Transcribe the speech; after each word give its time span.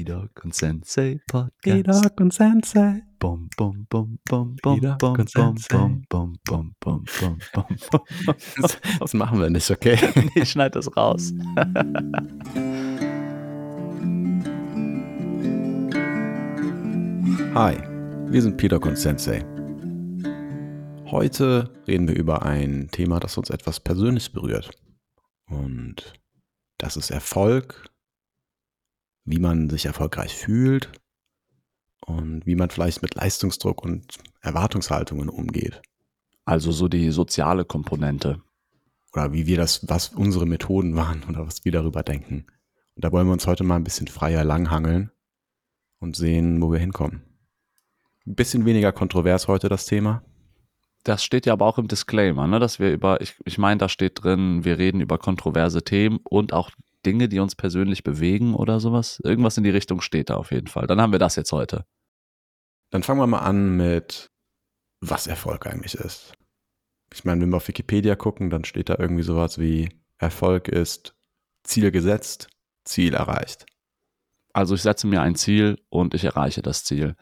Pidok 0.00 0.44
und 0.44 0.54
Sensei 0.54 1.20
Podcast. 1.26 1.60
Pidok 1.60 2.20
und 2.20 2.32
Sensei. 2.32 3.02
Bum, 3.18 3.50
bum, 3.54 3.86
bum, 3.90 4.18
bum, 4.26 4.56
bum, 4.62 4.80
bum, 4.80 4.96
bum, 4.96 5.26
bum, 5.34 5.56
bum, 5.68 6.02
bum, 6.08 6.40
bum, 6.42 6.74
bum, 6.80 7.04
bum, 7.20 7.38
bum. 7.52 8.06
Das, 8.98 9.12
machen 9.12 9.42
wir 9.42 9.50
nicht, 9.50 9.70
okay? 9.70 9.98
Ich 10.34 10.52
schneide 10.52 10.78
das 10.78 10.96
raus. 10.96 11.34
Hi, 17.54 17.76
wir 18.32 18.40
sind 18.40 18.56
Pidok 18.56 18.86
und 18.86 18.96
Sensei. 18.96 19.44
Heute 21.10 21.74
reden 21.86 22.08
wir 22.08 22.16
über 22.16 22.46
ein 22.46 22.88
Thema, 22.90 23.20
das 23.20 23.36
uns 23.36 23.50
etwas 23.50 23.80
persönlich 23.80 24.32
berührt. 24.32 24.70
Und 25.50 26.14
das 26.78 26.96
ist 26.96 27.10
Erfolg, 27.10 27.89
wie 29.30 29.38
man 29.38 29.70
sich 29.70 29.86
erfolgreich 29.86 30.34
fühlt 30.34 30.90
und 32.00 32.44
wie 32.46 32.56
man 32.56 32.70
vielleicht 32.70 33.02
mit 33.02 33.14
Leistungsdruck 33.14 33.82
und 33.84 34.18
Erwartungshaltungen 34.40 35.28
umgeht. 35.28 35.80
Also 36.44 36.72
so 36.72 36.88
die 36.88 37.10
soziale 37.10 37.64
Komponente. 37.64 38.42
Oder 39.12 39.32
wie 39.32 39.46
wir 39.46 39.56
das, 39.56 39.88
was 39.88 40.08
unsere 40.08 40.46
Methoden 40.46 40.96
waren 40.96 41.24
oder 41.28 41.46
was 41.46 41.64
wir 41.64 41.72
darüber 41.72 42.02
denken. 42.02 42.46
Und 42.94 43.04
da 43.04 43.12
wollen 43.12 43.26
wir 43.26 43.32
uns 43.32 43.46
heute 43.46 43.64
mal 43.64 43.76
ein 43.76 43.84
bisschen 43.84 44.08
freier 44.08 44.44
langhangeln 44.44 45.10
und 45.98 46.16
sehen, 46.16 46.60
wo 46.62 46.72
wir 46.72 46.78
hinkommen. 46.78 47.22
Ein 48.26 48.34
bisschen 48.34 48.64
weniger 48.64 48.92
kontrovers 48.92 49.48
heute 49.48 49.68
das 49.68 49.86
Thema. 49.86 50.22
Das 51.02 51.24
steht 51.24 51.46
ja 51.46 51.54
aber 51.54 51.66
auch 51.66 51.78
im 51.78 51.88
Disclaimer, 51.88 52.46
ne, 52.46 52.58
dass 52.58 52.78
wir 52.78 52.92
über, 52.92 53.20
ich, 53.20 53.34
ich 53.44 53.58
meine, 53.58 53.78
da 53.78 53.88
steht 53.88 54.22
drin, 54.22 54.64
wir 54.64 54.78
reden 54.78 55.00
über 55.00 55.18
kontroverse 55.18 55.82
Themen 55.82 56.18
und 56.24 56.52
auch 56.52 56.70
Dinge, 57.06 57.28
die 57.28 57.38
uns 57.38 57.54
persönlich 57.54 58.02
bewegen 58.02 58.54
oder 58.54 58.80
sowas. 58.80 59.20
Irgendwas 59.24 59.56
in 59.56 59.64
die 59.64 59.70
Richtung 59.70 60.00
steht 60.00 60.30
da 60.30 60.36
auf 60.36 60.50
jeden 60.50 60.66
Fall. 60.66 60.86
Dann 60.86 61.00
haben 61.00 61.12
wir 61.12 61.18
das 61.18 61.36
jetzt 61.36 61.52
heute. 61.52 61.84
Dann 62.90 63.02
fangen 63.02 63.20
wir 63.20 63.26
mal 63.26 63.38
an 63.38 63.76
mit, 63.76 64.30
was 65.00 65.26
Erfolg 65.26 65.66
eigentlich 65.66 65.94
ist. 65.94 66.34
Ich 67.12 67.24
meine, 67.24 67.40
wenn 67.40 67.50
wir 67.50 67.56
auf 67.56 67.68
Wikipedia 67.68 68.16
gucken, 68.16 68.50
dann 68.50 68.64
steht 68.64 68.88
da 68.88 68.96
irgendwie 68.98 69.22
sowas 69.22 69.58
wie 69.58 69.88
Erfolg 70.18 70.68
ist 70.68 71.14
Ziel 71.62 71.90
gesetzt, 71.90 72.48
Ziel 72.84 73.14
erreicht. 73.14 73.66
Also 74.52 74.74
ich 74.74 74.82
setze 74.82 75.06
mir 75.06 75.22
ein 75.22 75.34
Ziel 75.34 75.78
und 75.88 76.14
ich 76.14 76.24
erreiche 76.24 76.62
das 76.62 76.84
Ziel. 76.84 77.16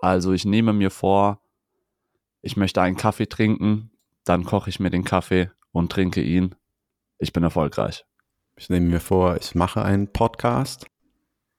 Also 0.00 0.32
ich 0.32 0.44
nehme 0.44 0.72
mir 0.72 0.90
vor, 0.90 1.42
ich 2.42 2.56
möchte 2.56 2.82
einen 2.82 2.96
Kaffee 2.96 3.26
trinken, 3.26 3.90
dann 4.24 4.44
koche 4.44 4.70
ich 4.70 4.80
mir 4.80 4.90
den 4.90 5.04
Kaffee 5.04 5.50
und 5.72 5.92
trinke 5.92 6.22
ihn. 6.22 6.54
Ich 7.18 7.32
bin 7.32 7.42
erfolgreich. 7.42 8.04
Ich 8.60 8.68
nehme 8.68 8.90
mir 8.90 9.00
vor, 9.00 9.38
ich 9.38 9.54
mache 9.54 9.82
einen 9.82 10.12
Podcast 10.12 10.86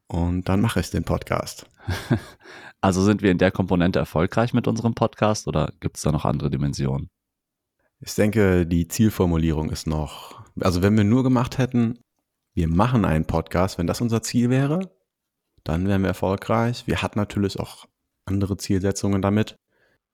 und 0.05 0.47
dann 0.47 0.61
mache 0.61 0.79
ich 0.79 0.91
den 0.91 1.03
Podcast. 1.03 1.65
Also 2.83 3.03
sind 3.03 3.21
wir 3.21 3.29
in 3.29 3.37
der 3.37 3.51
Komponente 3.51 3.99
erfolgreich 3.99 4.55
mit 4.55 4.67
unserem 4.67 4.95
Podcast 4.95 5.47
oder 5.47 5.71
gibt 5.81 5.97
es 5.97 6.01
da 6.01 6.11
noch 6.11 6.25
andere 6.25 6.49
Dimensionen? 6.49 7.11
Ich 7.99 8.15
denke, 8.15 8.65
die 8.65 8.87
Zielformulierung 8.87 9.69
ist 9.69 9.85
noch, 9.85 10.43
also 10.59 10.81
wenn 10.81 10.97
wir 10.97 11.03
nur 11.03 11.21
gemacht 11.21 11.59
hätten, 11.59 11.99
wir 12.55 12.67
machen 12.67 13.05
einen 13.05 13.25
Podcast, 13.25 13.77
wenn 13.77 13.85
das 13.85 14.01
unser 14.01 14.23
Ziel 14.23 14.49
wäre, 14.49 14.91
dann 15.63 15.87
wären 15.87 16.01
wir 16.01 16.07
erfolgreich. 16.07 16.87
Wir 16.87 17.03
hatten 17.03 17.19
natürlich 17.19 17.59
auch 17.59 17.85
andere 18.25 18.57
Zielsetzungen 18.57 19.21
damit, 19.21 19.57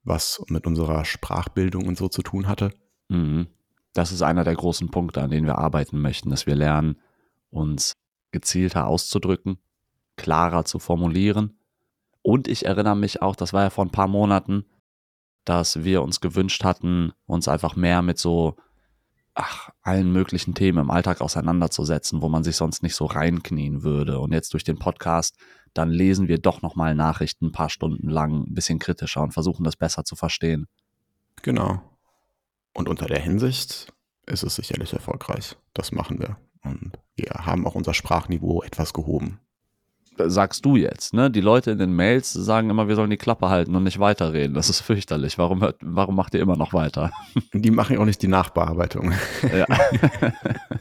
was 0.03 0.43
mit 0.49 0.67
unserer 0.67 1.05
Sprachbildung 1.05 1.87
und 1.87 1.97
so 1.97 2.09
zu 2.09 2.21
tun 2.21 2.49
hatte. 2.49 2.73
Mhm. 3.07 3.47
Das 3.97 4.11
ist 4.11 4.21
einer 4.21 4.43
der 4.43 4.53
großen 4.53 4.91
Punkte, 4.91 5.23
an 5.23 5.31
denen 5.31 5.47
wir 5.47 5.57
arbeiten 5.57 5.99
möchten, 5.99 6.29
dass 6.29 6.45
wir 6.45 6.53
lernen, 6.53 6.99
uns 7.49 7.97
gezielter 8.29 8.85
auszudrücken, 8.85 9.57
klarer 10.17 10.65
zu 10.65 10.77
formulieren. 10.77 11.57
Und 12.21 12.47
ich 12.47 12.67
erinnere 12.67 12.95
mich 12.95 13.23
auch, 13.23 13.35
das 13.35 13.53
war 13.53 13.63
ja 13.63 13.69
vor 13.71 13.83
ein 13.83 13.91
paar 13.91 14.07
Monaten, 14.07 14.65
dass 15.45 15.83
wir 15.83 16.03
uns 16.03 16.21
gewünscht 16.21 16.63
hatten, 16.63 17.11
uns 17.25 17.47
einfach 17.47 17.75
mehr 17.75 18.03
mit 18.03 18.19
so 18.19 18.57
ach, 19.33 19.69
allen 19.81 20.11
möglichen 20.11 20.53
Themen 20.53 20.77
im 20.77 20.91
Alltag 20.91 21.19
auseinanderzusetzen, 21.19 22.21
wo 22.21 22.29
man 22.29 22.43
sich 22.43 22.55
sonst 22.55 22.83
nicht 22.83 22.93
so 22.93 23.05
reinknien 23.05 23.81
würde. 23.81 24.19
Und 24.19 24.31
jetzt 24.31 24.53
durch 24.53 24.63
den 24.63 24.77
Podcast, 24.77 25.37
dann 25.73 25.89
lesen 25.89 26.27
wir 26.27 26.37
doch 26.37 26.61
nochmal 26.61 26.93
Nachrichten 26.93 27.47
ein 27.47 27.51
paar 27.51 27.71
Stunden 27.71 28.09
lang, 28.09 28.43
ein 28.43 28.53
bisschen 28.53 28.77
kritischer 28.77 29.23
und 29.23 29.31
versuchen 29.31 29.63
das 29.63 29.75
besser 29.75 30.03
zu 30.03 30.15
verstehen. 30.15 30.67
Genau. 31.41 31.81
Und 32.77 32.87
unter 32.87 33.07
der 33.07 33.19
Hinsicht 33.19 33.91
ist 34.27 34.43
es 34.43 34.55
sicherlich 34.55 34.93
erfolgreich. 34.93 35.55
Das 35.73 35.91
machen 35.91 36.19
wir. 36.19 36.37
Und 36.63 36.91
wir 37.15 37.31
haben 37.31 37.65
auch 37.65 37.73
unser 37.73 37.95
Sprachniveau 37.95 38.61
etwas 38.61 38.93
gehoben. 38.93 39.39
sagst 40.15 40.63
du 40.63 40.75
jetzt, 40.75 41.15
ne? 41.15 41.31
Die 41.31 41.41
Leute 41.41 41.71
in 41.71 41.79
den 41.79 41.95
Mails 41.95 42.33
sagen 42.33 42.69
immer, 42.69 42.87
wir 42.87 42.95
sollen 42.95 43.09
die 43.09 43.17
Klappe 43.17 43.49
halten 43.49 43.75
und 43.75 43.83
nicht 43.83 43.97
weiterreden. 43.97 44.53
Das 44.53 44.69
ist 44.69 44.81
fürchterlich. 44.81 45.39
Warum, 45.39 45.61
hört, 45.61 45.77
warum 45.81 46.15
macht 46.15 46.35
ihr 46.35 46.39
immer 46.39 46.55
noch 46.55 46.71
weiter? 46.73 47.11
Die 47.51 47.71
machen 47.71 47.97
auch 47.97 48.05
nicht 48.05 48.21
die 48.21 48.27
Nachbearbeitung. 48.27 49.11
Ja. 49.41 49.65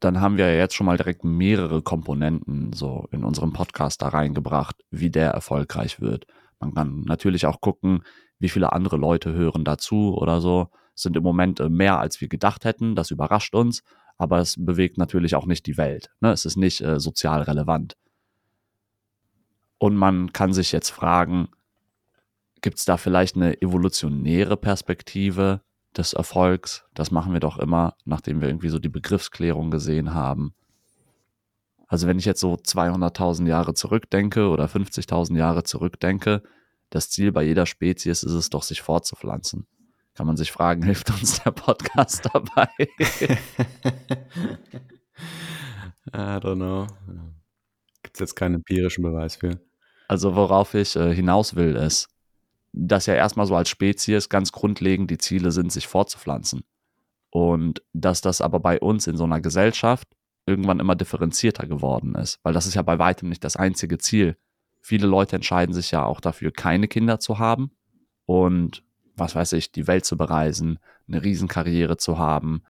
Dann 0.00 0.22
haben 0.22 0.38
wir 0.38 0.48
ja 0.48 0.56
jetzt 0.56 0.74
schon 0.74 0.86
mal 0.86 0.96
direkt 0.96 1.24
mehrere 1.24 1.82
Komponenten 1.82 2.72
so 2.72 3.06
in 3.10 3.22
unserem 3.22 3.52
Podcast 3.52 4.00
da 4.00 4.08
reingebracht, 4.08 4.76
wie 4.90 5.10
der 5.10 5.32
erfolgreich 5.32 6.00
wird. 6.00 6.26
Man 6.58 6.72
kann 6.72 7.02
natürlich 7.02 7.44
auch 7.44 7.60
gucken, 7.60 8.02
wie 8.38 8.48
viele 8.48 8.72
andere 8.72 8.96
Leute 8.96 9.32
hören 9.32 9.64
dazu 9.64 10.16
oder 10.16 10.40
so. 10.40 10.68
Sind 10.94 11.16
im 11.16 11.22
Moment 11.22 11.60
äh, 11.60 11.68
mehr, 11.68 11.98
als 11.98 12.20
wir 12.20 12.28
gedacht 12.28 12.64
hätten. 12.64 12.94
Das 12.94 13.10
überrascht 13.10 13.54
uns 13.54 13.82
aber 14.18 14.38
es 14.38 14.56
bewegt 14.58 14.98
natürlich 14.98 15.34
auch 15.34 15.46
nicht 15.46 15.66
die 15.66 15.76
Welt. 15.76 16.10
Ne? 16.20 16.32
Es 16.32 16.44
ist 16.44 16.56
nicht 16.56 16.80
äh, 16.80 16.98
sozial 16.98 17.42
relevant. 17.42 17.96
Und 19.78 19.94
man 19.94 20.32
kann 20.32 20.52
sich 20.52 20.72
jetzt 20.72 20.90
fragen, 20.90 21.48
gibt 22.62 22.78
es 22.78 22.86
da 22.86 22.96
vielleicht 22.96 23.36
eine 23.36 23.60
evolutionäre 23.60 24.56
Perspektive 24.56 25.60
des 25.96 26.14
Erfolgs? 26.14 26.84
Das 26.94 27.10
machen 27.10 27.34
wir 27.34 27.40
doch 27.40 27.58
immer, 27.58 27.94
nachdem 28.04 28.40
wir 28.40 28.48
irgendwie 28.48 28.70
so 28.70 28.78
die 28.78 28.88
Begriffsklärung 28.88 29.70
gesehen 29.70 30.14
haben. 30.14 30.54
Also 31.88 32.06
wenn 32.06 32.18
ich 32.18 32.24
jetzt 32.24 32.40
so 32.40 32.54
200.000 32.54 33.46
Jahre 33.46 33.74
zurückdenke 33.74 34.48
oder 34.48 34.64
50.000 34.64 35.36
Jahre 35.36 35.62
zurückdenke, 35.62 36.42
das 36.90 37.10
Ziel 37.10 37.32
bei 37.32 37.42
jeder 37.42 37.66
Spezies 37.66 38.22
ist 38.22 38.32
es 38.32 38.50
doch, 38.50 38.62
sich 38.62 38.82
fortzupflanzen 38.82 39.66
kann 40.16 40.26
man 40.26 40.36
sich 40.36 40.50
fragen, 40.50 40.82
hilft 40.84 41.10
uns 41.10 41.42
der 41.42 41.52
Podcast 41.52 42.28
dabei? 42.32 42.68
I 46.12 46.38
don't 46.40 46.56
know. 46.56 46.86
Gibt 48.02 48.16
es 48.16 48.20
jetzt 48.20 48.34
keinen 48.34 48.56
empirischen 48.56 49.02
Beweis 49.02 49.36
für. 49.36 49.60
Also 50.08 50.34
worauf 50.34 50.74
ich 50.74 50.96
äh, 50.96 51.14
hinaus 51.14 51.54
will, 51.56 51.76
ist, 51.76 52.08
dass 52.72 53.06
ja 53.06 53.14
erstmal 53.14 53.46
so 53.46 53.56
als 53.56 53.68
Spezies 53.68 54.28
ganz 54.28 54.52
grundlegend 54.52 55.10
die 55.10 55.18
Ziele 55.18 55.50
sind, 55.50 55.72
sich 55.72 55.86
fortzupflanzen. 55.86 56.62
Und 57.30 57.82
dass 57.92 58.20
das 58.20 58.40
aber 58.40 58.60
bei 58.60 58.80
uns 58.80 59.06
in 59.06 59.16
so 59.16 59.24
einer 59.24 59.40
Gesellschaft 59.40 60.08
irgendwann 60.46 60.78
immer 60.78 60.94
differenzierter 60.94 61.66
geworden 61.66 62.14
ist, 62.14 62.38
weil 62.44 62.52
das 62.52 62.66
ist 62.66 62.74
ja 62.74 62.82
bei 62.82 62.98
weitem 63.00 63.28
nicht 63.28 63.42
das 63.42 63.56
einzige 63.56 63.98
Ziel. 63.98 64.36
Viele 64.86 65.08
Leute 65.08 65.34
entscheiden 65.34 65.74
sich 65.74 65.90
ja 65.90 66.04
auch 66.04 66.20
dafür, 66.20 66.52
keine 66.52 66.86
Kinder 66.86 67.18
zu 67.18 67.40
haben 67.40 67.72
und 68.24 68.84
was 69.16 69.34
weiß 69.34 69.54
ich, 69.54 69.72
die 69.72 69.88
Welt 69.88 70.04
zu 70.04 70.16
bereisen, 70.16 70.78
eine 71.08 71.24
Riesenkarriere 71.24 71.96
zu 71.96 72.18
haben. 72.18 72.62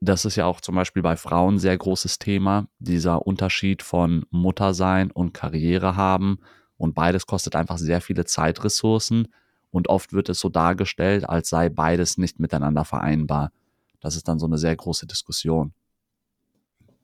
Das 0.00 0.24
ist 0.24 0.34
ja 0.34 0.44
auch 0.46 0.60
zum 0.60 0.74
Beispiel 0.74 1.04
bei 1.04 1.16
Frauen 1.16 1.60
sehr 1.60 1.78
großes 1.78 2.18
Thema, 2.18 2.66
dieser 2.80 3.28
Unterschied 3.28 3.84
von 3.84 4.26
Muttersein 4.30 5.12
und 5.12 5.34
Karriere 5.34 5.94
haben. 5.94 6.40
Und 6.78 6.96
beides 6.96 7.28
kostet 7.28 7.54
einfach 7.54 7.78
sehr 7.78 8.00
viele 8.00 8.24
Zeitressourcen. 8.24 9.28
Und 9.70 9.88
oft 9.88 10.12
wird 10.12 10.28
es 10.28 10.40
so 10.40 10.48
dargestellt, 10.48 11.28
als 11.28 11.48
sei 11.48 11.68
beides 11.68 12.18
nicht 12.18 12.40
miteinander 12.40 12.84
vereinbar. 12.84 13.52
Das 14.00 14.16
ist 14.16 14.26
dann 14.26 14.40
so 14.40 14.46
eine 14.46 14.58
sehr 14.58 14.74
große 14.74 15.06
Diskussion. 15.06 15.74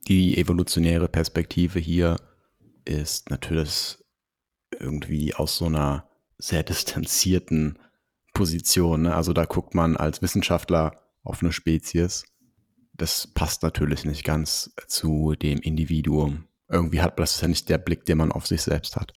Die 0.09 0.37
evolutionäre 0.37 1.07
Perspektive 1.07 1.79
hier 1.79 2.17
ist 2.83 3.29
natürlich 3.29 4.02
irgendwie 4.79 5.33
aus 5.33 5.57
so 5.57 5.65
einer 5.65 6.09
sehr 6.37 6.63
distanzierten 6.63 7.79
Position. 8.33 9.03
Ne? 9.03 9.15
Also 9.15 9.33
da 9.33 9.45
guckt 9.45 9.75
man 9.75 9.95
als 9.95 10.21
Wissenschaftler 10.21 11.01
auf 11.23 11.41
eine 11.41 11.51
Spezies. 11.51 12.25
Das 12.93 13.27
passt 13.27 13.63
natürlich 13.63 14.05
nicht 14.05 14.23
ganz 14.23 14.73
zu 14.87 15.35
dem 15.35 15.59
Individuum. 15.59 16.47
Irgendwie 16.69 17.01
hat 17.01 17.19
das 17.19 17.39
ja 17.41 17.47
nicht 17.47 17.69
der 17.69 17.77
Blick, 17.77 18.05
den 18.05 18.17
man 18.17 18.31
auf 18.31 18.47
sich 18.47 18.61
selbst 18.61 18.95
hat. 18.95 19.13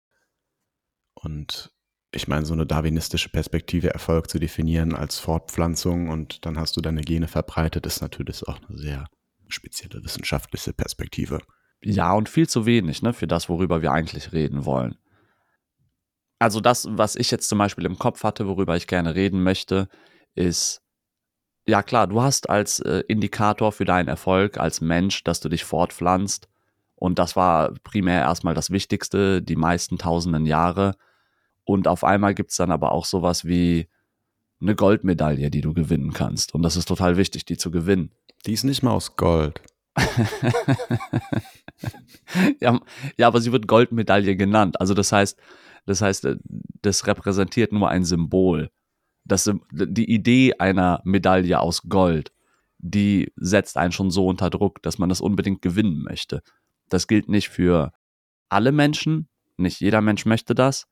Und 1.13 1.71
ich 2.11 2.27
meine, 2.27 2.45
so 2.45 2.53
eine 2.53 2.65
darwinistische 2.65 3.29
Perspektive 3.29 3.89
Erfolg 3.89 4.29
zu 4.29 4.39
definieren 4.39 4.93
als 4.93 5.17
Fortpflanzung 5.19 6.09
und 6.09 6.45
dann 6.45 6.59
hast 6.59 6.77
du 6.77 6.81
deine 6.81 7.01
Gene 7.01 7.27
verbreitet, 7.27 7.85
ist 7.85 8.01
natürlich 8.01 8.47
auch 8.47 8.59
eine 8.67 8.77
sehr 8.77 9.07
spezielle 9.47 10.03
wissenschaftliche 10.03 10.73
Perspektive. 10.73 11.39
Ja, 11.83 12.13
und 12.13 12.29
viel 12.29 12.47
zu 12.47 12.65
wenig, 12.65 13.01
ne, 13.01 13.13
für 13.13 13.27
das, 13.27 13.49
worüber 13.49 13.81
wir 13.81 13.91
eigentlich 13.91 14.31
reden 14.31 14.65
wollen. 14.65 14.95
Also 16.43 16.59
das, 16.59 16.89
was 16.91 17.15
ich 17.15 17.31
jetzt 17.31 17.47
zum 17.47 17.57
Beispiel 17.57 17.85
im 17.85 17.97
Kopf 17.97 18.25
hatte, 18.25 18.45
worüber 18.47 18.75
ich 18.75 18.87
gerne 18.87 19.15
reden 19.15 19.43
möchte, 19.43 19.87
ist, 20.35 20.81
ja 21.65 21.81
klar, 21.81 22.05
du 22.05 22.21
hast 22.21 22.49
als 22.49 22.81
äh, 22.81 23.01
Indikator 23.07 23.71
für 23.71 23.85
deinen 23.85 24.09
Erfolg 24.09 24.57
als 24.57 24.81
Mensch, 24.81 25.23
dass 25.23 25.39
du 25.39 25.47
dich 25.47 25.63
fortpflanzt 25.63 26.49
Und 26.95 27.17
das 27.17 27.37
war 27.37 27.73
primär 27.85 28.19
erstmal 28.19 28.55
das 28.55 28.71
Wichtigste, 28.71 29.41
die 29.41 29.55
meisten 29.55 29.97
tausenden 29.97 30.45
Jahre. 30.45 30.97
Und 31.63 31.87
auf 31.87 32.03
einmal 32.03 32.33
gibt 32.33 32.51
es 32.51 32.57
dann 32.57 32.71
aber 32.71 32.91
auch 32.91 33.05
sowas 33.05 33.45
wie 33.45 33.87
eine 34.59 34.75
Goldmedaille, 34.75 35.49
die 35.49 35.61
du 35.61 35.73
gewinnen 35.73 36.11
kannst. 36.11 36.53
Und 36.53 36.61
das 36.61 36.75
ist 36.75 36.89
total 36.89 37.15
wichtig, 37.15 37.45
die 37.45 37.55
zu 37.55 37.71
gewinnen. 37.71 38.11
Die 38.45 38.51
ist 38.51 38.65
nicht 38.65 38.83
mal 38.83 38.91
aus 38.91 39.15
Gold. 39.15 39.61
ja, 42.59 42.81
ja, 43.15 43.27
aber 43.27 43.39
sie 43.39 43.53
wird 43.53 43.65
Goldmedaille 43.65 44.35
genannt. 44.35 44.81
Also 44.81 44.93
das 44.93 45.13
heißt, 45.13 45.39
das 45.85 46.01
heißt, 46.01 46.25
äh, 46.25 46.37
das 46.81 47.07
repräsentiert 47.07 47.71
nur 47.71 47.89
ein 47.89 48.03
Symbol. 48.03 48.69
Das, 49.25 49.49
die 49.71 50.11
Idee 50.11 50.55
einer 50.59 51.01
Medaille 51.05 51.59
aus 51.59 51.83
Gold, 51.83 52.31
die 52.77 53.31
setzt 53.37 53.77
einen 53.77 53.93
schon 53.93 54.11
so 54.11 54.27
unter 54.27 54.49
Druck, 54.49 54.81
dass 54.83 54.97
man 54.97 55.07
das 55.07 55.21
unbedingt 55.21 55.61
gewinnen 55.61 56.03
möchte. 56.03 56.41
Das 56.89 57.07
gilt 57.07 57.29
nicht 57.29 57.47
für 57.47 57.93
alle 58.49 58.73
Menschen, 58.73 59.29
nicht 59.57 59.79
jeder 59.79 60.01
Mensch 60.01 60.25
möchte 60.25 60.55
das. 60.55 60.87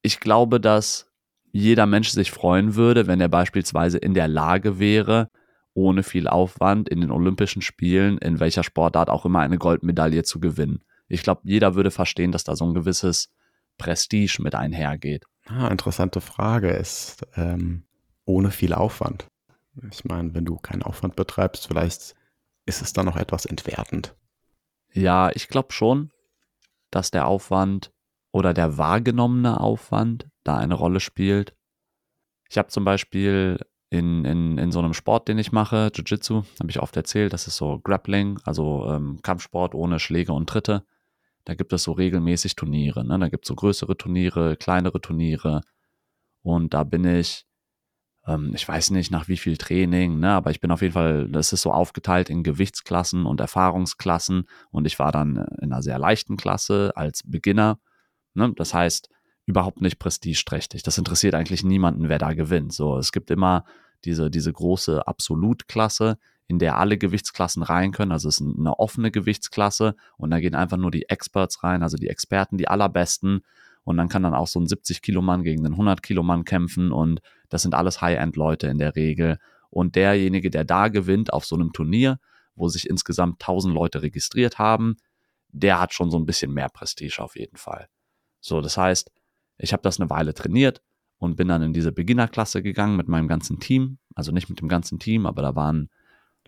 Ich 0.00 0.20
glaube, 0.20 0.60
dass 0.60 1.10
jeder 1.52 1.86
Mensch 1.86 2.10
sich 2.10 2.30
freuen 2.30 2.74
würde, 2.74 3.06
wenn 3.06 3.20
er 3.20 3.28
beispielsweise 3.28 3.98
in 3.98 4.14
der 4.14 4.28
Lage 4.28 4.78
wäre, 4.78 5.30
ohne 5.74 6.02
viel 6.02 6.26
Aufwand 6.26 6.88
in 6.88 7.00
den 7.00 7.10
Olympischen 7.10 7.62
Spielen, 7.62 8.18
in 8.18 8.40
welcher 8.40 8.62
Sportart 8.62 9.10
auch 9.10 9.24
immer, 9.24 9.40
eine 9.40 9.58
Goldmedaille 9.58 10.22
zu 10.22 10.40
gewinnen. 10.40 10.82
Ich 11.08 11.22
glaube, 11.22 11.42
jeder 11.44 11.74
würde 11.74 11.90
verstehen, 11.90 12.32
dass 12.32 12.44
da 12.44 12.56
so 12.56 12.64
ein 12.66 12.74
gewisses 12.74 13.30
Prestige 13.78 14.38
mit 14.42 14.54
einhergeht. 14.54 15.24
Ah, 15.46 15.68
interessante 15.68 16.20
Frage 16.20 16.70
ist, 16.70 17.26
ähm, 17.36 17.84
ohne 18.24 18.50
viel 18.50 18.74
Aufwand. 18.74 19.28
Ich 19.90 20.04
meine, 20.04 20.34
wenn 20.34 20.44
du 20.44 20.56
keinen 20.56 20.82
Aufwand 20.82 21.16
betreibst, 21.16 21.68
vielleicht 21.68 22.14
ist 22.66 22.82
es 22.82 22.92
dann 22.92 23.06
noch 23.06 23.16
etwas 23.16 23.46
entwertend. 23.46 24.14
Ja, 24.92 25.30
ich 25.32 25.48
glaube 25.48 25.72
schon, 25.72 26.10
dass 26.90 27.10
der 27.10 27.26
Aufwand 27.26 27.92
oder 28.32 28.52
der 28.52 28.76
wahrgenommene 28.76 29.60
Aufwand 29.60 30.28
da 30.44 30.56
eine 30.56 30.74
Rolle 30.74 31.00
spielt. 31.00 31.54
Ich 32.50 32.58
habe 32.58 32.68
zum 32.68 32.84
Beispiel 32.84 33.58
in, 33.90 34.24
in, 34.24 34.58
in 34.58 34.70
so 34.72 34.80
einem 34.80 34.94
Sport, 34.94 35.28
den 35.28 35.38
ich 35.38 35.52
mache, 35.52 35.90
Jiu-Jitsu, 35.94 36.44
habe 36.60 36.70
ich 36.70 36.80
oft 36.80 36.96
erzählt, 36.96 37.32
das 37.32 37.46
ist 37.46 37.56
so 37.56 37.78
Grappling, 37.78 38.38
also 38.44 38.86
ähm, 38.90 39.20
Kampfsport 39.22 39.74
ohne 39.74 39.98
Schläge 39.98 40.32
und 40.32 40.48
Tritte. 40.48 40.84
Da 41.44 41.54
gibt 41.54 41.72
es 41.72 41.82
so 41.84 41.92
regelmäßig 41.92 42.56
Turniere. 42.56 43.04
Ne? 43.04 43.18
Da 43.18 43.28
gibt 43.28 43.44
es 43.44 43.48
so 43.48 43.54
größere 43.54 43.96
Turniere, 43.96 44.56
kleinere 44.56 45.00
Turniere. 45.00 45.62
Und 46.42 46.74
da 46.74 46.84
bin 46.84 47.04
ich, 47.04 47.46
ähm, 48.26 48.52
ich 48.54 48.66
weiß 48.68 48.90
nicht 48.90 49.10
nach 49.10 49.28
wie 49.28 49.36
viel 49.36 49.56
Training, 49.56 50.18
ne? 50.18 50.30
aber 50.30 50.50
ich 50.50 50.60
bin 50.60 50.70
auf 50.70 50.82
jeden 50.82 50.94
Fall, 50.94 51.28
das 51.28 51.52
ist 51.52 51.62
so 51.62 51.72
aufgeteilt 51.72 52.30
in 52.30 52.42
Gewichtsklassen 52.42 53.26
und 53.26 53.40
Erfahrungsklassen. 53.40 54.48
Und 54.70 54.86
ich 54.86 54.98
war 54.98 55.12
dann 55.12 55.36
in 55.60 55.72
einer 55.72 55.82
sehr 55.82 55.98
leichten 55.98 56.36
Klasse 56.36 56.92
als 56.94 57.22
Beginner. 57.24 57.78
Ne? 58.34 58.52
Das 58.56 58.74
heißt, 58.74 59.08
überhaupt 59.46 59.80
nicht 59.80 59.98
prestigeträchtig. 59.98 60.82
Das 60.82 60.98
interessiert 60.98 61.34
eigentlich 61.34 61.64
niemanden, 61.64 62.10
wer 62.10 62.18
da 62.18 62.34
gewinnt. 62.34 62.74
So, 62.74 62.98
es 62.98 63.12
gibt 63.12 63.30
immer 63.30 63.64
diese, 64.04 64.30
diese 64.30 64.52
große 64.52 65.06
Absolutklasse, 65.08 66.18
in 66.48 66.58
der 66.58 66.78
alle 66.78 66.96
Gewichtsklassen 66.96 67.62
rein 67.62 67.92
können. 67.92 68.10
Also 68.10 68.28
es 68.28 68.40
ist 68.40 68.58
eine 68.58 68.78
offene 68.78 69.10
Gewichtsklasse 69.10 69.94
und 70.16 70.30
da 70.30 70.40
gehen 70.40 70.54
einfach 70.54 70.78
nur 70.78 70.90
die 70.90 71.08
Experts 71.08 71.62
rein, 71.62 71.82
also 71.82 71.98
die 71.98 72.08
Experten, 72.08 72.56
die 72.56 72.68
allerbesten. 72.68 73.42
Und 73.84 73.98
dann 73.98 74.08
kann 74.08 74.22
dann 74.22 74.34
auch 74.34 74.46
so 74.46 74.58
ein 74.58 74.66
70 74.66 75.02
Kilo 75.02 75.22
Mann 75.22 75.44
gegen 75.44 75.64
einen 75.64 75.74
100 75.74 76.02
Kilo 76.02 76.22
Mann 76.22 76.44
kämpfen 76.44 76.90
und 76.90 77.20
das 77.50 77.62
sind 77.62 77.74
alles 77.74 78.00
High-End-Leute 78.00 78.66
in 78.66 78.78
der 78.78 78.96
Regel. 78.96 79.38
Und 79.70 79.94
derjenige, 79.94 80.50
der 80.50 80.64
da 80.64 80.88
gewinnt 80.88 81.32
auf 81.32 81.44
so 81.44 81.54
einem 81.54 81.72
Turnier, 81.72 82.18
wo 82.54 82.68
sich 82.68 82.88
insgesamt 82.88 83.42
1000 83.42 83.72
Leute 83.72 84.02
registriert 84.02 84.58
haben, 84.58 84.96
der 85.50 85.80
hat 85.80 85.92
schon 85.92 86.10
so 86.10 86.18
ein 86.18 86.26
bisschen 86.26 86.52
mehr 86.52 86.68
Prestige 86.70 87.22
auf 87.22 87.36
jeden 87.36 87.56
Fall. 87.56 87.88
So, 88.40 88.60
das 88.60 88.76
heißt, 88.76 89.10
ich 89.58 89.72
habe 89.72 89.82
das 89.82 90.00
eine 90.00 90.08
Weile 90.08 90.32
trainiert 90.32 90.82
und 91.18 91.36
bin 91.36 91.48
dann 91.48 91.62
in 91.62 91.72
diese 91.72 91.92
Beginnerklasse 91.92 92.62
gegangen 92.62 92.96
mit 92.96 93.08
meinem 93.08 93.28
ganzen 93.28 93.60
Team. 93.60 93.98
Also 94.14 94.32
nicht 94.32 94.48
mit 94.48 94.60
dem 94.60 94.68
ganzen 94.68 94.98
Team, 94.98 95.26
aber 95.26 95.42
da 95.42 95.54
waren 95.54 95.90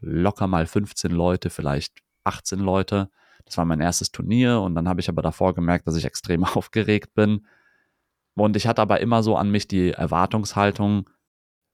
locker 0.00 0.46
mal 0.46 0.66
15 0.66 1.10
Leute, 1.10 1.50
vielleicht 1.50 1.94
18 2.24 2.58
Leute. 2.60 3.10
Das 3.44 3.56
war 3.56 3.64
mein 3.64 3.80
erstes 3.80 4.12
Turnier 4.12 4.60
und 4.60 4.74
dann 4.74 4.88
habe 4.88 5.00
ich 5.00 5.08
aber 5.08 5.22
davor 5.22 5.54
gemerkt, 5.54 5.86
dass 5.86 5.96
ich 5.96 6.04
extrem 6.04 6.44
aufgeregt 6.56 7.14
bin. 7.14 7.46
Und 8.34 8.56
ich 8.56 8.66
hatte 8.66 8.82
aber 8.82 9.00
immer 9.00 9.22
so 9.22 9.36
an 9.36 9.50
mich 9.50 9.68
die 9.68 9.90
Erwartungshaltung, 9.90 11.10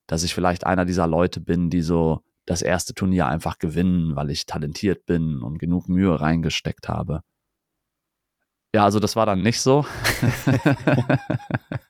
dass 0.06 0.23
ich 0.23 0.34
vielleicht 0.34 0.64
einer 0.67 0.84
dieser 0.84 1.06
Leute 1.06 1.40
bin, 1.40 1.70
die 1.70 1.82
so 1.82 2.23
das 2.46 2.62
erste 2.62 2.94
Turnier 2.94 3.26
einfach 3.26 3.58
gewinnen, 3.58 4.17
weil 4.17 4.31
ich 4.31 4.46
talentiert 4.46 5.05
bin 5.05 5.43
und 5.43 5.58
genug 5.58 5.88
Mühe 5.88 6.20
reingesteckt 6.20 6.88
habe. 6.88 7.23
Ja, 8.75 8.84
also 8.84 9.00
das 9.00 9.17
war 9.17 9.26
dann 9.26 9.43
nicht 9.43 9.61
so. 9.61 9.84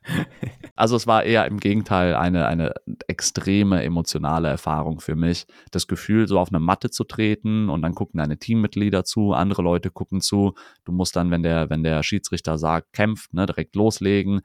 also 0.77 0.95
es 0.95 1.07
war 1.07 1.23
eher 1.23 1.45
im 1.45 1.59
Gegenteil 1.59 2.15
eine, 2.15 2.47
eine 2.47 2.73
extreme 3.07 3.83
emotionale 3.83 4.47
Erfahrung 4.47 4.99
für 4.99 5.15
mich. 5.15 5.45
Das 5.71 5.87
Gefühl, 5.87 6.27
so 6.27 6.39
auf 6.39 6.49
eine 6.49 6.59
Matte 6.59 6.89
zu 6.89 7.03
treten 7.03 7.69
und 7.69 7.81
dann 7.81 7.95
gucken 7.95 8.19
deine 8.19 8.37
Teammitglieder 8.37 9.03
zu, 9.03 9.33
andere 9.33 9.61
Leute 9.61 9.91
gucken 9.91 10.21
zu. 10.21 10.53
Du 10.85 10.91
musst 10.91 11.15
dann, 11.15 11.31
wenn 11.31 11.43
der, 11.43 11.69
wenn 11.69 11.83
der 11.83 12.01
Schiedsrichter 12.03 12.57
sagt, 12.57 12.93
kämpft, 12.93 13.33
ne, 13.33 13.45
direkt 13.45 13.75
loslegen. 13.75 14.41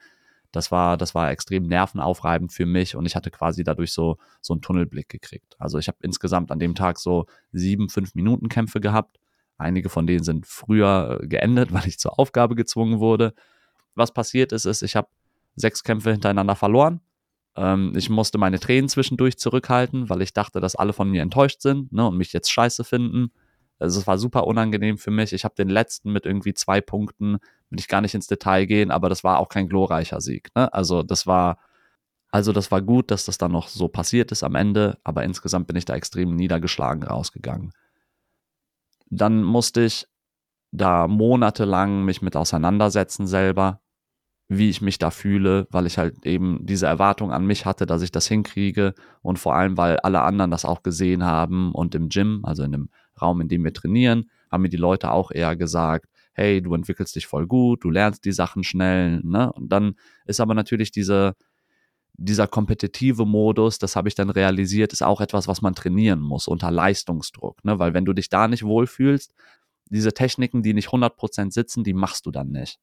Das 0.51 0.71
war, 0.71 0.97
das 0.97 1.15
war 1.15 1.31
extrem 1.31 1.63
nervenaufreibend 1.67 2.53
für 2.53 2.67
mich 2.67 2.97
und 2.97 3.07
ich 3.07 3.17
hatte 3.17 3.31
quasi 3.31 3.65
dadurch 3.65 3.93
so, 3.93 4.19
so 4.41 4.53
einen 4.53 4.61
Tunnelblick 4.61 5.09
gekriegt. 5.09 5.55
Also 5.59 5.79
ich 5.79 5.89
habe 5.89 5.99
insgesamt 6.03 6.51
an 6.51 6.59
dem 6.59 6.75
Tag 6.75 6.99
so 6.99 7.27
sieben, 7.53 7.89
fünf 7.89 8.15
Minuten 8.15 8.49
Kämpfe 8.49 8.81
gehabt 8.81 9.19
Einige 9.63 9.89
von 9.89 10.07
denen 10.07 10.25
sind 10.25 10.47
früher 10.47 11.21
äh, 11.23 11.27
geendet, 11.27 11.73
weil 11.73 11.87
ich 11.87 11.99
zur 11.99 12.19
Aufgabe 12.19 12.55
gezwungen 12.55 13.01
wurde. 13.01 13.35
Was 13.95 14.13
passiert 14.13 14.53
ist, 14.53 14.65
ist, 14.65 14.83
ich 14.83 14.97
habe 14.97 15.09
sechs 15.57 15.83
Kämpfe 15.83 16.11
hintereinander 16.13 16.57
verloren. 16.57 17.01
Ähm, 17.57 17.93
ich 17.97 18.11
musste 18.11 18.39
meine 18.39 18.59
Tränen 18.59 18.89
zwischendurch 18.89 19.39
zurückhalten, 19.39 20.09
weil 20.09 20.23
ich 20.23 20.33
dachte, 20.33 20.61
dass 20.61 20.77
alle 20.77 20.93
von 20.93 21.11
mir 21.11 21.23
enttäuscht 21.23 21.61
sind 21.61 21.93
ne, 21.93 22.07
und 22.07 22.17
mich 22.17 22.33
jetzt 22.33 22.51
scheiße 22.51 22.85
finden. 22.85 23.33
Also 23.79 24.01
es 24.01 24.07
war 24.07 24.17
super 24.17 24.47
unangenehm 24.47 24.97
für 24.97 25.11
mich. 25.11 25.33
Ich 25.33 25.45
habe 25.45 25.55
den 25.57 25.69
letzten 25.69 26.13
mit 26.13 26.25
irgendwie 26.25 26.55
zwei 26.55 26.81
Punkten, 26.81 27.39
will 27.69 27.81
ich 27.81 27.89
gar 27.89 28.01
nicht 28.01 28.15
ins 28.15 28.29
Detail 28.29 28.67
gehen, 28.67 28.91
aber 28.91 29.09
das 29.09 29.25
war 29.25 29.39
auch 29.39 29.49
kein 29.49 29.69
glorreicher 29.69 30.21
Sieg. 30.21 30.51
Ne? 30.55 30.73
Also 30.73 31.03
das 31.03 31.27
war, 31.27 31.59
also 32.29 32.53
das 32.53 32.71
war 32.71 32.81
gut, 32.81 33.11
dass 33.11 33.25
das 33.25 33.39
dann 33.39 33.53
noch 33.53 33.69
so 33.69 33.89
passiert 33.89 34.33
ist 34.33 34.45
am 34.45 34.55
Ende, 34.55 34.99
aber 35.05 35.25
insgesamt 35.25 35.67
bin 35.67 35.77
ich 35.77 35.85
da 35.85 35.95
extrem 35.95 36.37
niedergeschlagen 36.37 37.03
rausgegangen. 37.03 37.73
Dann 39.11 39.43
musste 39.43 39.83
ich 39.83 40.07
da 40.71 41.07
monatelang 41.07 42.05
mich 42.05 42.23
mit 42.23 42.35
auseinandersetzen 42.35 43.27
selber, 43.27 43.82
wie 44.49 44.69
ich 44.69 44.83
mich 44.83 44.99
da 44.99 45.11
fühle, 45.11 45.67
weil 45.71 45.87
ich 45.87 45.99
halt 45.99 46.27
eben 46.27 46.59
diese 46.63 46.87
Erwartung 46.87 47.33
an 47.33 47.47
mich 47.47 47.65
hatte, 47.65 47.87
dass 47.87 48.03
ich 48.03 48.11
das 48.13 48.27
hinkriege 48.27 48.95
und 49.23 49.39
vor 49.39 49.55
allem, 49.55 49.77
weil 49.77 49.99
alle 49.99 50.23
anderen 50.23 50.51
das 50.51 50.65
auch 50.65 50.83
gesehen 50.83 51.25
haben 51.25 51.73
und 51.73 51.95
im 51.95 52.09
Gym, 52.09 52.45
also 52.45 52.63
in 52.63 52.73
dem 52.73 52.91
Raum, 53.21 53.41
in 53.41 53.49
dem 53.49 53.65
wir 53.65 53.73
trainieren, 53.73 54.31
haben 54.51 54.63
mir 54.63 54.69
die 54.69 54.77
Leute 54.77 55.11
auch 55.11 55.31
eher 55.31 55.57
gesagt, 55.57 56.07
hey, 56.35 56.63
du 56.63 56.75
entwickelst 56.75 57.15
dich 57.17 57.27
voll 57.27 57.47
gut, 57.47 57.85
du 57.85 57.91
lernst 57.91 58.25
die 58.25 58.33
Sachen 58.33 58.65
schnell, 58.65 59.21
ne? 59.23 59.53
Und 59.53 59.71
dann 59.71 59.95
ist 60.27 60.41
aber 60.41 60.55
natürlich 60.55 60.91
diese, 60.91 61.35
dieser 62.15 62.47
kompetitive 62.47 63.27
Modus, 63.27 63.79
das 63.79 63.97
habe 63.97 64.09
ich 64.09 64.15
dann 64.15 64.31
realisiert, 64.31 64.93
ist 64.93 65.03
auch 65.03 65.21
etwas, 65.21 65.49
was 65.49 65.63
man 65.63 65.75
trainieren 65.75 66.21
muss 66.21 66.47
unter 66.47 66.71
Leistungsdruck. 66.71 67.65
Ne? 67.65 67.79
Weil 67.79 67.95
wenn 67.95 68.05
du 68.05 68.13
dich 68.13 68.29
da 68.29 68.49
nicht 68.49 68.65
wohlfühlst, 68.65 69.35
diese 69.87 70.13
Techniken, 70.13 70.63
die 70.63 70.75
nicht 70.75 70.89
100% 70.89 71.53
sitzen, 71.53 71.85
die 71.85 71.95
machst 71.95 72.27
du 72.27 72.31
dann 72.31 72.51
nicht. 72.51 72.79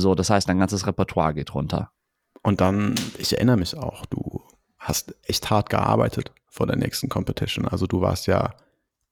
So, 0.00 0.14
das 0.14 0.30
heißt, 0.30 0.48
dein 0.48 0.58
ganzes 0.58 0.86
Repertoire 0.86 1.34
geht 1.34 1.54
runter. 1.54 1.90
Und 2.42 2.60
dann, 2.60 2.94
ich 3.18 3.32
erinnere 3.32 3.56
mich 3.56 3.76
auch, 3.76 4.06
du 4.06 4.42
hast 4.78 5.16
echt 5.24 5.50
hart 5.50 5.70
gearbeitet 5.70 6.32
vor 6.48 6.66
der 6.66 6.76
nächsten 6.76 7.08
Competition. 7.08 7.66
Also 7.66 7.86
du 7.86 8.02
warst 8.02 8.26
ja 8.26 8.54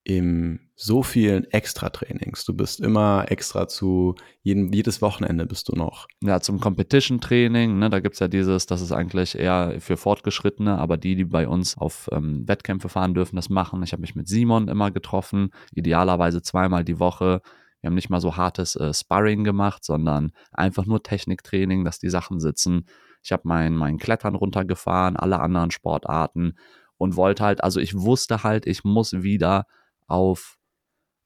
in 0.05 0.61
so 0.77 1.03
vielen 1.03 1.45
Extra-Trainings. 1.45 2.45
Du 2.45 2.53
bist 2.53 2.81
immer 2.81 3.25
extra 3.29 3.67
zu, 3.67 4.15
jedem, 4.43 4.73
jedes 4.73 5.01
Wochenende 5.01 5.47
bist 5.47 5.71
du 5.71 5.75
noch. 5.75 6.07
Ja, 6.23 6.41
zum 6.41 6.61
Competition-Training, 6.61 7.79
ne, 7.79 7.89
da 7.89 8.01
gibt's 8.01 8.19
ja 8.19 8.29
dieses, 8.29 8.67
das 8.67 8.83
ist 8.83 8.93
eigentlich 8.93 9.39
eher 9.39 9.81
für 9.81 9.97
Fortgeschrittene, 9.97 10.79
aber 10.79 10.99
die, 10.99 11.17
die 11.17 11.25
bei 11.25 11.49
uns 11.49 11.79
auf 11.79 12.11
ähm, 12.13 12.47
Wettkämpfe 12.47 12.91
fahren 12.91 13.15
dürfen, 13.15 13.37
das 13.37 13.49
machen. 13.49 13.83
Ich 13.83 13.93
habe 13.93 14.03
mich 14.03 14.15
mit 14.15 14.29
Simon 14.29 14.69
immer 14.69 14.91
getroffen, 14.91 15.51
idealerweise 15.73 16.43
zweimal 16.43 16.85
die 16.85 16.99
Woche. 16.99 17.41
Wir 17.85 17.89
haben 17.89 17.97
nicht 17.97 18.09
mal 18.09 18.23
so 18.23 18.39
hartes 18.39 18.77
äh, 18.77 18.95
Sparring 18.95 19.45
gemacht, 19.45 19.85
sondern 19.85 20.33
einfach 20.53 20.87
nur 20.87 21.03
Techniktraining, 21.03 21.85
dass 21.85 21.99
die 21.99 22.09
Sachen 22.09 22.41
sitzen. 22.41 22.87
Ich 23.23 23.31
habe 23.31 23.43
mein, 23.45 23.77
mein 23.77 23.99
Klettern 23.99 24.37
runtergefahren, 24.37 25.19
alle 25.19 25.39
anderen 25.39 25.71
Sportarten 25.71 26.55
und 26.97 27.17
wollte 27.17 27.45
halt, 27.45 27.63
also 27.63 27.81
ich 27.81 27.95
wusste 27.95 28.43
halt, 28.43 28.67
ich 28.67 28.85
muss 28.85 29.13
wieder 29.23 29.67
auf 30.07 30.57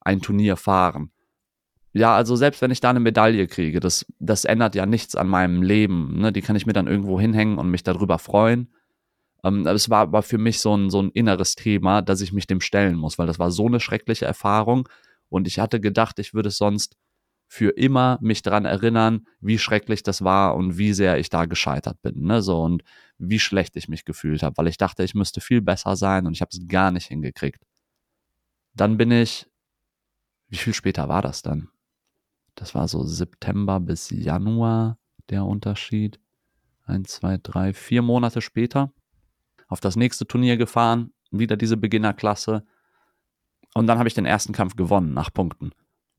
ein 0.00 0.20
Turnier 0.20 0.56
fahren. 0.56 1.12
Ja, 1.92 2.16
also 2.16 2.34
selbst 2.34 2.60
wenn 2.60 2.72
ich 2.72 2.80
da 2.80 2.90
eine 2.90 2.98
Medaille 2.98 3.46
kriege, 3.46 3.78
das, 3.78 4.04
das 4.18 4.44
ändert 4.44 4.74
ja 4.74 4.84
nichts 4.84 5.14
an 5.14 5.28
meinem 5.28 5.62
Leben. 5.62 6.18
Ne? 6.18 6.32
Die 6.32 6.42
kann 6.42 6.56
ich 6.56 6.66
mir 6.66 6.72
dann 6.72 6.88
irgendwo 6.88 7.20
hinhängen 7.20 7.58
und 7.58 7.70
mich 7.70 7.84
darüber 7.84 8.18
freuen. 8.18 8.74
Ähm, 9.44 9.64
es 9.64 9.90
war 9.90 10.00
aber 10.00 10.22
für 10.22 10.38
mich 10.38 10.58
so 10.58 10.76
ein, 10.76 10.90
so 10.90 11.00
ein 11.00 11.10
inneres 11.10 11.54
Thema, 11.54 12.02
dass 12.02 12.20
ich 12.20 12.32
mich 12.32 12.48
dem 12.48 12.60
stellen 12.60 12.96
muss, 12.96 13.16
weil 13.16 13.28
das 13.28 13.38
war 13.38 13.52
so 13.52 13.66
eine 13.66 13.78
schreckliche 13.78 14.24
Erfahrung. 14.24 14.88
Und 15.28 15.46
ich 15.46 15.58
hatte 15.58 15.80
gedacht, 15.80 16.18
ich 16.18 16.34
würde 16.34 16.50
sonst 16.50 16.96
für 17.46 17.70
immer 17.70 18.18
mich 18.20 18.42
daran 18.42 18.66
erinnern, 18.66 19.26
wie 19.40 19.58
schrecklich 19.58 20.02
das 20.02 20.22
war 20.22 20.54
und 20.54 20.76
wie 20.76 20.92
sehr 20.92 21.18
ich 21.18 21.30
da 21.30 21.46
gescheitert 21.46 22.00
bin. 22.02 22.24
Ne? 22.24 22.42
So 22.42 22.62
und 22.62 22.82
wie 23.16 23.38
schlecht 23.38 23.74
ich 23.76 23.88
mich 23.88 24.04
gefühlt 24.04 24.42
habe, 24.42 24.56
weil 24.58 24.68
ich 24.68 24.76
dachte, 24.76 25.02
ich 25.02 25.14
müsste 25.14 25.40
viel 25.40 25.62
besser 25.62 25.96
sein 25.96 26.26
und 26.26 26.34
ich 26.34 26.42
habe 26.42 26.50
es 26.52 26.66
gar 26.68 26.90
nicht 26.90 27.06
hingekriegt. 27.06 27.64
Dann 28.74 28.98
bin 28.98 29.10
ich, 29.10 29.46
wie 30.48 30.56
viel 30.58 30.74
später 30.74 31.08
war 31.08 31.22
das 31.22 31.42
dann? 31.42 31.68
Das 32.54 32.74
war 32.74 32.86
so 32.86 33.02
September 33.04 33.80
bis 33.80 34.10
Januar 34.10 34.98
der 35.30 35.44
Unterschied. 35.44 36.20
Eins, 36.84 37.12
zwei, 37.12 37.38
drei, 37.42 37.72
vier 37.72 38.02
Monate 38.02 38.40
später 38.40 38.92
auf 39.68 39.80
das 39.80 39.96
nächste 39.96 40.26
Turnier 40.26 40.56
gefahren, 40.56 41.12
wieder 41.30 41.56
diese 41.56 41.76
Beginnerklasse. 41.76 42.64
Und 43.78 43.86
dann 43.86 43.98
habe 43.98 44.08
ich 44.08 44.14
den 44.14 44.26
ersten 44.26 44.52
Kampf 44.52 44.76
gewonnen 44.76 45.14
nach 45.14 45.32
Punkten. 45.32 45.70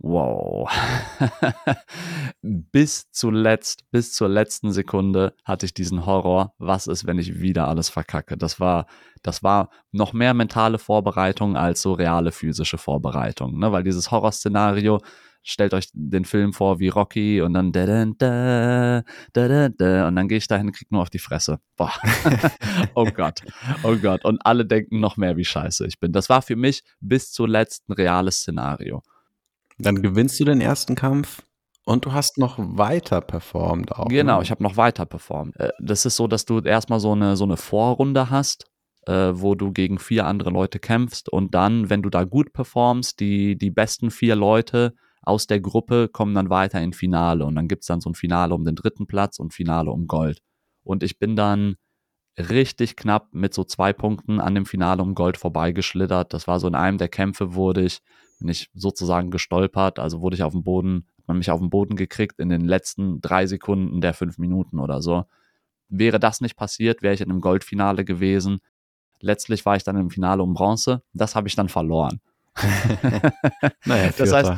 Wow. 0.01 0.71
bis 2.41 3.11
zuletzt, 3.11 3.83
bis 3.91 4.13
zur 4.13 4.29
letzten 4.29 4.71
Sekunde 4.71 5.35
hatte 5.43 5.65
ich 5.65 5.73
diesen 5.73 6.05
Horror. 6.05 6.53
Was 6.57 6.87
ist, 6.87 7.05
wenn 7.05 7.19
ich 7.19 7.41
wieder 7.41 7.67
alles 7.67 7.89
verkacke? 7.89 8.37
Das 8.37 8.61
war, 8.61 8.85
das 9.23 9.43
war 9.43 9.69
noch 9.91 10.13
mehr 10.13 10.33
mentale 10.33 10.77
Vorbereitung 10.77 11.57
als 11.57 11.81
so 11.81 11.91
reale 11.91 12.31
physische 12.31 12.77
Vorbereitung, 12.77 13.59
ne? 13.59 13.73
Weil 13.73 13.83
dieses 13.83 14.09
Horrorszenario, 14.09 14.99
stellt 15.43 15.73
euch 15.73 15.89
den 15.93 16.25
Film 16.25 16.53
vor 16.53 16.79
wie 16.79 16.89
Rocky 16.89 17.41
und 17.41 17.53
dann 17.53 17.71
da, 17.71 17.85
da, 17.85 19.03
da, 19.33 19.69
da, 19.69 20.07
und 20.07 20.15
dann 20.15 20.27
gehe 20.27 20.37
ich 20.37 20.47
dahin 20.47 20.67
und 20.67 20.73
krieg 20.73 20.91
nur 20.91 21.01
auf 21.01 21.09
die 21.09 21.19
Fresse. 21.19 21.59
Boah. 21.77 21.93
oh 22.95 23.05
Gott. 23.05 23.41
Oh 23.83 23.95
Gott. 23.95 24.25
Und 24.25 24.45
alle 24.45 24.65
denken 24.65 24.99
noch 24.99 25.17
mehr, 25.17 25.37
wie 25.37 25.45
scheiße 25.45 25.87
ich 25.87 25.99
bin. 25.99 26.11
Das 26.11 26.29
war 26.29 26.41
für 26.41 26.55
mich 26.55 26.83
bis 26.99 27.31
zuletzt 27.31 27.89
ein 27.89 27.93
reales 27.93 28.39
Szenario. 28.39 29.01
Dann 29.77 30.01
gewinnst 30.01 30.39
du 30.39 30.45
den 30.45 30.61
ersten 30.61 30.95
Kampf 30.95 31.41
und 31.85 32.05
du 32.05 32.13
hast 32.13 32.37
noch 32.37 32.57
weiter 32.59 33.21
performt 33.21 33.93
auch. 33.93 34.09
Genau, 34.09 34.37
ne? 34.37 34.43
ich 34.43 34.51
habe 34.51 34.61
noch 34.61 34.77
weiter 34.77 35.05
performt. 35.05 35.59
Äh, 35.59 35.69
das 35.79 36.05
ist 36.05 36.17
so, 36.17 36.27
dass 36.27 36.45
du 36.45 36.59
erstmal 36.59 36.99
so 36.99 37.13
eine, 37.13 37.35
so 37.35 37.45
eine 37.45 37.57
Vorrunde 37.57 38.29
hast, 38.29 38.69
äh, 39.07 39.31
wo 39.33 39.55
du 39.55 39.71
gegen 39.71 39.97
vier 39.97 40.27
andere 40.27 40.51
Leute 40.51 40.77
kämpfst 40.79 41.29
und 41.29 41.55
dann, 41.55 41.89
wenn 41.89 42.03
du 42.03 42.09
da 42.09 42.25
gut 42.25 42.53
performst, 42.53 43.19
die, 43.19 43.57
die 43.57 43.71
besten 43.71 44.11
vier 44.11 44.35
Leute 44.35 44.93
aus 45.21 45.47
der 45.47 45.59
Gruppe 45.59 46.07
kommen 46.07 46.33
dann 46.35 46.49
weiter 46.49 46.81
in 46.81 46.93
Finale 46.93 47.45
und 47.45 47.55
dann 47.55 47.67
gibt 47.67 47.83
es 47.83 47.87
dann 47.87 48.01
so 48.01 48.09
ein 48.09 48.15
Finale 48.15 48.53
um 48.53 48.63
den 48.63 48.75
dritten 48.75 49.07
Platz 49.07 49.39
und 49.39 49.53
Finale 49.53 49.91
um 49.91 50.07
Gold. 50.07 50.41
Und 50.83 51.03
ich 51.03 51.19
bin 51.19 51.35
dann 51.35 51.75
richtig 52.37 52.95
knapp 52.95 53.27
mit 53.33 53.53
so 53.53 53.63
zwei 53.63 53.91
Punkten 53.91 54.39
an 54.39 54.55
dem 54.55 54.65
Finale 54.65 55.01
um 55.01 55.13
Gold 55.13 55.37
vorbeigeschlittert. 55.37 56.33
Das 56.33 56.47
war 56.47 56.59
so 56.59 56.67
in 56.67 56.75
einem 56.75 56.97
der 56.97 57.09
Kämpfe 57.09 57.53
wurde 57.53 57.81
ich, 57.81 57.99
bin 58.39 58.47
ich 58.47 58.69
sozusagen 58.73 59.29
gestolpert, 59.31 59.99
also 59.99 60.21
wurde 60.21 60.35
ich 60.35 60.43
auf 60.43 60.53
dem 60.53 60.63
Boden, 60.63 61.07
hat 61.17 61.27
man 61.27 61.37
mich 61.37 61.51
auf 61.51 61.59
den 61.59 61.69
Boden 61.69 61.95
gekriegt 61.95 62.39
in 62.39 62.49
den 62.49 62.65
letzten 62.65 63.19
drei 63.19 63.45
Sekunden 63.45 63.99
der 63.99 64.13
fünf 64.13 64.37
Minuten 64.37 64.79
oder 64.79 65.01
so. 65.01 65.25
Wäre 65.89 66.19
das 66.19 66.39
nicht 66.39 66.55
passiert, 66.55 67.01
wäre 67.01 67.13
ich 67.13 67.21
in 67.21 67.29
einem 67.29 67.41
Goldfinale 67.41 68.05
gewesen. 68.05 68.59
Letztlich 69.19 69.65
war 69.65 69.75
ich 69.75 69.83
dann 69.83 69.97
im 69.97 70.09
Finale 70.09 70.41
um 70.43 70.53
Bronze. 70.53 71.01
Das 71.13 71.35
habe 71.35 71.47
ich 71.49 71.55
dann 71.55 71.67
verloren. 71.67 72.21
naja, 73.85 74.11
das 74.17 74.33
heißt, 74.33 74.51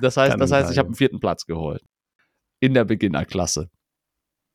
das 0.00 0.16
heißt, 0.16 0.40
das 0.40 0.52
heißt, 0.52 0.70
ich 0.72 0.78
habe 0.78 0.88
einen 0.88 0.94
vierten 0.94 1.20
Platz 1.20 1.46
geholt. 1.46 1.82
In 2.60 2.74
der 2.74 2.84
Beginnerklasse. 2.84 3.70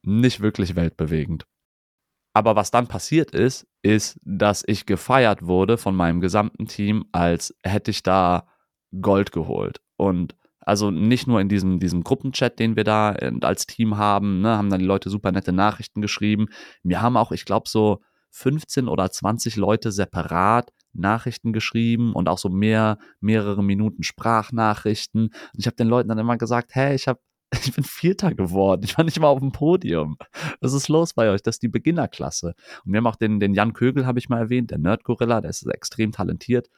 Nicht 0.03 0.41
wirklich 0.41 0.75
weltbewegend. 0.75 1.45
Aber 2.33 2.55
was 2.55 2.69
dann 2.69 2.87
passiert 2.87 3.31
ist, 3.31 3.65
ist, 3.81 4.19
dass 4.23 4.63
ich 4.67 4.85
gefeiert 4.85 5.43
wurde 5.47 5.77
von 5.77 5.95
meinem 5.95 6.19
gesamten 6.19 6.67
Team, 6.67 7.05
als 7.11 7.55
hätte 7.63 7.91
ich 7.91 8.03
da 8.03 8.47
Gold 9.01 9.31
geholt. 9.31 9.79
Und 9.95 10.35
also 10.59 10.91
nicht 10.91 11.27
nur 11.27 11.39
in 11.39 11.47
diesem, 11.47 11.79
diesem 11.79 12.03
Gruppenchat, 12.03 12.59
den 12.59 12.75
wir 12.75 12.83
da 12.83 13.13
äh, 13.15 13.31
als 13.41 13.67
Team 13.67 13.97
haben, 13.97 14.41
ne, 14.41 14.57
haben 14.57 14.69
dann 14.69 14.79
die 14.79 14.85
Leute 14.85 15.09
super 15.09 15.31
nette 15.31 15.53
Nachrichten 15.53 16.01
geschrieben. 16.01 16.47
Wir 16.83 17.01
haben 17.01 17.17
auch, 17.17 17.31
ich 17.31 17.45
glaube, 17.45 17.69
so 17.69 18.01
15 18.31 18.89
oder 18.89 19.09
20 19.09 19.55
Leute 19.55 19.91
separat 19.91 20.71
Nachrichten 20.99 21.53
geschrieben 21.53 22.13
und 22.13 22.29
auch 22.29 22.37
so 22.37 22.49
mehr, 22.49 22.97
mehrere 23.19 23.63
Minuten 23.63 24.03
Sprachnachrichten. 24.03 25.25
Und 25.25 25.59
ich 25.59 25.67
habe 25.67 25.75
den 25.75 25.87
Leuten 25.87 26.09
dann 26.09 26.19
immer 26.19 26.37
gesagt, 26.37 26.75
hey, 26.75 26.95
ich 26.95 27.07
habe 27.07 27.19
ich 27.63 27.73
bin 27.73 27.83
Vierter 27.83 28.33
geworden. 28.33 28.81
Ich 28.83 28.97
war 28.97 29.05
nicht 29.05 29.19
mal 29.19 29.27
auf 29.27 29.39
dem 29.39 29.51
Podium. 29.51 30.17
Was 30.61 30.73
ist 30.73 30.87
los 30.87 31.13
bei 31.13 31.29
euch? 31.29 31.41
Das 31.41 31.55
ist 31.55 31.63
die 31.63 31.67
Beginnerklasse. 31.67 32.55
Und 32.85 32.91
wir 32.91 32.97
haben 32.97 33.07
auch 33.07 33.15
den, 33.15 33.39
den 33.39 33.53
Jan 33.53 33.73
Kögel, 33.73 34.05
habe 34.05 34.19
ich 34.19 34.29
mal 34.29 34.39
erwähnt, 34.39 34.71
der 34.71 34.77
Nerd-Gorilla, 34.77 35.41
der 35.41 35.51
ist 35.51 35.65
extrem 35.67 36.11
talentiert. 36.11 36.69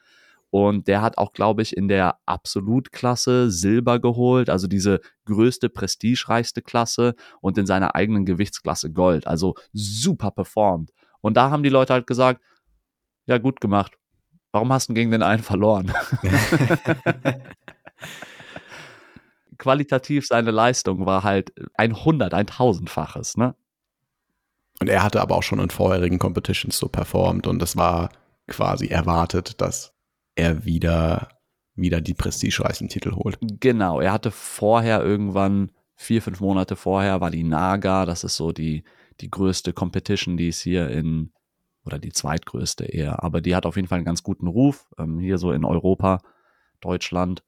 Und 0.50 0.88
der 0.88 1.02
hat 1.02 1.18
auch, 1.18 1.34
glaube 1.34 1.62
ich, 1.62 1.76
in 1.76 1.90
der 1.90 2.20
Absolutklasse 2.26 3.52
Silber 3.52 4.00
geholt, 4.00 4.50
also 4.50 4.68
diese 4.68 5.02
größte, 5.26 5.70
prestigereichste 5.70 6.62
Klasse 6.62 7.16
und 7.42 7.58
in 7.58 7.66
seiner 7.66 7.96
eigenen 7.96 8.26
Gewichtsklasse 8.26 8.92
Gold. 8.92 9.28
Also 9.28 9.56
super 9.74 10.32
performt. 10.32 10.92
Und 11.20 11.36
da 11.36 11.50
haben 11.50 11.64
die 11.64 11.70
Leute 11.70 11.94
halt 11.94 12.08
gesagt, 12.08 12.42
ja, 13.26 13.38
gut 13.40 13.60
gemacht. 13.60 13.98
Warum 14.58 14.74
hast 14.74 14.90
du 14.90 14.96
gegen 14.96 15.12
den 15.12 15.22
einen 15.22 15.44
verloren? 15.44 15.94
Qualitativ 19.60 20.26
seine 20.26 20.50
Leistung 20.50 21.06
war 21.06 21.22
halt 21.22 21.54
ein 21.76 22.04
hundert, 22.04 22.34
ein 22.34 22.48
tausendfaches, 22.48 23.38
ne? 23.38 23.54
Und 24.82 24.90
er 24.90 25.04
hatte 25.04 25.22
aber 25.22 25.36
auch 25.36 25.44
schon 25.44 25.60
in 25.60 25.70
vorherigen 25.70 26.18
Competitions 26.18 26.80
so 26.80 26.88
performt 26.88 27.46
und 27.46 27.62
es 27.62 27.78
war 27.78 28.10
quasi 28.48 28.88
erwartet, 28.88 29.62
dass 29.62 29.94
er 30.34 30.66
wieder, 30.66 31.30
wieder 31.76 32.02
die 32.02 32.16
prestigereichen 32.16 32.90
Titel 32.90 33.12
holt. 33.12 33.38
Genau, 33.60 34.02
er 34.02 34.12
hatte 34.12 34.32
vorher 34.32 35.04
irgendwann, 35.04 35.72
vier, 35.96 36.24
fünf 36.24 36.40
Monate 36.40 36.76
vorher, 36.76 37.22
war 37.22 37.30
die 37.30 37.44
Naga, 37.44 38.08
das 38.08 38.24
ist 38.24 38.38
so 38.38 38.52
die, 38.52 38.84
die 39.22 39.30
größte 39.30 39.72
Competition, 39.72 40.36
die 40.36 40.48
es 40.48 40.62
hier 40.62 40.90
in 40.90 41.32
oder 41.88 41.98
die 41.98 42.12
zweitgrößte 42.12 42.86
eher, 42.86 43.24
aber 43.24 43.42
die 43.42 43.56
hat 43.56 43.66
auf 43.66 43.76
jeden 43.76 43.88
Fall 43.88 43.98
einen 43.98 44.06
ganz 44.06 44.22
guten 44.22 44.48
Ruf, 44.48 44.88
ähm, 45.00 45.20
hier 45.20 45.38
so 45.40 45.52
in 45.52 45.66
Europa, 45.66 46.20
Deutschland. 46.82 47.44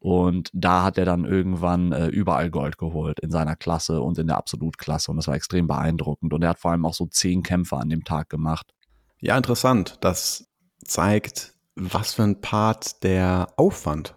Und 0.00 0.50
da 0.52 0.82
hat 0.82 0.98
er 0.98 1.04
dann 1.04 1.24
irgendwann 1.24 1.92
äh, 1.92 2.08
überall 2.08 2.50
Gold 2.50 2.76
geholt, 2.76 3.20
in 3.20 3.30
seiner 3.30 3.54
Klasse 3.54 4.02
und 4.02 4.18
in 4.18 4.26
der 4.26 4.36
Absolutklasse. 4.36 5.12
Und 5.12 5.16
das 5.16 5.28
war 5.28 5.36
extrem 5.36 5.68
beeindruckend. 5.68 6.34
Und 6.34 6.42
er 6.42 6.50
hat 6.50 6.58
vor 6.58 6.72
allem 6.72 6.84
auch 6.84 6.94
so 6.94 7.06
zehn 7.06 7.44
Kämpfe 7.44 7.76
an 7.76 7.88
dem 7.88 8.02
Tag 8.02 8.28
gemacht. 8.28 8.74
Ja, 9.20 9.36
interessant. 9.36 9.98
Das 10.00 10.48
zeigt, 10.84 11.54
was 11.76 12.14
für 12.14 12.24
ein 12.24 12.40
Part 12.40 13.04
der 13.04 13.46
Aufwand 13.56 14.16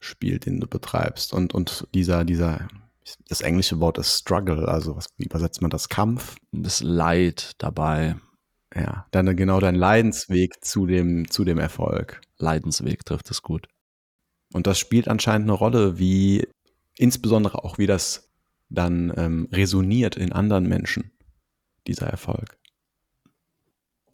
spielt, 0.00 0.46
den 0.46 0.58
du 0.58 0.66
betreibst. 0.66 1.32
Und, 1.32 1.54
und 1.54 1.86
dieser, 1.94 2.24
dieser, 2.24 2.66
das 3.28 3.40
englische 3.40 3.78
Wort 3.78 3.98
ist 3.98 4.18
Struggle, 4.18 4.66
also 4.66 4.96
was, 4.96 5.06
wie 5.16 5.26
übersetzt 5.26 5.62
man 5.62 5.70
das? 5.70 5.88
Kampf? 5.88 6.36
Das 6.50 6.82
Leid 6.82 7.52
dabei. 7.58 8.16
Ja, 8.74 9.06
dann 9.10 9.36
genau 9.36 9.58
dein 9.58 9.74
Leidensweg 9.74 10.64
zu 10.64 10.86
dem, 10.86 11.28
zu 11.28 11.44
dem 11.44 11.58
Erfolg. 11.58 12.20
Leidensweg 12.38 13.04
trifft 13.04 13.30
es 13.30 13.42
gut. 13.42 13.66
Und 14.52 14.66
das 14.66 14.78
spielt 14.78 15.08
anscheinend 15.08 15.48
eine 15.48 15.58
Rolle, 15.58 15.98
wie 15.98 16.46
insbesondere 16.96 17.64
auch 17.64 17.78
wie 17.78 17.86
das 17.86 18.30
dann 18.68 19.12
ähm, 19.16 19.48
resoniert 19.52 20.16
in 20.16 20.32
anderen 20.32 20.68
Menschen, 20.68 21.10
dieser 21.86 22.06
Erfolg. 22.06 22.58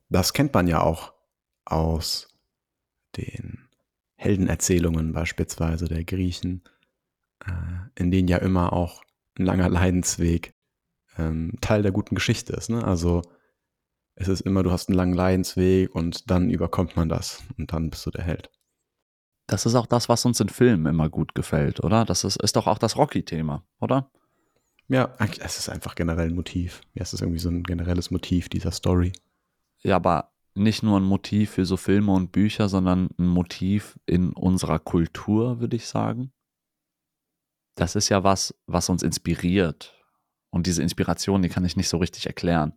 Das 0.09 0.33
kennt 0.33 0.55
man 0.55 0.69
ja 0.69 0.81
auch 0.81 1.13
aus 1.65 2.29
den 3.17 3.69
Heldenerzählungen 4.17 5.13
beispielsweise 5.13 5.87
der 5.87 6.05
Griechen, 6.05 6.63
äh, 7.45 7.51
in 7.95 8.11
denen 8.11 8.29
ja 8.29 8.39
immer 8.39 8.73
auch 8.73 9.03
ein 9.39 9.45
langer 9.45 9.69
Leidensweg 9.69 10.55
ähm, 11.19 11.53
Teil 11.61 11.83
der 11.83 11.93
guten 11.93 12.15
Geschichte 12.15 12.55
ist. 12.55 12.71
Ne? 12.71 12.85
Also 12.85 13.23
es 14.16 14.28
ist 14.28 14.40
immer, 14.40 14.62
du 14.62 14.73
hast 14.73 14.88
einen 14.88 14.96
langen 14.96 15.12
Leidensweg 15.12 15.94
und 15.94 16.30
dann 16.30 16.50
überkommt 16.50 16.96
man 16.96 17.08
das 17.08 17.44
und 17.58 17.73
dann 17.73 17.90
bist 17.90 18.04
du 18.06 18.11
der 18.11 18.25
Held. 18.25 18.50
Das 19.46 19.66
ist 19.66 19.75
auch 19.76 19.87
das, 19.87 20.08
was 20.08 20.25
uns 20.25 20.40
in 20.40 20.49
Filmen 20.49 20.87
immer 20.87 21.08
gut 21.08 21.35
gefällt, 21.35 21.85
oder? 21.85 22.04
Das 22.04 22.25
ist, 22.25 22.37
ist 22.42 22.56
doch 22.56 22.66
auch 22.66 22.78
das 22.78 22.96
Rocky-Thema, 22.96 23.64
oder? 23.78 24.11
Ja, 24.88 25.14
es 25.40 25.58
ist 25.58 25.68
einfach 25.68 25.94
generell 25.94 26.30
ein 26.30 26.35
Motiv. 26.35 26.80
Ja, 26.94 27.02
es 27.02 27.12
ist 27.12 27.20
irgendwie 27.20 27.38
so 27.40 27.50
ein 27.50 27.62
generelles 27.62 28.11
Motiv 28.11 28.49
dieser 28.49 28.73
Story. 28.73 29.12
Ja, 29.82 29.96
aber 29.96 30.32
nicht 30.54 30.82
nur 30.82 30.99
ein 30.99 31.04
Motiv 31.04 31.50
für 31.50 31.66
so 31.66 31.76
Filme 31.76 32.12
und 32.12 32.32
Bücher, 32.32 32.68
sondern 32.68 33.11
ein 33.18 33.26
Motiv 33.26 33.99
in 34.06 34.32
unserer 34.32 34.78
Kultur, 34.78 35.61
würde 35.61 35.76
ich 35.76 35.87
sagen. 35.87 36.32
Das 37.75 37.94
ist 37.94 38.08
ja 38.08 38.25
was, 38.25 38.54
was 38.66 38.88
uns 38.88 39.02
inspiriert. 39.02 39.94
Und 40.50 40.66
diese 40.66 40.82
Inspiration, 40.82 41.42
die 41.42 41.50
kann 41.50 41.64
ich 41.64 41.76
nicht 41.76 41.88
so 41.88 41.99
richtig 41.99 42.26
erklären. 42.26 42.73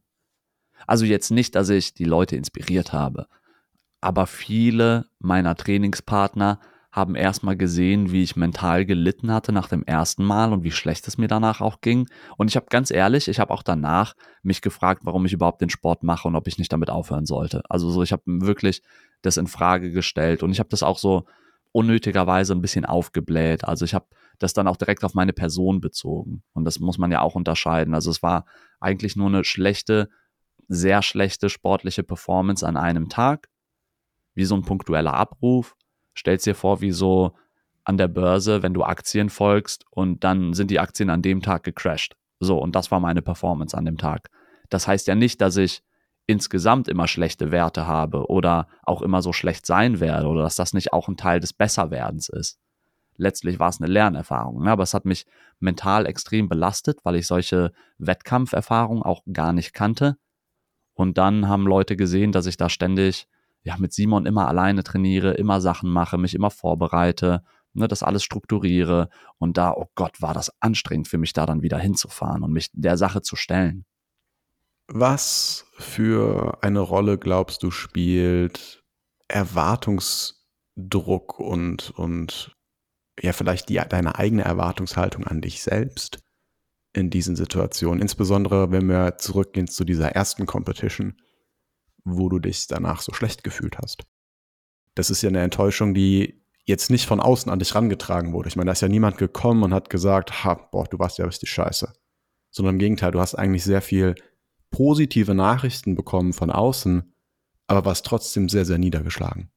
Also 0.87 1.05
jetzt 1.05 1.31
nicht, 1.31 1.55
dass 1.55 1.69
ich 1.69 1.93
die 1.93 2.05
Leute 2.05 2.35
inspiriert 2.35 2.93
habe, 2.93 3.27
aber 4.01 4.27
viele 4.27 5.05
meiner 5.19 5.55
Trainingspartner 5.55 6.59
haben 6.91 7.15
erstmal 7.15 7.55
gesehen, 7.55 8.11
wie 8.11 8.23
ich 8.23 8.35
mental 8.35 8.83
gelitten 8.85 9.31
hatte 9.31 9.51
nach 9.51 9.67
dem 9.67 9.83
ersten 9.83 10.23
Mal 10.23 10.51
und 10.51 10.63
wie 10.63 10.71
schlecht 10.71 11.07
es 11.07 11.19
mir 11.19 11.27
danach 11.27 11.61
auch 11.61 11.81
ging. 11.81 12.09
Und 12.35 12.49
ich 12.49 12.55
habe 12.55 12.65
ganz 12.69 12.89
ehrlich, 12.89 13.27
ich 13.27 13.39
habe 13.39 13.53
auch 13.53 13.61
danach 13.61 14.15
mich 14.41 14.61
gefragt, 14.61 15.01
warum 15.05 15.25
ich 15.25 15.33
überhaupt 15.33 15.61
den 15.61 15.69
Sport 15.69 16.01
mache 16.01 16.27
und 16.27 16.35
ob 16.35 16.47
ich 16.47 16.57
nicht 16.57 16.73
damit 16.73 16.89
aufhören 16.89 17.27
sollte. 17.27 17.61
Also 17.69 17.91
so, 17.91 18.01
ich 18.01 18.11
habe 18.11 18.23
wirklich 18.25 18.81
das 19.21 19.37
in 19.37 19.45
Frage 19.45 19.91
gestellt 19.91 20.41
und 20.41 20.51
ich 20.51 20.59
habe 20.59 20.69
das 20.69 20.81
auch 20.81 20.97
so 20.97 21.25
unnötigerweise 21.71 22.53
ein 22.53 22.61
bisschen 22.61 22.85
aufgebläht. 22.85 23.65
Also 23.65 23.85
ich 23.85 23.93
habe 23.93 24.07
das 24.39 24.53
dann 24.53 24.67
auch 24.67 24.77
direkt 24.77 25.03
auf 25.03 25.13
meine 25.13 25.33
Person 25.33 25.81
bezogen. 25.81 26.41
Und 26.53 26.65
das 26.65 26.79
muss 26.79 26.97
man 26.97 27.11
ja 27.11 27.21
auch 27.21 27.35
unterscheiden. 27.35 27.93
Also 27.93 28.09
es 28.09 28.23
war 28.23 28.45
eigentlich 28.79 29.15
nur 29.15 29.27
eine 29.27 29.43
schlechte, 29.43 30.09
sehr 30.69 31.01
schlechte 31.01 31.49
sportliche 31.49 32.03
Performance 32.03 32.65
an 32.65 32.77
einem 32.77 33.09
Tag, 33.09 33.49
wie 34.35 34.45
so 34.45 34.55
ein 34.55 34.61
punktueller 34.61 35.13
Abruf. 35.13 35.75
Stellst 36.17 36.45
dir 36.45 36.55
vor, 36.55 36.79
wie 36.79 36.91
so 36.91 37.33
an 37.83 37.97
der 37.97 38.07
Börse, 38.07 38.61
wenn 38.61 38.73
du 38.73 38.83
Aktien 38.83 39.29
folgst 39.29 39.83
und 39.89 40.23
dann 40.23 40.53
sind 40.53 40.71
die 40.71 40.79
Aktien 40.79 41.09
an 41.09 41.21
dem 41.21 41.41
Tag 41.41 41.63
gecrashed. 41.63 42.15
So, 42.39 42.57
und 42.57 42.75
das 42.75 42.91
war 42.91 42.99
meine 42.99 43.21
Performance 43.21 43.75
an 43.75 43.85
dem 43.85 43.97
Tag. 43.97 44.29
Das 44.69 44.87
heißt 44.87 45.07
ja 45.07 45.15
nicht, 45.15 45.41
dass 45.41 45.57
ich 45.57 45.81
insgesamt 46.27 46.87
immer 46.87 47.07
schlechte 47.07 47.51
Werte 47.51 47.87
habe 47.87 48.29
oder 48.29 48.67
auch 48.83 49.01
immer 49.01 49.23
so 49.23 49.33
schlecht 49.33 49.65
sein 49.65 49.99
werde 49.99 50.27
oder 50.27 50.43
dass 50.43 50.55
das 50.55 50.73
nicht 50.73 50.93
auch 50.93 51.07
ein 51.07 51.17
Teil 51.17 51.39
des 51.39 51.53
Besserwerdens 51.53 52.29
ist. 52.29 52.59
Letztlich 53.17 53.57
war 53.59 53.69
es 53.69 53.81
eine 53.81 53.91
Lernerfahrung, 53.91 54.63
ne? 54.63 54.71
aber 54.71 54.83
es 54.83 54.93
hat 54.93 55.05
mich 55.05 55.25
mental 55.59 56.05
extrem 56.05 56.47
belastet, 56.47 56.99
weil 57.03 57.15
ich 57.15 57.25
solche 57.25 57.73
Wettkampferfahrungen 57.97 59.01
auch 59.01 59.23
gar 59.33 59.51
nicht 59.51 59.73
kannte. 59.73 60.17
Und 60.99 61.17
dann 61.17 61.47
haben 61.47 61.65
Leute 61.65 61.95
gesehen, 61.95 62.33
dass 62.33 62.45
ich 62.45 62.57
da 62.57 62.67
ständig 62.67 63.29
ja, 63.63 63.77
mit 63.77 63.93
Simon 63.93 64.25
immer 64.25 64.49
alleine 64.49 64.83
trainiere, 64.83 65.31
immer 65.31 65.61
Sachen 65.61 65.89
mache, 65.89 66.17
mich 66.17 66.35
immer 66.35 66.51
vorbereite, 66.51 67.41
ne, 67.71 67.87
das 67.87 68.03
alles 68.03 68.21
strukturiere. 68.21 69.07
Und 69.37 69.57
da, 69.57 69.71
oh 69.71 69.87
Gott, 69.95 70.21
war 70.21 70.33
das 70.33 70.51
anstrengend 70.59 71.07
für 71.07 71.17
mich, 71.17 71.31
da 71.31 71.45
dann 71.45 71.61
wieder 71.61 71.79
hinzufahren 71.79 72.43
und 72.43 72.51
mich 72.51 72.69
der 72.73 72.97
Sache 72.97 73.21
zu 73.21 73.37
stellen. 73.37 73.85
Was 74.89 75.67
für 75.77 76.57
eine 76.63 76.81
Rolle 76.81 77.17
glaubst 77.17 77.63
du 77.63 77.71
spielt 77.71 78.83
Erwartungsdruck 79.29 81.39
und, 81.39 81.91
und 81.91 82.57
ja, 83.21 83.31
vielleicht 83.31 83.69
die, 83.69 83.79
deine 83.87 84.19
eigene 84.19 84.43
Erwartungshaltung 84.43 85.25
an 85.25 85.39
dich 85.39 85.63
selbst 85.63 86.19
in 86.99 87.09
diesen 87.09 87.35
Situationen? 87.35 88.01
Insbesondere, 88.01 88.71
wenn 88.71 88.87
wir 88.87 89.17
zurückgehen 89.17 89.67
zu 89.67 89.83
dieser 89.83 90.11
ersten 90.11 90.45
Competition, 90.45 91.15
wo 92.03 92.29
du 92.29 92.39
dich 92.39 92.67
danach 92.67 93.01
so 93.01 93.13
schlecht 93.13 93.43
gefühlt 93.43 93.77
hast. 93.77 94.03
Das 94.95 95.09
ist 95.09 95.21
ja 95.21 95.29
eine 95.29 95.41
Enttäuschung, 95.41 95.93
die 95.93 96.41
jetzt 96.65 96.89
nicht 96.89 97.07
von 97.07 97.19
außen 97.19 97.51
an 97.51 97.59
dich 97.59 97.73
rangetragen 97.73 98.33
wurde. 98.33 98.49
Ich 98.49 98.55
meine, 98.55 98.67
da 98.67 98.73
ist 98.73 98.81
ja 98.81 98.87
niemand 98.87 99.17
gekommen 99.17 99.63
und 99.63 99.73
hat 99.73 99.89
gesagt, 99.89 100.43
ha, 100.43 100.53
boah, 100.53 100.85
du 100.85 100.99
warst 100.99 101.17
ja 101.17 101.25
richtig 101.25 101.49
scheiße. 101.51 101.91
Sondern 102.51 102.75
im 102.75 102.79
Gegenteil, 102.79 103.11
du 103.11 103.19
hast 103.19 103.35
eigentlich 103.35 103.63
sehr 103.63 103.81
viel 103.81 104.15
positive 104.71 105.33
Nachrichten 105.33 105.95
bekommen 105.95 106.33
von 106.33 106.51
außen, 106.51 107.13
aber 107.67 107.85
war 107.85 107.91
es 107.91 108.03
trotzdem 108.03 108.49
sehr, 108.49 108.65
sehr 108.65 108.77
niedergeschlagen. 108.77 109.49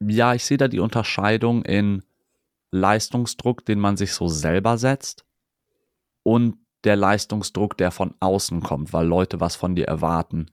Ja, 0.00 0.34
ich 0.34 0.44
sehe 0.44 0.56
da 0.56 0.68
die 0.68 0.80
Unterscheidung 0.80 1.64
in 1.64 2.02
Leistungsdruck, 2.72 3.64
den 3.64 3.78
man 3.78 3.96
sich 3.96 4.12
so 4.12 4.28
selber 4.28 4.78
setzt 4.78 5.24
und 6.22 6.56
der 6.84 6.96
Leistungsdruck, 6.96 7.76
der 7.76 7.90
von 7.90 8.14
außen 8.20 8.62
kommt, 8.62 8.92
weil 8.92 9.06
Leute 9.06 9.40
was 9.40 9.56
von 9.56 9.74
dir 9.74 9.86
erwarten. 9.86 10.50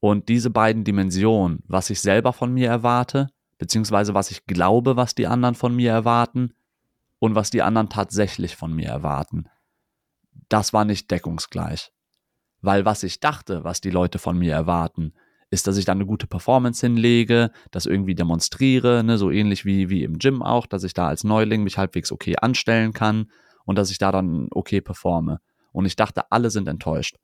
Und 0.00 0.28
diese 0.28 0.50
beiden 0.50 0.84
Dimensionen, 0.84 1.62
was 1.66 1.90
ich 1.90 2.00
selber 2.00 2.32
von 2.32 2.52
mir 2.52 2.68
erwarte, 2.68 3.28
beziehungsweise 3.58 4.14
was 4.14 4.30
ich 4.30 4.46
glaube, 4.46 4.96
was 4.96 5.14
die 5.14 5.26
anderen 5.26 5.54
von 5.54 5.76
mir 5.76 5.92
erwarten 5.92 6.54
und 7.18 7.34
was 7.34 7.50
die 7.50 7.62
anderen 7.62 7.90
tatsächlich 7.90 8.56
von 8.56 8.72
mir 8.74 8.88
erwarten, 8.88 9.44
das 10.48 10.72
war 10.72 10.84
nicht 10.84 11.10
deckungsgleich. 11.10 11.92
Weil 12.62 12.84
was 12.84 13.02
ich 13.02 13.20
dachte, 13.20 13.64
was 13.64 13.80
die 13.80 13.90
Leute 13.90 14.18
von 14.18 14.38
mir 14.38 14.54
erwarten, 14.54 15.12
ist, 15.50 15.66
dass 15.66 15.76
ich 15.76 15.84
da 15.84 15.92
eine 15.92 16.06
gute 16.06 16.26
Performance 16.26 16.86
hinlege, 16.86 17.50
das 17.70 17.86
irgendwie 17.86 18.14
demonstriere, 18.14 19.02
ne, 19.02 19.18
so 19.18 19.30
ähnlich 19.30 19.64
wie, 19.64 19.90
wie 19.90 20.04
im 20.04 20.18
Gym 20.18 20.42
auch, 20.42 20.66
dass 20.66 20.84
ich 20.84 20.94
da 20.94 21.08
als 21.08 21.24
Neuling 21.24 21.64
mich 21.64 21.76
halbwegs 21.76 22.12
okay 22.12 22.36
anstellen 22.40 22.92
kann 22.92 23.30
und 23.64 23.76
dass 23.76 23.90
ich 23.90 23.98
da 23.98 24.12
dann 24.12 24.48
okay 24.52 24.80
performe. 24.80 25.40
Und 25.72 25.86
ich 25.86 25.96
dachte, 25.96 26.30
alle 26.30 26.50
sind 26.50 26.68
enttäuscht. 26.68 27.16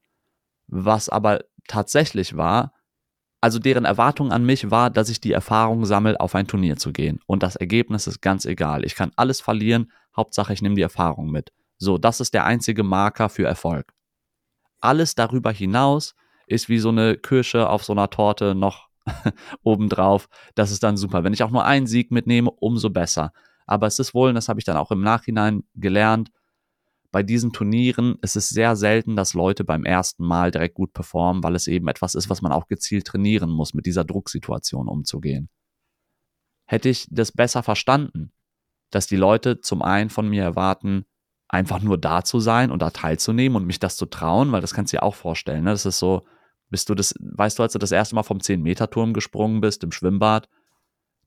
Was 0.67 1.09
aber 1.09 1.45
tatsächlich 1.69 2.37
war, 2.37 2.73
also 3.41 3.59
deren 3.59 3.85
Erwartung 3.85 4.33
an 4.33 4.45
mich 4.45 4.71
war, 4.71 4.91
dass 4.91 5.09
ich 5.09 5.21
die 5.21 5.33
Erfahrung 5.33 5.85
sammle, 5.85 6.19
auf 6.21 6.35
ein 6.35 6.47
Turnier 6.47 6.77
zu 6.77 6.93
gehen. 6.93 7.21
Und 7.27 7.43
das 7.43 7.57
Ergebnis 7.57 8.07
ist 8.07 8.21
ganz 8.21 8.45
egal. 8.45 8.85
Ich 8.85 8.95
kann 8.95 9.13
alles 9.17 9.41
verlieren, 9.41 9.93
Hauptsache 10.17 10.53
ich 10.53 10.63
nehme 10.63 10.75
die 10.75 10.83
Erfahrung 10.83 11.31
mit. 11.31 11.53
So, 11.79 11.99
das 11.99 12.21
ist 12.21 12.35
der 12.35 12.45
einzige 12.47 12.83
Marker 12.83 13.29
für 13.29 13.45
Erfolg 13.45 13.93
alles 14.81 15.15
darüber 15.15 15.53
hinaus 15.53 16.15
ist 16.47 16.69
wie 16.69 16.79
so 16.79 16.91
eine 16.91 17.17
Kirsche 17.17 17.69
auf 17.69 17.85
so 17.85 17.93
einer 17.93 18.09
Torte 18.09 18.55
noch 18.55 18.89
obendrauf. 19.63 20.29
Das 20.55 20.71
ist 20.71 20.83
dann 20.83 20.97
super. 20.97 21.25
Wenn 21.25 21.33
ich 21.33 21.43
auch 21.43 21.51
nur 21.51 21.65
einen 21.65 21.87
Sieg 21.87 22.11
mitnehme, 22.11 22.51
umso 22.51 22.91
besser. 22.91 23.33
Aber 23.67 23.87
es 23.89 23.99
ist 23.99 24.15
wohl, 24.15 24.29
und 24.29 24.37
das 24.37 24.49
habe 24.49 24.61
ich 24.61 24.65
dann 24.65 24.77
auch 24.77 24.93
im 24.93 25.01
Nachhinein 25.01 25.65
gelernt, 25.75 26.31
bei 27.17 27.23
diesen 27.23 27.51
Turnieren 27.51 28.19
ist 28.21 28.37
es 28.37 28.51
sehr 28.51 28.77
selten, 28.77 29.17
dass 29.17 29.33
Leute 29.33 29.65
beim 29.65 29.87
ersten 29.87 30.23
Mal 30.23 30.51
direkt 30.51 30.75
gut 30.75 30.93
performen, 30.93 31.43
weil 31.43 31.55
es 31.55 31.67
eben 31.67 31.89
etwas 31.89 32.15
ist, 32.15 32.29
was 32.29 32.43
man 32.43 32.53
auch 32.53 32.67
gezielt 32.67 33.07
trainieren 33.07 33.49
muss, 33.49 33.73
mit 33.73 33.87
dieser 33.87 34.05
Drucksituation 34.05 34.87
umzugehen. 34.87 35.49
Hätte 36.67 36.91
ich 36.91 37.09
das 37.11 37.33
besser 37.33 37.63
verstanden, 37.63 38.33
dass 38.91 39.07
die 39.07 39.17
Leute 39.17 39.63
zum 39.63 39.81
einen 39.81 40.11
von 40.11 40.29
mir 40.29 40.43
erwarten, 40.43 41.07
einfach 41.49 41.81
nur 41.81 41.97
da 41.97 42.23
zu 42.23 42.39
sein 42.39 42.71
und 42.71 42.83
da 42.83 42.91
teilzunehmen 42.91 43.57
und 43.57 43.67
mich 43.67 43.79
das 43.79 43.97
zu 43.97 44.05
trauen, 44.05 44.53
weil 44.53 44.61
das 44.61 44.75
kannst 44.75 44.93
du 44.93 44.99
dir 44.99 45.03
auch 45.03 45.15
vorstellen. 45.15 45.65
Ne? 45.65 45.71
Das 45.71 45.87
ist 45.87 45.99
so, 45.99 46.27
bist 46.69 46.91
du 46.91 46.95
das, 46.95 47.15
weißt 47.19 47.59
du, 47.59 47.63
als 47.63 47.73
du 47.73 47.79
das 47.79 47.93
erste 47.93 48.15
Mal 48.15 48.25
vom 48.25 48.41
10-Meter-Turm 48.41 49.15
gesprungen 49.15 49.63
bist 49.63 49.83
im 49.85 49.91
Schwimmbad, 49.91 50.51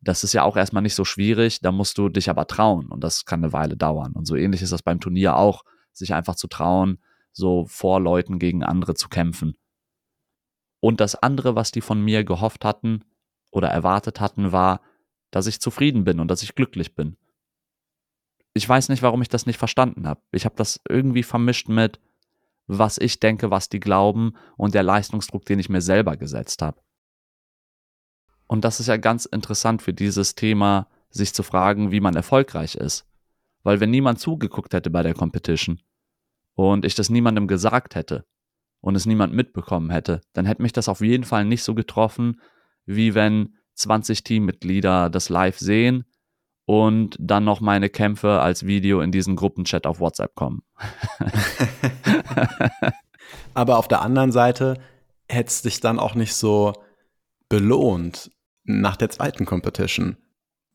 das 0.02 0.24
ist 0.24 0.34
ja 0.34 0.44
auch 0.44 0.56
erstmal 0.56 0.84
nicht 0.84 0.94
so 0.94 1.04
schwierig, 1.04 1.62
da 1.62 1.72
musst 1.72 1.98
du 1.98 2.10
dich 2.10 2.30
aber 2.30 2.46
trauen 2.46 2.90
und 2.90 3.04
das 3.04 3.26
kann 3.26 3.44
eine 3.44 3.54
Weile 3.54 3.76
dauern. 3.76 4.14
Und 4.14 4.28
so 4.28 4.36
ähnlich 4.36 4.62
ist 4.62 4.72
das 4.72 4.84
beim 4.84 5.00
Turnier 5.00 5.36
auch, 5.36 5.64
sich 6.00 6.14
einfach 6.14 6.36
zu 6.36 6.48
trauen, 6.48 7.00
so 7.32 7.66
vor 7.66 8.00
Leuten 8.00 8.40
gegen 8.40 8.64
andere 8.64 8.96
zu 8.96 9.10
kämpfen. 9.10 9.56
Und 10.80 11.00
das 11.00 11.16
andere, 11.16 11.56
was 11.56 11.72
die 11.72 11.82
von 11.82 12.02
mir 12.02 12.24
gehofft 12.24 12.66
hatten 12.66 13.04
oder 13.52 13.70
erwartet 13.70 14.20
hatten, 14.20 14.52
war, 14.52 14.82
dass 15.32 15.48
ich 15.48 15.60
zufrieden 15.60 16.04
bin 16.04 16.20
und 16.20 16.30
dass 16.30 16.42
ich 16.42 16.56
glücklich 16.56 16.96
bin 16.96 17.18
ich 18.54 18.68
weiß 18.68 18.90
nicht, 18.90 19.02
warum 19.02 19.22
ich 19.22 19.30
das 19.30 19.46
nicht 19.46 19.58
verstanden 19.58 20.08
habe. 20.08 20.22
Ich 20.32 20.46
habe 20.46 20.56
das 20.56 20.80
irgendwie 20.88 21.24
vermischt 21.24 21.70
mit, 21.70 22.00
was 22.68 22.98
ich 22.98 23.20
denke, 23.20 23.52
was 23.52 23.70
die 23.70 23.80
glauben 23.80 24.34
und 24.58 24.74
der 24.76 24.84
Leistungsdruck, 24.84 25.46
den 25.46 25.60
ich 25.60 25.70
mir 25.70 25.82
selber 25.82 26.18
gesetzt 26.18 26.62
habe. 26.62 26.82
Und 28.48 28.66
das 28.66 28.80
ist 28.80 28.88
ja 28.88 28.98
ganz 28.98 29.26
interessant 29.26 29.82
für 29.82 29.94
dieses 29.94 30.36
Thema, 30.36 30.88
sich 31.10 31.34
zu 31.34 31.44
fragen, 31.44 31.92
wie 31.92 32.00
man 32.00 32.16
erfolgreich 32.16 32.76
ist. 32.76 33.06
Weil 33.64 33.80
wenn 33.80 33.92
niemand 33.92 34.20
zugeguckt 34.20 34.74
hätte 34.74 34.90
bei 34.90 35.04
der 35.04 35.14
Competition 35.14 35.80
und 36.60 36.84
ich 36.84 36.94
das 36.94 37.10
niemandem 37.10 37.48
gesagt 37.48 37.96
hätte 37.96 38.26
und 38.82 38.96
es 38.96 39.06
niemand 39.06 39.34
mitbekommen 39.34 39.92
hätte, 39.92 40.20
dann 40.34 40.46
hätte 40.46 40.62
mich 40.62 40.74
das 40.74 40.90
auf 40.90 41.00
jeden 41.00 41.24
Fall 41.24 41.46
nicht 41.46 41.64
so 41.64 41.74
getroffen, 41.74 42.42
wie 42.86 43.16
wenn 43.16 43.56
20 43.76 44.26
Teammitglieder 44.26 45.10
das 45.10 45.30
live 45.30 45.58
sehen 45.58 46.04
und 46.66 47.16
dann 47.18 47.46
noch 47.46 47.62
meine 47.62 47.88
Kämpfe 47.88 48.42
als 48.42 48.66
Video 48.66 49.00
in 49.00 49.14
diesen 49.14 49.38
Gruppenchat 49.38 49.88
auf 49.88 50.02
WhatsApp 50.02 50.36
kommen. 50.36 50.64
Aber 53.54 53.78
auf 53.78 53.88
der 53.88 54.02
anderen 54.02 54.34
Seite 54.34 54.82
hätte 55.30 55.48
es 55.48 55.62
dich 55.62 55.80
dann 55.80 55.98
auch 55.98 56.14
nicht 56.14 56.34
so 56.34 56.74
belohnt 57.48 58.32
nach 58.66 58.98
der 58.98 59.10
zweiten 59.10 59.46
Competition, 59.46 60.18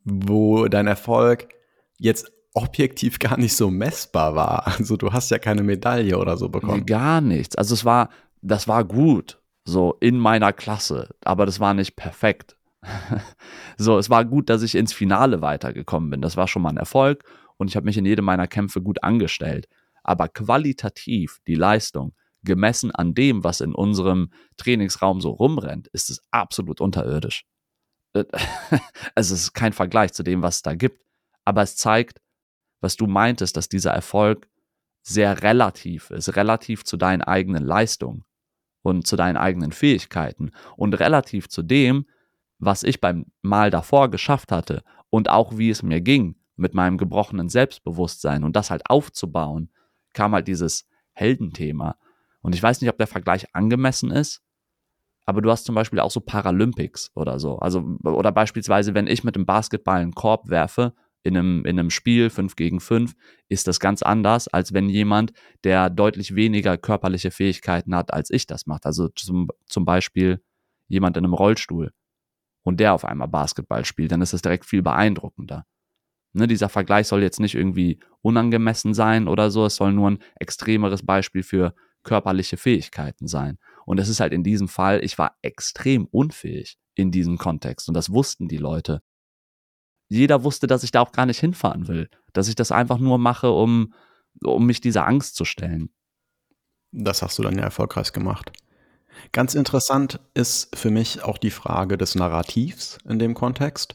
wo 0.03 0.66
dein 0.66 0.87
Erfolg 0.87 1.49
jetzt 1.99 2.33
objektiv 2.54 3.18
gar 3.18 3.36
nicht 3.36 3.56
so 3.56 3.70
messbar 3.70 4.34
war. 4.34 4.66
Also 4.66 4.96
du 4.96 5.12
hast 5.12 5.30
ja 5.30 5.38
keine 5.38 5.62
Medaille 5.62 6.16
oder 6.18 6.36
so 6.36 6.48
bekommen. 6.48 6.86
Gar 6.86 7.20
nichts. 7.20 7.56
Also 7.56 7.74
es 7.74 7.84
war, 7.84 8.08
das 8.42 8.68
war 8.68 8.84
gut, 8.84 9.40
so 9.64 9.96
in 10.00 10.18
meiner 10.18 10.52
Klasse, 10.52 11.14
aber 11.24 11.46
das 11.46 11.60
war 11.60 11.74
nicht 11.74 11.96
perfekt. 11.96 12.56
so, 13.76 13.98
es 13.98 14.08
war 14.08 14.24
gut, 14.24 14.48
dass 14.50 14.62
ich 14.62 14.74
ins 14.74 14.92
Finale 14.92 15.40
weitergekommen 15.42 16.10
bin. 16.10 16.20
Das 16.22 16.36
war 16.36 16.48
schon 16.48 16.62
mal 16.62 16.70
ein 16.70 16.76
Erfolg 16.76 17.24
und 17.56 17.68
ich 17.68 17.76
habe 17.76 17.86
mich 17.86 17.98
in 17.98 18.06
jedem 18.06 18.24
meiner 18.24 18.46
Kämpfe 18.46 18.80
gut 18.80 19.02
angestellt. 19.02 19.66
Aber 20.02 20.28
qualitativ 20.28 21.38
die 21.46 21.54
Leistung, 21.54 22.14
gemessen 22.42 22.90
an 22.90 23.14
dem, 23.14 23.42
was 23.42 23.60
in 23.60 23.74
unserem 23.74 24.30
Trainingsraum 24.58 25.20
so 25.20 25.30
rumrennt, 25.30 25.88
ist 25.88 26.10
es 26.10 26.22
absolut 26.30 26.80
unterirdisch. 26.80 27.46
Äh, 28.12 28.24
es 29.14 29.30
ist 29.30 29.54
kein 29.54 29.72
Vergleich 29.72 30.12
zu 30.12 30.22
dem, 30.22 30.42
was 30.42 30.56
es 30.56 30.62
da 30.62 30.74
gibt. 30.74 31.02
Aber 31.46 31.62
es 31.62 31.76
zeigt, 31.76 32.20
was 32.85 32.97
du 32.97 33.07
meintest, 33.07 33.57
dass 33.57 33.70
dieser 33.70 33.92
Erfolg 33.92 34.47
sehr 35.03 35.42
relativ 35.42 36.11
ist, 36.11 36.37
relativ 36.37 36.85
zu 36.85 36.99
deinen 36.99 37.23
eigenen 37.23 37.64
Leistungen 37.64 38.25
und 38.83 39.07
zu 39.07 39.16
deinen 39.16 39.38
eigenen 39.38 39.73
Fähigkeiten 39.73 40.53
und 40.77 40.92
relativ 40.92 41.49
zu 41.49 41.62
dem, 41.62 42.07
was 42.59 42.83
ich 42.83 43.01
beim 43.01 43.25
Mal 43.40 43.70
davor 43.70 44.11
geschafft 44.11 44.53
hatte 44.53 44.83
und 45.09 45.31
auch 45.31 45.57
wie 45.57 45.70
es 45.70 45.83
mir 45.83 46.03
ging 46.03 46.37
mit 46.57 46.75
meinem 46.75 46.99
gebrochenen 46.99 47.49
Selbstbewusstsein 47.49 48.44
und 48.44 48.55
das 48.55 48.70
halt 48.70 48.83
aufzubauen, 48.90 49.70
kam 50.12 50.35
halt 50.35 50.47
dieses 50.47 50.87
Heldenthema. 51.12 51.97
Und 52.42 52.55
ich 52.55 52.62
weiß 52.62 52.83
nicht, 52.83 52.90
ob 52.90 52.99
der 52.99 53.07
Vergleich 53.07 53.47
angemessen 53.55 54.11
ist, 54.11 54.42
aber 55.25 55.40
du 55.40 55.51
hast 55.51 55.64
zum 55.64 55.75
Beispiel 55.75 56.01
auch 56.01 56.11
so 56.11 56.20
Paralympics 56.20 57.11
oder 57.14 57.40
so. 57.40 57.59
Also, 57.59 57.97
oder 58.03 58.31
beispielsweise, 58.31 58.92
wenn 58.92 59.07
ich 59.07 59.25
mit 59.25 59.37
dem 59.37 59.47
Basketball 59.47 60.03
einen 60.03 60.12
Korb 60.12 60.51
werfe 60.51 60.92
in 61.24 61.37
einem, 61.37 61.64
in 61.64 61.78
einem 61.78 61.90
Spiel 61.90 62.30
5 62.30 62.54
gegen 62.54 62.80
5 62.80 63.14
ist 63.48 63.66
das 63.66 63.80
ganz 63.80 64.02
anders, 64.02 64.46
als 64.46 64.74
wenn 64.74 64.88
jemand, 64.88 65.32
der 65.64 65.88
deutlich 65.90 66.34
weniger 66.37 66.76
körperliche 66.76 67.30
Fähigkeiten 67.30 67.94
hat, 67.94 68.12
als 68.12 68.30
ich 68.30 68.46
das 68.46 68.66
macht. 68.66 68.84
Also 68.84 69.08
zum, 69.08 69.48
zum 69.66 69.87
Beispiel 69.87 70.42
jemand 70.87 71.16
in 71.16 71.24
einem 71.24 71.32
Rollstuhl 71.32 71.92
und 72.62 72.78
der 72.78 72.92
auf 72.92 73.06
einmal 73.06 73.28
Basketball 73.28 73.87
spielt, 73.87 74.12
dann 74.12 74.20
ist 74.20 74.34
das 74.34 74.42
direkt 74.42 74.66
viel 74.66 74.82
beeindruckender. 74.82 75.64
Ne, 76.34 76.46
dieser 76.46 76.68
Vergleich 76.68 77.06
soll 77.06 77.22
jetzt 77.22 77.40
nicht 77.40 77.54
irgendwie 77.54 78.00
unangemessen 78.20 78.92
sein 78.92 79.26
oder 79.26 79.50
so, 79.50 79.64
es 79.64 79.76
soll 79.76 79.92
nur 79.92 80.10
ein 80.10 80.18
extremeres 80.37 81.06
Beispiel 81.06 81.42
für 81.42 81.74
körperliche 82.02 82.58
Fähigkeiten 82.58 83.28
sein. 83.28 83.58
Und 83.87 83.98
es 83.98 84.08
ist 84.08 84.20
halt 84.20 84.34
in 84.34 84.42
diesem 84.42 84.68
Fall, 84.68 85.02
ich 85.02 85.16
war 85.16 85.38
extrem 85.40 86.06
unfähig 86.06 86.76
in 86.94 87.10
diesem 87.10 87.38
Kontext 87.38 87.88
und 87.88 87.94
das 87.94 88.12
wussten 88.12 88.48
die 88.48 88.58
Leute. 88.58 89.00
Jeder 90.14 90.44
wusste, 90.44 90.66
dass 90.66 90.85
ich 90.85 90.90
da 90.90 91.00
auch 91.00 91.12
gar 91.12 91.27
nicht 91.27 91.40
hinfahren 91.40 91.88
will, 91.88 92.09
dass 92.33 92.48
ich 92.48 92.55
das 92.55 92.72
einfach 92.72 92.98
nur 92.98 93.18
mache, 93.18 93.50
um, 93.50 93.94
um 94.42 94.66
mich 94.66 94.81
dieser 94.81 95.07
Angst 95.07 95.37
zu 95.37 95.44
stellen. 95.44 95.90
Das 96.92 97.22
hast 97.22 97.38
du 97.38 97.42
dann 97.42 97.57
ja 97.57 97.64
erfolgreich 97.64 98.12
gemacht. 98.12 98.53
Ganz 99.33 99.55
interessant 99.55 100.20
ist 100.35 100.74
für 100.77 100.90
mich 100.90 101.22
auch 101.22 101.38
die 101.38 101.50
Frage 101.50 101.96
des 101.98 102.14
Narrativs 102.14 102.98
in 103.09 103.18
dem 103.18 103.35
Kontext. 103.35 103.94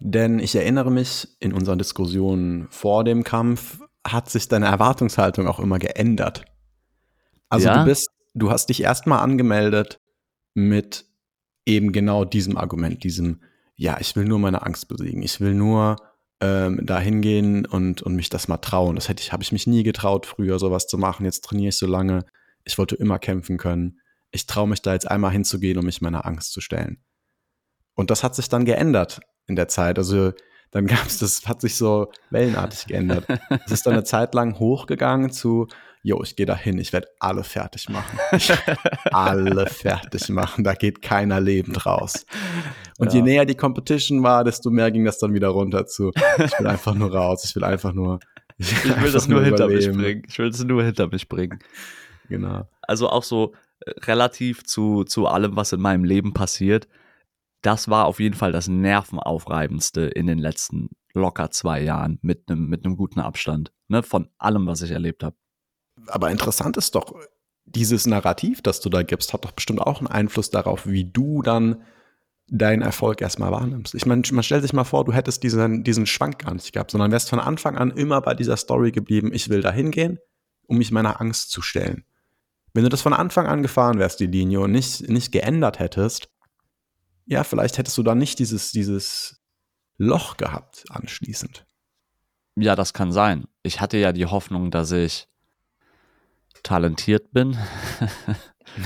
Denn 0.00 0.38
ich 0.38 0.54
erinnere 0.54 0.90
mich, 0.90 1.28
in 1.40 1.52
unseren 1.52 1.78
Diskussionen 1.78 2.66
vor 2.70 3.04
dem 3.04 3.24
Kampf 3.24 3.80
hat 4.06 4.30
sich 4.30 4.48
deine 4.48 4.66
Erwartungshaltung 4.66 5.46
auch 5.46 5.60
immer 5.60 5.78
geändert. 5.78 6.44
Also 7.48 7.68
ja? 7.68 7.78
du 7.78 7.84
bist, 7.84 8.10
du 8.34 8.50
hast 8.50 8.68
dich 8.68 8.82
erstmal 8.82 9.20
angemeldet 9.20 10.00
mit 10.54 11.06
eben 11.66 11.92
genau 11.92 12.24
diesem 12.24 12.56
Argument, 12.56 13.02
diesem, 13.04 13.40
ja, 13.76 13.98
ich 14.00 14.14
will 14.16 14.24
nur 14.24 14.38
meine 14.38 14.62
Angst 14.62 14.88
besiegen, 14.88 15.22
ich 15.22 15.40
will 15.40 15.54
nur 15.54 15.96
ähm, 16.40 16.80
da 16.84 16.98
hingehen 16.98 17.66
und, 17.66 18.02
und 18.02 18.14
mich 18.14 18.28
das 18.28 18.48
mal 18.48 18.58
trauen. 18.58 18.96
Das 18.96 19.08
hätte 19.08 19.22
ich, 19.22 19.32
habe 19.32 19.42
ich 19.42 19.52
mich 19.52 19.66
nie 19.66 19.82
getraut, 19.82 20.26
früher 20.26 20.58
sowas 20.58 20.86
zu 20.86 20.98
machen. 20.98 21.24
Jetzt 21.24 21.44
trainiere 21.44 21.70
ich 21.70 21.78
so 21.78 21.86
lange. 21.86 22.24
Ich 22.64 22.78
wollte 22.78 22.96
immer 22.96 23.18
kämpfen 23.18 23.56
können. 23.56 24.00
Ich 24.30 24.46
traue 24.46 24.68
mich 24.68 24.82
da 24.82 24.92
jetzt 24.92 25.10
einmal 25.10 25.30
hinzugehen, 25.30 25.78
um 25.78 25.86
mich 25.86 26.00
meiner 26.00 26.26
Angst 26.26 26.52
zu 26.52 26.60
stellen. 26.60 27.02
Und 27.94 28.10
das 28.10 28.24
hat 28.24 28.34
sich 28.34 28.48
dann 28.48 28.64
geändert 28.64 29.20
in 29.46 29.56
der 29.56 29.68
Zeit. 29.68 29.98
Also 29.98 30.32
dann 30.70 30.86
gab 30.88 31.06
es, 31.06 31.18
das 31.18 31.46
hat 31.46 31.60
sich 31.60 31.76
so 31.76 32.12
wellenartig 32.30 32.86
geändert. 32.86 33.26
Es 33.64 33.72
ist 33.72 33.86
dann 33.86 33.94
eine 33.94 34.04
Zeit 34.04 34.34
lang 34.34 34.58
hochgegangen 34.58 35.30
zu, 35.30 35.68
jo, 36.04 36.22
ich 36.22 36.36
gehe 36.36 36.44
da 36.44 36.54
hin, 36.54 36.78
ich 36.78 36.92
werde 36.92 37.08
alle 37.18 37.42
fertig 37.42 37.88
machen. 37.88 38.18
alle 39.10 39.66
fertig 39.66 40.28
machen, 40.28 40.62
da 40.62 40.74
geht 40.74 41.00
keiner 41.00 41.40
lebend 41.40 41.86
raus. 41.86 42.26
Und 42.98 43.12
ja. 43.12 43.16
je 43.16 43.22
näher 43.22 43.46
die 43.46 43.54
Competition 43.54 44.22
war, 44.22 44.44
desto 44.44 44.70
mehr 44.70 44.92
ging 44.92 45.06
das 45.06 45.18
dann 45.18 45.32
wieder 45.32 45.48
runter 45.48 45.86
zu, 45.86 46.12
ich 46.38 46.60
will 46.60 46.66
einfach 46.66 46.94
nur 46.94 47.10
raus, 47.12 47.44
ich 47.44 47.56
will 47.56 47.64
einfach 47.64 47.92
nur. 47.94 48.20
Ich 48.58 48.84
will, 48.84 48.92
ich 48.92 49.02
will 49.02 49.12
das 49.12 49.26
nur, 49.26 49.40
nur 49.40 49.46
hinter 49.46 49.66
mich 49.66 49.90
bringen. 49.90 50.22
Ich 50.28 50.38
will 50.38 50.50
das 50.50 50.62
nur 50.62 50.84
hinter 50.84 51.08
mich 51.08 51.28
bringen. 51.28 51.58
Genau. 52.28 52.68
Also 52.82 53.08
auch 53.08 53.24
so 53.24 53.54
äh, 53.80 53.90
relativ 54.02 54.62
zu, 54.62 55.04
zu 55.04 55.26
allem, 55.26 55.56
was 55.56 55.72
in 55.72 55.80
meinem 55.80 56.04
Leben 56.04 56.34
passiert, 56.34 56.86
das 57.62 57.88
war 57.88 58.04
auf 58.04 58.20
jeden 58.20 58.36
Fall 58.36 58.52
das 58.52 58.68
nervenaufreibendste 58.68 60.02
in 60.02 60.26
den 60.26 60.38
letzten 60.38 60.90
locker 61.14 61.50
zwei 61.50 61.82
Jahren 61.82 62.18
mit 62.20 62.50
einem 62.50 62.66
mit 62.68 62.84
einem 62.84 62.96
guten 62.96 63.20
Abstand 63.20 63.72
ne, 63.88 64.02
von 64.02 64.28
allem, 64.36 64.66
was 64.66 64.82
ich 64.82 64.90
erlebt 64.90 65.24
habe. 65.24 65.36
Aber 66.06 66.30
interessant 66.30 66.76
ist 66.76 66.94
doch, 66.94 67.14
dieses 67.66 68.06
Narrativ, 68.06 68.62
das 68.62 68.80
du 68.80 68.88
da 68.88 69.02
gibst, 69.02 69.32
hat 69.32 69.44
doch 69.44 69.52
bestimmt 69.52 69.80
auch 69.80 69.98
einen 69.98 70.08
Einfluss 70.08 70.50
darauf, 70.50 70.86
wie 70.86 71.04
du 71.04 71.42
dann 71.42 71.82
deinen 72.48 72.82
Erfolg 72.82 73.22
erstmal 73.22 73.50
wahrnimmst. 73.52 73.94
Ich 73.94 74.04
meine, 74.04 74.22
man 74.32 74.42
stellt 74.42 74.62
sich 74.62 74.74
mal 74.74 74.84
vor, 74.84 75.04
du 75.04 75.12
hättest 75.12 75.42
diesen, 75.42 75.82
diesen 75.82 76.06
Schwank 76.06 76.40
gar 76.40 76.52
nicht 76.52 76.72
gehabt, 76.72 76.90
sondern 76.90 77.10
wärst 77.10 77.30
von 77.30 77.40
Anfang 77.40 77.78
an 77.78 77.90
immer 77.90 78.20
bei 78.20 78.34
dieser 78.34 78.56
Story 78.56 78.92
geblieben, 78.92 79.32
ich 79.32 79.48
will 79.48 79.62
da 79.62 79.72
hingehen, 79.72 80.18
um 80.66 80.78
mich 80.78 80.92
meiner 80.92 81.20
Angst 81.20 81.50
zu 81.50 81.62
stellen. 81.62 82.04
Wenn 82.74 82.82
du 82.82 82.90
das 82.90 83.02
von 83.02 83.14
Anfang 83.14 83.46
an 83.46 83.62
gefahren 83.62 83.98
wärst, 83.98 84.20
die 84.20 84.26
Linie, 84.26 84.60
und 84.60 84.72
nicht, 84.72 85.08
nicht 85.08 85.32
geändert 85.32 85.78
hättest, 85.78 86.28
ja, 87.26 87.44
vielleicht 87.44 87.78
hättest 87.78 87.96
du 87.96 88.02
da 88.02 88.14
nicht 88.14 88.38
dieses, 88.38 88.72
dieses 88.72 89.40
Loch 89.96 90.36
gehabt 90.36 90.84
anschließend. 90.90 91.64
Ja, 92.56 92.76
das 92.76 92.92
kann 92.92 93.10
sein. 93.10 93.46
Ich 93.62 93.80
hatte 93.80 93.96
ja 93.96 94.12
die 94.12 94.26
Hoffnung, 94.26 94.70
dass 94.70 94.92
ich 94.92 95.28
talentiert 96.64 97.30
bin. 97.32 97.56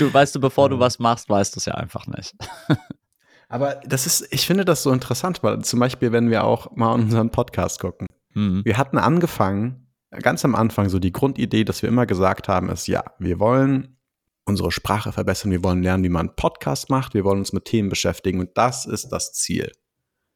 du 0.00 0.12
weißt 0.12 0.34
du, 0.34 0.40
bevor 0.40 0.68
du 0.68 0.80
was 0.80 0.98
machst, 0.98 1.28
weißt 1.28 1.54
du 1.54 1.58
es 1.58 1.66
ja 1.66 1.74
einfach 1.74 2.08
nicht. 2.08 2.34
Aber 3.48 3.80
das 3.84 4.06
ist, 4.06 4.26
ich 4.32 4.46
finde 4.46 4.64
das 4.64 4.82
so 4.82 4.92
interessant, 4.92 5.42
weil 5.42 5.60
zum 5.62 5.80
Beispiel, 5.80 6.12
wenn 6.12 6.30
wir 6.30 6.44
auch 6.44 6.74
mal 6.76 6.92
unseren 6.92 7.30
Podcast 7.30 7.80
gucken. 7.80 8.06
Mhm. 8.34 8.64
Wir 8.64 8.78
hatten 8.78 8.98
angefangen, 8.98 9.88
ganz 10.10 10.44
am 10.44 10.54
Anfang 10.54 10.88
so 10.88 10.98
die 10.98 11.12
Grundidee, 11.12 11.64
dass 11.64 11.82
wir 11.82 11.88
immer 11.88 12.06
gesagt 12.06 12.48
haben, 12.48 12.68
ist 12.68 12.86
ja, 12.86 13.04
wir 13.18 13.38
wollen 13.40 13.96
unsere 14.44 14.70
Sprache 14.70 15.12
verbessern, 15.12 15.50
wir 15.50 15.64
wollen 15.64 15.82
lernen, 15.82 16.04
wie 16.04 16.08
man 16.08 16.28
einen 16.28 16.36
Podcast 16.36 16.90
macht, 16.90 17.14
wir 17.14 17.24
wollen 17.24 17.38
uns 17.38 17.52
mit 17.52 17.64
Themen 17.64 17.88
beschäftigen 17.88 18.40
und 18.40 18.50
das 18.54 18.86
ist 18.86 19.08
das 19.10 19.32
Ziel. 19.32 19.70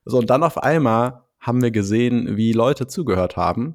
So, 0.04 0.18
und 0.18 0.30
dann 0.30 0.42
auf 0.42 0.62
einmal 0.62 1.24
haben 1.40 1.62
wir 1.62 1.70
gesehen, 1.70 2.36
wie 2.36 2.52
Leute 2.52 2.86
zugehört 2.86 3.36
haben. 3.36 3.74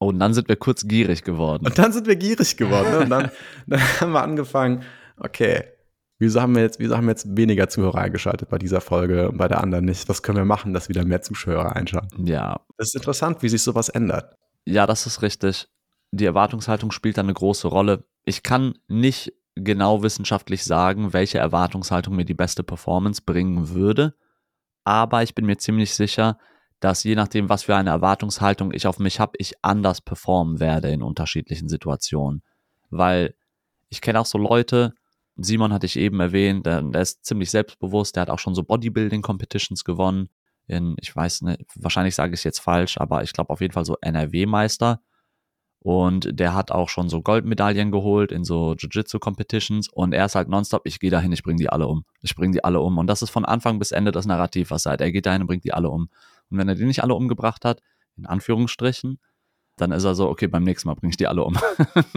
Oh, 0.00 0.08
und 0.08 0.18
dann 0.18 0.32
sind 0.32 0.48
wir 0.48 0.56
kurz 0.56 0.86
gierig 0.86 1.24
geworden. 1.24 1.66
Und 1.66 1.78
dann 1.78 1.92
sind 1.92 2.06
wir 2.06 2.16
gierig 2.16 2.56
geworden. 2.56 2.90
Ne? 2.90 2.98
Und 3.00 3.10
dann, 3.10 3.30
dann 3.66 3.80
haben 4.00 4.12
wir 4.12 4.22
angefangen, 4.22 4.82
okay, 5.16 5.64
wieso 6.18 6.40
haben 6.40 6.54
wir 6.54 6.62
jetzt, 6.62 6.78
wieso 6.78 6.96
haben 6.96 7.06
wir 7.06 7.12
jetzt 7.12 7.36
weniger 7.36 7.68
Zuhörer 7.68 7.98
eingeschaltet 7.98 8.48
bei 8.48 8.58
dieser 8.58 8.80
Folge 8.80 9.28
und 9.28 9.38
bei 9.38 9.48
der 9.48 9.60
anderen 9.60 9.84
nicht? 9.84 10.08
Was 10.08 10.22
können 10.22 10.38
wir 10.38 10.44
machen, 10.44 10.72
dass 10.72 10.88
wieder 10.88 11.04
mehr 11.04 11.22
Zuschauer 11.22 11.74
einschalten? 11.74 12.26
Ja. 12.26 12.60
Das 12.76 12.88
ist 12.88 12.94
interessant, 12.94 13.42
wie 13.42 13.48
sich 13.48 13.62
sowas 13.62 13.88
ändert. 13.88 14.36
Ja, 14.64 14.86
das 14.86 15.06
ist 15.06 15.22
richtig. 15.22 15.68
Die 16.12 16.26
Erwartungshaltung 16.26 16.90
spielt 16.92 17.18
da 17.18 17.22
eine 17.22 17.34
große 17.34 17.68
Rolle. 17.68 18.04
Ich 18.24 18.42
kann 18.42 18.78
nicht 18.86 19.32
genau 19.56 20.02
wissenschaftlich 20.02 20.64
sagen, 20.64 21.12
welche 21.12 21.38
Erwartungshaltung 21.38 22.14
mir 22.14 22.24
die 22.24 22.34
beste 22.34 22.62
Performance 22.62 23.22
bringen 23.24 23.70
würde. 23.70 24.14
Aber 24.84 25.22
ich 25.22 25.34
bin 25.34 25.46
mir 25.46 25.58
ziemlich 25.58 25.94
sicher, 25.94 26.38
dass 26.80 27.02
je 27.02 27.14
nachdem, 27.14 27.48
was 27.48 27.64
für 27.64 27.76
eine 27.76 27.90
Erwartungshaltung 27.90 28.72
ich 28.72 28.86
auf 28.86 28.98
mich 28.98 29.20
habe, 29.20 29.32
ich 29.38 29.54
anders 29.62 30.00
performen 30.00 30.60
werde 30.60 30.90
in 30.90 31.02
unterschiedlichen 31.02 31.68
Situationen. 31.68 32.42
Weil 32.90 33.34
ich 33.88 34.00
kenne 34.00 34.20
auch 34.20 34.26
so 34.26 34.38
Leute, 34.38 34.94
Simon 35.36 35.72
hatte 35.72 35.86
ich 35.86 35.96
eben 35.96 36.20
erwähnt, 36.20 36.66
der, 36.66 36.82
der 36.82 37.02
ist 37.02 37.24
ziemlich 37.24 37.50
selbstbewusst, 37.50 38.16
der 38.16 38.22
hat 38.22 38.30
auch 38.30 38.38
schon 38.38 38.54
so 38.54 38.62
Bodybuilding-Competitions 38.62 39.84
gewonnen. 39.84 40.28
In, 40.66 40.96
ich 41.00 41.14
weiß 41.14 41.42
nicht, 41.42 41.64
wahrscheinlich 41.76 42.14
sage 42.14 42.34
ich 42.34 42.40
es 42.40 42.44
jetzt 42.44 42.58
falsch, 42.58 42.98
aber 42.98 43.22
ich 43.22 43.32
glaube 43.32 43.50
auf 43.50 43.60
jeden 43.60 43.72
Fall 43.72 43.84
so 43.84 43.96
NRW-Meister. 44.00 45.00
Und 45.80 46.38
der 46.38 46.54
hat 46.54 46.72
auch 46.72 46.88
schon 46.88 47.08
so 47.08 47.22
Goldmedaillen 47.22 47.92
geholt 47.92 48.32
in 48.32 48.44
so 48.44 48.74
Jiu-Jitsu-Competitions. 48.74 49.88
Und 49.88 50.12
er 50.12 50.26
ist 50.26 50.34
halt 50.34 50.48
nonstop, 50.48 50.82
ich 50.84 50.98
gehe 50.98 51.10
dahin, 51.10 51.32
ich 51.32 51.44
bringe 51.44 51.58
die 51.58 51.70
alle 51.70 51.86
um. 51.86 52.04
Ich 52.20 52.34
bringe 52.34 52.52
die 52.52 52.64
alle 52.64 52.80
um. 52.80 52.98
Und 52.98 53.06
das 53.06 53.22
ist 53.22 53.30
von 53.30 53.44
Anfang 53.44 53.78
bis 53.78 53.92
Ende 53.92 54.10
das 54.10 54.26
Narrativ, 54.26 54.70
was 54.72 54.86
er 54.86 54.92
hat. 54.92 55.00
Er 55.00 55.12
geht 55.12 55.26
dahin 55.26 55.42
und 55.42 55.46
bringt 55.46 55.64
die 55.64 55.72
alle 55.72 55.88
um. 55.88 56.08
Und 56.50 56.58
wenn 56.58 56.68
er 56.68 56.74
die 56.74 56.84
nicht 56.84 57.02
alle 57.02 57.14
umgebracht 57.14 57.64
hat, 57.64 57.80
in 58.16 58.26
Anführungsstrichen, 58.26 59.18
dann 59.76 59.92
ist 59.92 60.04
er 60.04 60.14
so, 60.14 60.28
okay, 60.28 60.48
beim 60.48 60.64
nächsten 60.64 60.88
Mal 60.88 60.94
bringe 60.94 61.10
ich 61.10 61.16
die 61.16 61.28
alle 61.28 61.44
um. 61.44 61.56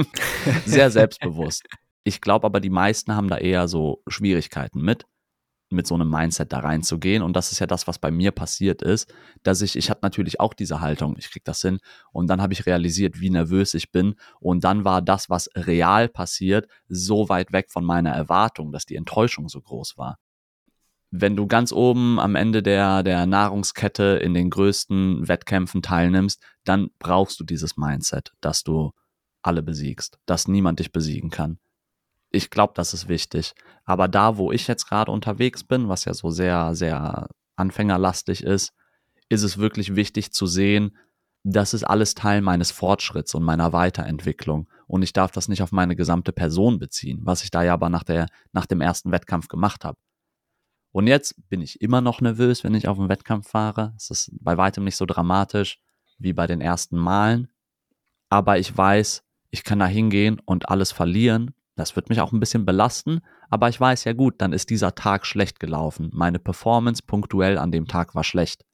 Sehr 0.65 0.89
selbstbewusst. 0.89 1.67
Ich 2.03 2.21
glaube 2.21 2.45
aber, 2.47 2.59
die 2.59 2.71
meisten 2.71 3.15
haben 3.15 3.27
da 3.27 3.37
eher 3.37 3.67
so 3.67 4.01
Schwierigkeiten 4.07 4.81
mit 4.81 5.05
mit 5.71 5.87
so 5.87 5.95
einem 5.95 6.09
Mindset 6.09 6.51
da 6.51 6.59
reinzugehen. 6.59 7.23
Und 7.23 7.35
das 7.35 7.51
ist 7.51 7.59
ja 7.59 7.67
das, 7.67 7.87
was 7.87 7.97
bei 7.97 8.11
mir 8.11 8.31
passiert 8.31 8.81
ist, 8.81 9.13
dass 9.43 9.61
ich, 9.61 9.75
ich 9.75 9.89
hatte 9.89 10.01
natürlich 10.03 10.39
auch 10.39 10.53
diese 10.53 10.81
Haltung, 10.81 11.15
ich 11.17 11.31
krieg 11.31 11.43
das 11.45 11.61
hin. 11.61 11.79
Und 12.11 12.27
dann 12.27 12.41
habe 12.41 12.53
ich 12.53 12.65
realisiert, 12.65 13.19
wie 13.19 13.29
nervös 13.29 13.73
ich 13.73 13.91
bin. 13.91 14.15
Und 14.39 14.63
dann 14.63 14.85
war 14.85 15.01
das, 15.01 15.29
was 15.29 15.49
real 15.55 16.09
passiert, 16.09 16.67
so 16.87 17.29
weit 17.29 17.51
weg 17.53 17.71
von 17.71 17.85
meiner 17.85 18.11
Erwartung, 18.11 18.71
dass 18.71 18.85
die 18.85 18.95
Enttäuschung 18.95 19.49
so 19.49 19.61
groß 19.61 19.97
war. 19.97 20.17
Wenn 21.11 21.35
du 21.35 21.45
ganz 21.45 21.71
oben 21.73 22.19
am 22.19 22.35
Ende 22.35 22.63
der, 22.63 23.03
der 23.03 23.25
Nahrungskette 23.25 24.19
in 24.23 24.33
den 24.33 24.49
größten 24.49 25.27
Wettkämpfen 25.27 25.81
teilnimmst, 25.81 26.41
dann 26.63 26.89
brauchst 26.99 27.39
du 27.39 27.43
dieses 27.43 27.77
Mindset, 27.77 28.31
dass 28.41 28.63
du 28.63 28.91
alle 29.41 29.61
besiegst, 29.61 30.19
dass 30.25 30.47
niemand 30.47 30.79
dich 30.79 30.91
besiegen 30.91 31.29
kann 31.29 31.59
ich 32.31 32.49
glaube, 32.49 32.73
das 32.75 32.93
ist 32.93 33.07
wichtig. 33.07 33.53
Aber 33.83 34.07
da, 34.07 34.37
wo 34.37 34.51
ich 34.51 34.67
jetzt 34.67 34.87
gerade 34.87 35.11
unterwegs 35.11 35.63
bin, 35.63 35.89
was 35.89 36.05
ja 36.05 36.13
so 36.13 36.31
sehr, 36.31 36.73
sehr 36.73 37.29
anfängerlastig 37.55 38.43
ist, 38.43 38.73
ist 39.29 39.43
es 39.43 39.57
wirklich 39.57 39.95
wichtig 39.95 40.31
zu 40.31 40.47
sehen, 40.47 40.97
das 41.43 41.73
ist 41.73 41.83
alles 41.83 42.15
Teil 42.15 42.41
meines 42.41 42.71
Fortschritts 42.71 43.35
und 43.35 43.43
meiner 43.43 43.73
Weiterentwicklung. 43.73 44.67
Und 44.87 45.01
ich 45.01 45.13
darf 45.13 45.31
das 45.31 45.47
nicht 45.47 45.63
auf 45.63 45.71
meine 45.71 45.95
gesamte 45.95 46.31
Person 46.31 46.79
beziehen, 46.79 47.19
was 47.23 47.43
ich 47.43 47.51
da 47.51 47.63
ja 47.63 47.73
aber 47.73 47.89
nach, 47.89 48.03
der, 48.03 48.27
nach 48.53 48.65
dem 48.65 48.81
ersten 48.81 49.11
Wettkampf 49.11 49.47
gemacht 49.47 49.83
habe. 49.83 49.97
Und 50.91 51.07
jetzt 51.07 51.35
bin 51.49 51.61
ich 51.61 51.81
immer 51.81 52.01
noch 52.01 52.21
nervös, 52.21 52.63
wenn 52.63 52.75
ich 52.75 52.87
auf 52.87 52.99
einen 52.99 53.09
Wettkampf 53.09 53.49
fahre. 53.49 53.93
Es 53.95 54.09
ist 54.09 54.31
bei 54.39 54.57
weitem 54.57 54.83
nicht 54.83 54.97
so 54.97 55.05
dramatisch 55.05 55.79
wie 56.17 56.33
bei 56.33 56.47
den 56.47 56.61
ersten 56.61 56.97
Malen. 56.97 57.47
Aber 58.29 58.59
ich 58.59 58.75
weiß, 58.75 59.23
ich 59.49 59.63
kann 59.63 59.79
da 59.79 59.85
hingehen 59.85 60.39
und 60.45 60.69
alles 60.69 60.91
verlieren 60.91 61.53
Das 61.75 61.95
wird 61.95 62.09
mich 62.09 62.19
auch 62.21 62.31
ein 62.31 62.39
bisschen 62.39 62.65
belasten, 62.65 63.21
aber 63.49 63.69
ich 63.69 63.79
weiß 63.79 64.03
ja 64.03 64.13
gut, 64.13 64.35
dann 64.39 64.53
ist 64.53 64.69
dieser 64.69 64.93
Tag 64.93 65.25
schlecht 65.25 65.59
gelaufen. 65.59 66.09
Meine 66.13 66.37
Performance 66.37 67.01
punktuell 67.01 67.57
an 67.57 67.71
dem 67.71 67.87
Tag 67.87 68.13
war 68.13 68.23
schlecht. 68.23 68.65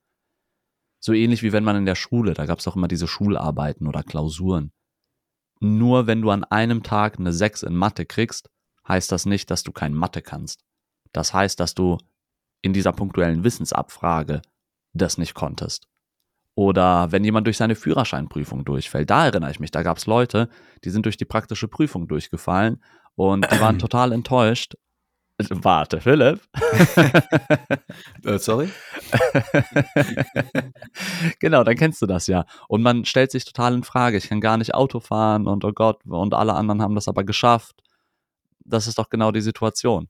So 0.99 1.13
ähnlich 1.13 1.43
wie 1.43 1.53
wenn 1.53 1.63
man 1.63 1.75
in 1.75 1.86
der 1.86 1.95
Schule, 1.95 2.34
da 2.34 2.45
gab 2.45 2.60
es 2.60 2.67
auch 2.67 2.75
immer 2.75 2.88
diese 2.88 3.08
Schularbeiten 3.08 3.88
oder 3.88 4.03
Klausuren. 4.03 4.71
Nur 5.60 6.08
wenn 6.08 6.21
du 6.21 6.32
an 6.32 6.43
einem 6.43 6.84
Tag 6.84 7.19
eine 7.19 7.34
6 7.34 7.63
in 7.63 7.75
Mathe 7.75 8.06
kriegst, 8.06 8.49
heißt 8.88 9.12
das 9.12 9.25
nicht, 9.25 9.49
dass 9.51 9.63
du 9.63 9.71
kein 9.71 9.93
Mathe 9.93 10.21
kannst. 10.21 10.66
Das 11.13 11.34
heißt, 11.34 11.60
dass 11.60 11.74
du 11.74 11.98
in 12.62 12.74
dieser 12.74 12.91
punktuellen 12.91 13.43
Wissensabfrage 13.43 14.41
das 14.93 15.17
nicht 15.17 15.34
konntest. 15.34 15.88
Oder 16.56 17.12
wenn 17.12 17.24
jemand 17.24 17.46
durch 17.46 17.58
seine 17.58 17.76
Führerscheinprüfung 17.76 18.65
durchfällt. 18.65 19.12
Da 19.12 19.26
erinnere 19.26 19.52
ich 19.52 19.60
mich, 19.60 19.70
da 19.70 19.84
gab 19.84 19.98
es 19.98 20.08
Leute, 20.08 20.50
die 20.84 20.89
sind 20.89 21.06
durch 21.06 21.17
die 21.17 21.26
praktische 21.26 21.67
Prüfung 21.67 22.08
durchgefallen 22.08 22.82
und 23.15 23.50
die 23.52 23.60
waren 23.60 23.80
total 23.93 24.12
enttäuscht. 24.12 24.74
Warte, 25.50 26.02
Philipp. 26.02 26.41
äh, 28.24 28.39
sorry? 28.39 28.70
genau, 31.39 31.63
dann 31.63 31.76
kennst 31.76 32.02
du 32.02 32.08
das 32.08 32.26
ja. 32.26 32.46
Und 32.67 32.82
man 32.82 33.06
stellt 33.06 33.30
sich 33.30 33.46
total 33.46 33.76
in 33.76 33.84
Frage, 33.84 34.17
ich 34.17 34.30
kann 34.30 34.41
gar 34.41 34.58
nicht 34.58 34.74
Auto 34.74 35.00
fahren 35.00 35.46
und 35.46 35.63
oh 35.63 35.74
Gott, 35.74 36.04
und 36.08 36.34
alle 36.34 36.56
anderen 36.56 36.82
haben 36.82 36.96
das 36.96 37.08
aber 37.08 37.24
geschafft. 37.24 37.84
Das 38.65 38.88
ist 38.88 38.98
doch 38.98 39.10
genau 39.10 39.32
die 39.32 39.41
Situation. 39.41 40.10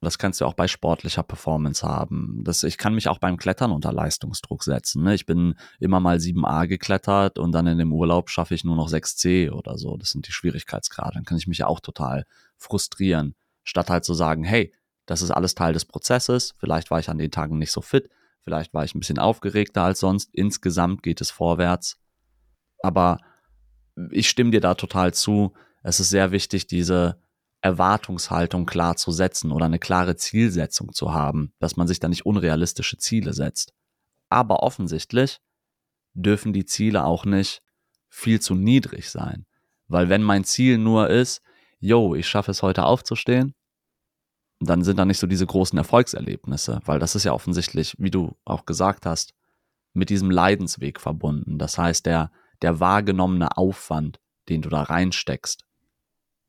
Das 0.00 0.18
kannst 0.18 0.40
du 0.40 0.44
auch 0.44 0.54
bei 0.54 0.68
sportlicher 0.68 1.24
Performance 1.24 1.86
haben. 1.86 2.42
Das, 2.44 2.62
ich 2.62 2.78
kann 2.78 2.94
mich 2.94 3.08
auch 3.08 3.18
beim 3.18 3.36
Klettern 3.36 3.72
unter 3.72 3.92
Leistungsdruck 3.92 4.62
setzen. 4.62 5.02
Ne? 5.02 5.14
Ich 5.14 5.26
bin 5.26 5.56
immer 5.80 5.98
mal 5.98 6.18
7a 6.18 6.68
geklettert 6.68 7.38
und 7.38 7.50
dann 7.50 7.66
in 7.66 7.78
dem 7.78 7.92
Urlaub 7.92 8.30
schaffe 8.30 8.54
ich 8.54 8.62
nur 8.62 8.76
noch 8.76 8.88
6c 8.88 9.50
oder 9.50 9.76
so. 9.76 9.96
Das 9.96 10.10
sind 10.10 10.28
die 10.28 10.32
Schwierigkeitsgrade. 10.32 11.14
Dann 11.14 11.24
kann 11.24 11.38
ich 11.38 11.48
mich 11.48 11.58
ja 11.58 11.66
auch 11.66 11.80
total 11.80 12.26
frustrieren. 12.56 13.34
Statt 13.64 13.90
halt 13.90 14.04
zu 14.04 14.14
sagen, 14.14 14.44
hey, 14.44 14.72
das 15.06 15.20
ist 15.20 15.32
alles 15.32 15.56
Teil 15.56 15.72
des 15.72 15.84
Prozesses. 15.84 16.54
Vielleicht 16.58 16.92
war 16.92 17.00
ich 17.00 17.08
an 17.08 17.18
den 17.18 17.32
Tagen 17.32 17.58
nicht 17.58 17.72
so 17.72 17.80
fit. 17.80 18.08
Vielleicht 18.42 18.74
war 18.74 18.84
ich 18.84 18.94
ein 18.94 19.00
bisschen 19.00 19.18
aufgeregter 19.18 19.82
als 19.82 19.98
sonst. 19.98 20.30
Insgesamt 20.32 21.02
geht 21.02 21.20
es 21.20 21.30
vorwärts. 21.32 21.98
Aber 22.82 23.18
ich 24.10 24.28
stimme 24.28 24.52
dir 24.52 24.60
da 24.60 24.74
total 24.74 25.12
zu. 25.12 25.54
Es 25.82 25.98
ist 25.98 26.10
sehr 26.10 26.30
wichtig, 26.30 26.68
diese 26.68 27.20
Erwartungshaltung 27.60 28.66
klar 28.66 28.96
zu 28.96 29.10
setzen 29.10 29.50
oder 29.50 29.66
eine 29.66 29.78
klare 29.78 30.16
Zielsetzung 30.16 30.92
zu 30.92 31.12
haben, 31.12 31.52
dass 31.58 31.76
man 31.76 31.88
sich 31.88 31.98
da 32.00 32.08
nicht 32.08 32.24
unrealistische 32.26 32.98
Ziele 32.98 33.32
setzt. 33.32 33.72
Aber 34.28 34.62
offensichtlich 34.62 35.40
dürfen 36.14 36.52
die 36.52 36.64
Ziele 36.64 37.04
auch 37.04 37.24
nicht 37.24 37.62
viel 38.08 38.40
zu 38.40 38.54
niedrig 38.54 39.10
sein. 39.10 39.46
Weil 39.88 40.08
wenn 40.08 40.22
mein 40.22 40.44
Ziel 40.44 40.78
nur 40.78 41.10
ist, 41.10 41.42
yo, 41.80 42.14
ich 42.14 42.28
schaffe 42.28 42.50
es 42.50 42.62
heute 42.62 42.84
aufzustehen, 42.84 43.54
dann 44.60 44.82
sind 44.82 44.98
da 44.98 45.04
nicht 45.04 45.18
so 45.18 45.26
diese 45.26 45.46
großen 45.46 45.78
Erfolgserlebnisse, 45.78 46.80
weil 46.84 46.98
das 46.98 47.14
ist 47.14 47.24
ja 47.24 47.32
offensichtlich, 47.32 47.94
wie 47.98 48.10
du 48.10 48.36
auch 48.44 48.66
gesagt 48.66 49.06
hast, 49.06 49.34
mit 49.92 50.10
diesem 50.10 50.30
Leidensweg 50.30 51.00
verbunden. 51.00 51.58
Das 51.58 51.78
heißt, 51.78 52.06
der, 52.06 52.32
der 52.62 52.80
wahrgenommene 52.80 53.56
Aufwand, 53.56 54.20
den 54.48 54.62
du 54.62 54.68
da 54.68 54.82
reinsteckst, 54.82 55.67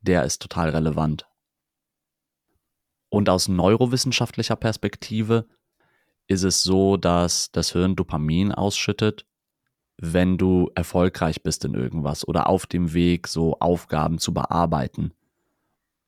der 0.02 0.24
ist 0.24 0.42
total 0.42 0.70
relevant. 0.70 1.28
Und 3.10 3.30
aus 3.30 3.48
neurowissenschaftlicher 3.48 4.56
Perspektive 4.56 5.48
ist 6.28 6.44
es 6.44 6.62
so, 6.62 6.96
dass 6.96 7.52
das 7.52 7.72
Hirn 7.72 7.96
Dopamin 7.96 8.52
ausschüttet, 8.52 9.26
wenn 9.98 10.38
du 10.38 10.72
erfolgreich 10.76 11.44
bist 11.44 11.66
in 11.66 11.74
irgendwas 11.74 12.26
oder 12.28 12.48
auf 12.48 12.68
dem 12.68 12.94
Weg, 12.94 13.28
so 13.28 13.58
Aufgaben 13.60 14.20
zu 14.20 14.34
bearbeiten. 14.34 15.14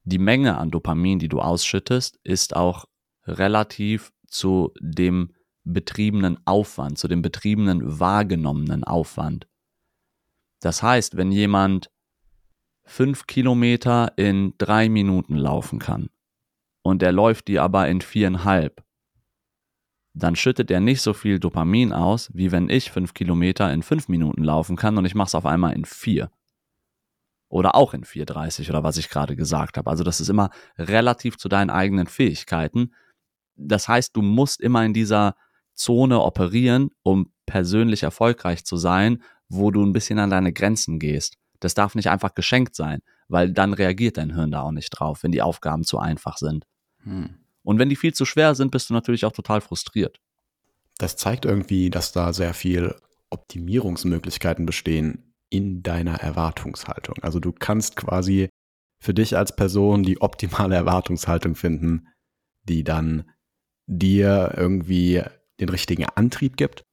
Die 0.04 0.20
Menge 0.20 0.58
an 0.58 0.72
Dopamin, 0.72 1.20
die 1.20 1.28
du 1.28 1.42
ausschüttest, 1.42 2.20
ist 2.24 2.56
auch 2.56 2.86
relativ 3.26 4.14
zu 4.28 4.74
dem 4.80 5.34
betriebenen 5.64 6.40
Aufwand, 6.46 6.98
zu 6.98 7.08
dem 7.08 7.22
betriebenen 7.22 8.00
wahrgenommenen 8.00 8.84
Aufwand. 8.84 9.48
Das 10.60 10.82
heißt, 10.82 11.18
wenn 11.18 11.32
jemand 11.32 11.92
fünf 12.84 13.28
Kilometer 13.28 14.14
in 14.18 14.54
drei 14.58 14.90
Minuten 14.90 15.36
laufen 15.36 15.80
kann 15.80 16.10
und 16.84 17.04
er 17.04 17.12
läuft 17.12 17.48
die 17.48 17.60
aber 17.60 17.88
in 17.88 18.02
viereinhalb, 18.02 18.84
dann 20.14 20.36
schüttet 20.36 20.70
er 20.72 20.80
nicht 20.82 21.02
so 21.02 21.14
viel 21.14 21.40
Dopamin 21.40 21.94
aus, 21.94 22.30
wie 22.34 22.52
wenn 22.52 22.70
ich 22.70 22.92
fünf 22.92 23.14
Kilometer 23.14 23.72
in 23.72 23.82
fünf 23.82 24.10
Minuten 24.10 24.44
laufen 24.44 24.76
kann 24.76 24.98
und 24.98 25.06
ich 25.06 25.16
mache 25.16 25.28
es 25.28 25.36
auf 25.36 25.46
einmal 25.46 25.74
in 25.74 25.86
vier. 25.86 26.30
Oder 27.50 27.76
auch 27.76 27.94
in 27.94 28.06
4,30 28.06 28.70
oder 28.70 28.84
was 28.84 28.96
ich 28.96 29.10
gerade 29.10 29.36
gesagt 29.36 29.78
habe. 29.78 29.90
Also 29.90 30.06
das 30.06 30.22
ist 30.22 30.30
immer 30.30 30.52
relativ 30.78 31.38
zu 31.38 31.50
deinen 31.50 31.70
eigenen 31.70 32.08
Fähigkeiten. 32.08 32.94
Das 33.56 33.90
heißt, 33.90 34.16
du 34.16 34.22
musst 34.22 34.62
immer 34.62 34.86
in 34.86 34.94
dieser 34.94 35.36
Zone 35.74 36.22
operieren, 36.22 36.92
um 37.04 37.34
persönlich 37.46 38.04
erfolgreich 38.04 38.64
zu 38.64 38.78
sein, 38.78 39.22
wo 39.50 39.70
du 39.70 39.84
ein 39.84 39.92
bisschen 39.92 40.18
an 40.20 40.30
deine 40.30 40.54
Grenzen 40.54 40.98
gehst. 40.98 41.41
Das 41.62 41.74
darf 41.74 41.96
nicht 41.96 42.10
einfach 42.10 42.36
geschenkt 42.36 42.76
sein, 42.76 43.02
weil 43.30 43.52
dann 43.52 43.74
reagiert 43.74 44.18
dein 44.18 44.34
Hirn 44.34 44.52
da 44.52 44.62
auch 44.62 44.72
nicht 44.72 44.90
drauf, 44.90 45.24
wenn 45.24 45.32
die 45.32 45.42
Aufgaben 45.42 45.84
zu 45.84 46.00
einfach 46.00 46.38
sind. 46.38 46.66
Hm. 47.04 47.38
Und 47.64 47.80
wenn 47.80 47.90
die 47.90 47.96
viel 47.96 48.14
zu 48.14 48.26
schwer 48.26 48.56
sind, 48.56 48.72
bist 48.72 48.90
du 48.90 48.94
natürlich 48.94 49.24
auch 49.24 49.32
total 49.32 49.62
frustriert. 49.62 50.20
Das 50.98 51.16
zeigt 51.16 51.46
irgendwie, 51.46 51.90
dass 51.90 52.12
da 52.12 52.34
sehr 52.34 52.54
viel 52.54 52.96
Optimierungsmöglichkeiten 53.30 54.66
bestehen 54.66 55.34
in 55.50 55.84
deiner 55.84 56.16
Erwartungshaltung. 56.16 57.16
Also 57.22 57.40
du 57.40 57.52
kannst 57.52 57.96
quasi 57.96 58.50
für 59.00 59.14
dich 59.14 59.38
als 59.38 59.56
Person 59.56 60.04
die 60.04 60.22
optimale 60.22 60.76
Erwartungshaltung 60.76 61.56
finden, 61.56 62.08
die 62.64 62.84
dann 62.84 63.30
dir 63.88 64.54
irgendwie 64.56 65.24
den 65.60 65.70
richtigen 65.70 66.06
Antrieb 66.06 66.58
gibt, 66.58 66.84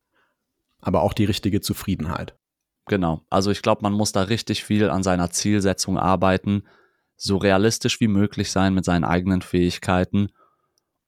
aber 0.81 1.03
auch 1.03 1.13
die 1.13 1.25
richtige 1.25 1.61
Zufriedenheit. 1.61 2.37
Genau. 2.89 3.23
Also 3.31 3.51
ich 3.51 3.63
glaube, 3.63 3.83
man 3.83 3.93
muss 3.93 4.13
da 4.13 4.23
richtig 4.23 4.65
viel 4.65 4.91
an 4.91 5.03
seiner 5.03 5.31
Zielsetzung 5.31 5.99
arbeiten, 5.99 6.65
so 7.17 7.37
realistisch 7.37 8.01
wie 8.01 8.09
möglich 8.09 8.51
sein 8.51 8.75
mit 8.75 8.85
seinen 8.85 9.05
eigenen 9.05 9.43
Fähigkeiten 9.43 10.29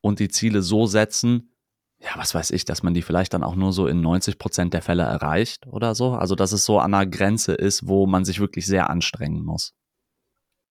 und 0.01 0.19
die 0.19 0.29
Ziele 0.29 0.63
so 0.63 0.87
setzen, 0.87 1.51
ja, 1.99 2.11
was 2.17 2.35
weiß 2.35 2.51
ich, 2.53 2.65
dass 2.65 2.83
man 2.83 2.95
die 2.95 3.03
vielleicht 3.03 3.35
dann 3.35 3.43
auch 3.43 3.55
nur 3.55 3.73
so 3.73 3.87
in 3.87 4.01
90 4.01 4.39
Prozent 4.39 4.73
der 4.73 4.83
Fälle 4.83 5.03
erreicht 5.03 5.67
oder 5.67 5.95
so. 5.95 6.13
Also, 6.13 6.35
dass 6.35 6.53
es 6.53 6.65
so 6.65 6.79
an 6.79 6.95
einer 6.95 7.07
Grenze 7.07 7.53
ist, 7.53 7.87
wo 7.87 8.07
man 8.07 8.25
sich 8.25 8.41
wirklich 8.41 8.67
sehr 8.67 8.89
anstrengen 8.89 9.45
muss. 9.45 9.75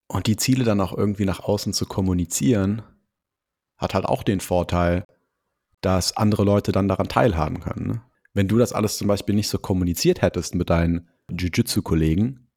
Und 0.07 0.25
die 0.25 0.37
Ziele 0.37 0.63
dann 0.63 0.81
auch 0.81 0.97
irgendwie 0.97 1.25
nach 1.25 1.39
außen 1.41 1.73
zu 1.73 1.85
kommunizieren, 1.85 2.81
hat 3.77 3.93
halt 3.93 4.05
auch 4.05 4.23
den 4.23 4.39
Vorteil, 4.39 5.05
dass 5.81 6.17
andere 6.17 6.43
Leute 6.43 6.71
dann 6.71 6.87
daran 6.87 7.07
teilhaben 7.07 7.59
können. 7.59 7.87
Ne? 7.87 8.01
Wenn 8.33 8.47
du 8.47 8.57
das 8.57 8.73
alles 8.73 8.97
zum 8.97 9.07
Beispiel 9.07 9.35
nicht 9.35 9.49
so 9.49 9.57
kommuniziert 9.57 10.21
hättest 10.21 10.55
mit 10.55 10.69
deinen 10.69 11.09
Jiu-Jitsu-Kollegen, 11.31 12.47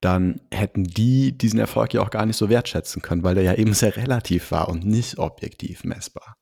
dann 0.00 0.40
hätten 0.50 0.84
die 0.84 1.36
diesen 1.36 1.58
Erfolg 1.58 1.94
ja 1.94 2.02
auch 2.02 2.10
gar 2.10 2.26
nicht 2.26 2.36
so 2.36 2.48
wertschätzen 2.48 3.00
können, 3.00 3.22
weil 3.22 3.34
der 3.34 3.44
ja 3.44 3.54
eben 3.54 3.72
sehr 3.72 3.96
relativ 3.96 4.50
war 4.50 4.68
und 4.68 4.84
nicht 4.84 5.18
objektiv 5.18 5.84
messbar. 5.84 6.36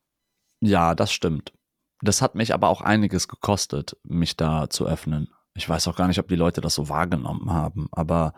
Ja, 0.61 0.95
das 0.95 1.13
stimmt. 1.13 1.53
Das 2.01 2.21
hat 2.21 2.35
mich 2.35 2.53
aber 2.53 2.67
auch 2.67 2.81
einiges 2.81 3.27
gekostet, 3.29 3.95
mich 4.03 4.35
da 4.35 4.69
zu 4.69 4.85
öffnen. 4.85 5.29
Ich 5.55 5.69
weiß 5.69 5.87
auch 5.87 5.95
gar 5.95 6.07
nicht, 6.07 6.19
ob 6.19 6.27
die 6.27 6.35
Leute 6.35 6.59
das 6.59 6.75
so 6.75 6.89
wahrgenommen 6.89 7.51
haben, 7.53 7.87
aber 7.91 8.33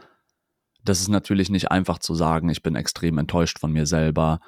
das 0.84 1.02
ist 1.02 1.08
natürlich 1.08 1.50
nicht 1.50 1.72
einfach 1.72 1.98
zu 1.98 2.14
sagen, 2.14 2.50
ich 2.50 2.62
bin 2.62 2.76
extrem 2.76 3.18
enttäuscht 3.18 3.58
von 3.58 3.72
mir 3.72 3.88
selber, 3.88 4.40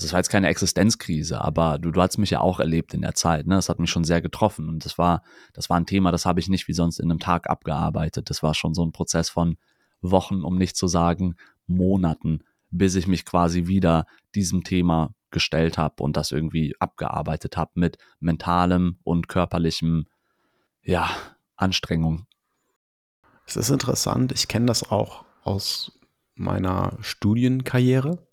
also 0.00 0.06
es 0.06 0.12
war 0.14 0.20
jetzt 0.20 0.30
keine 0.30 0.48
Existenzkrise, 0.48 1.42
aber 1.42 1.78
du, 1.78 1.90
du 1.90 2.00
hast 2.00 2.16
mich 2.16 2.30
ja 2.30 2.40
auch 2.40 2.58
erlebt 2.58 2.94
in 2.94 3.02
der 3.02 3.14
Zeit, 3.14 3.46
ne? 3.46 3.56
Das 3.56 3.68
hat 3.68 3.78
mich 3.78 3.90
schon 3.90 4.04
sehr 4.04 4.22
getroffen 4.22 4.66
und 4.70 4.86
das 4.86 4.96
war, 4.96 5.22
das 5.52 5.68
war 5.68 5.76
ein 5.76 5.84
Thema, 5.84 6.10
das 6.10 6.24
habe 6.24 6.40
ich 6.40 6.48
nicht 6.48 6.68
wie 6.68 6.72
sonst 6.72 7.00
in 7.00 7.10
einem 7.10 7.20
Tag 7.20 7.50
abgearbeitet. 7.50 8.30
Das 8.30 8.42
war 8.42 8.54
schon 8.54 8.72
so 8.72 8.82
ein 8.82 8.92
Prozess 8.92 9.28
von 9.28 9.58
Wochen, 10.00 10.42
um 10.42 10.56
nicht 10.56 10.74
zu 10.74 10.86
sagen 10.86 11.36
Monaten, 11.66 12.44
bis 12.70 12.94
ich 12.94 13.08
mich 13.08 13.26
quasi 13.26 13.66
wieder 13.66 14.06
diesem 14.34 14.64
Thema 14.64 15.12
gestellt 15.30 15.76
habe 15.76 16.02
und 16.02 16.16
das 16.16 16.32
irgendwie 16.32 16.74
abgearbeitet 16.80 17.58
habe 17.58 17.72
mit 17.74 17.98
mentalem 18.20 19.00
und 19.04 19.28
körperlichem, 19.28 20.06
ja, 20.82 21.10
Anstrengung. 21.56 22.24
Es 23.44 23.56
ist 23.56 23.68
interessant, 23.68 24.32
ich 24.32 24.48
kenne 24.48 24.64
das 24.64 24.90
auch 24.90 25.26
aus 25.42 25.92
meiner 26.36 26.96
Studienkarriere 27.02 28.29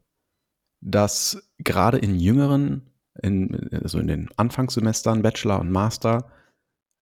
dass 0.81 1.51
gerade 1.59 1.97
in 1.97 2.19
jüngeren, 2.19 2.89
in, 3.21 3.69
also 3.83 3.99
in 3.99 4.07
den 4.07 4.29
Anfangssemestern, 4.37 5.21
Bachelor 5.21 5.59
und 5.59 5.71
Master, 5.71 6.31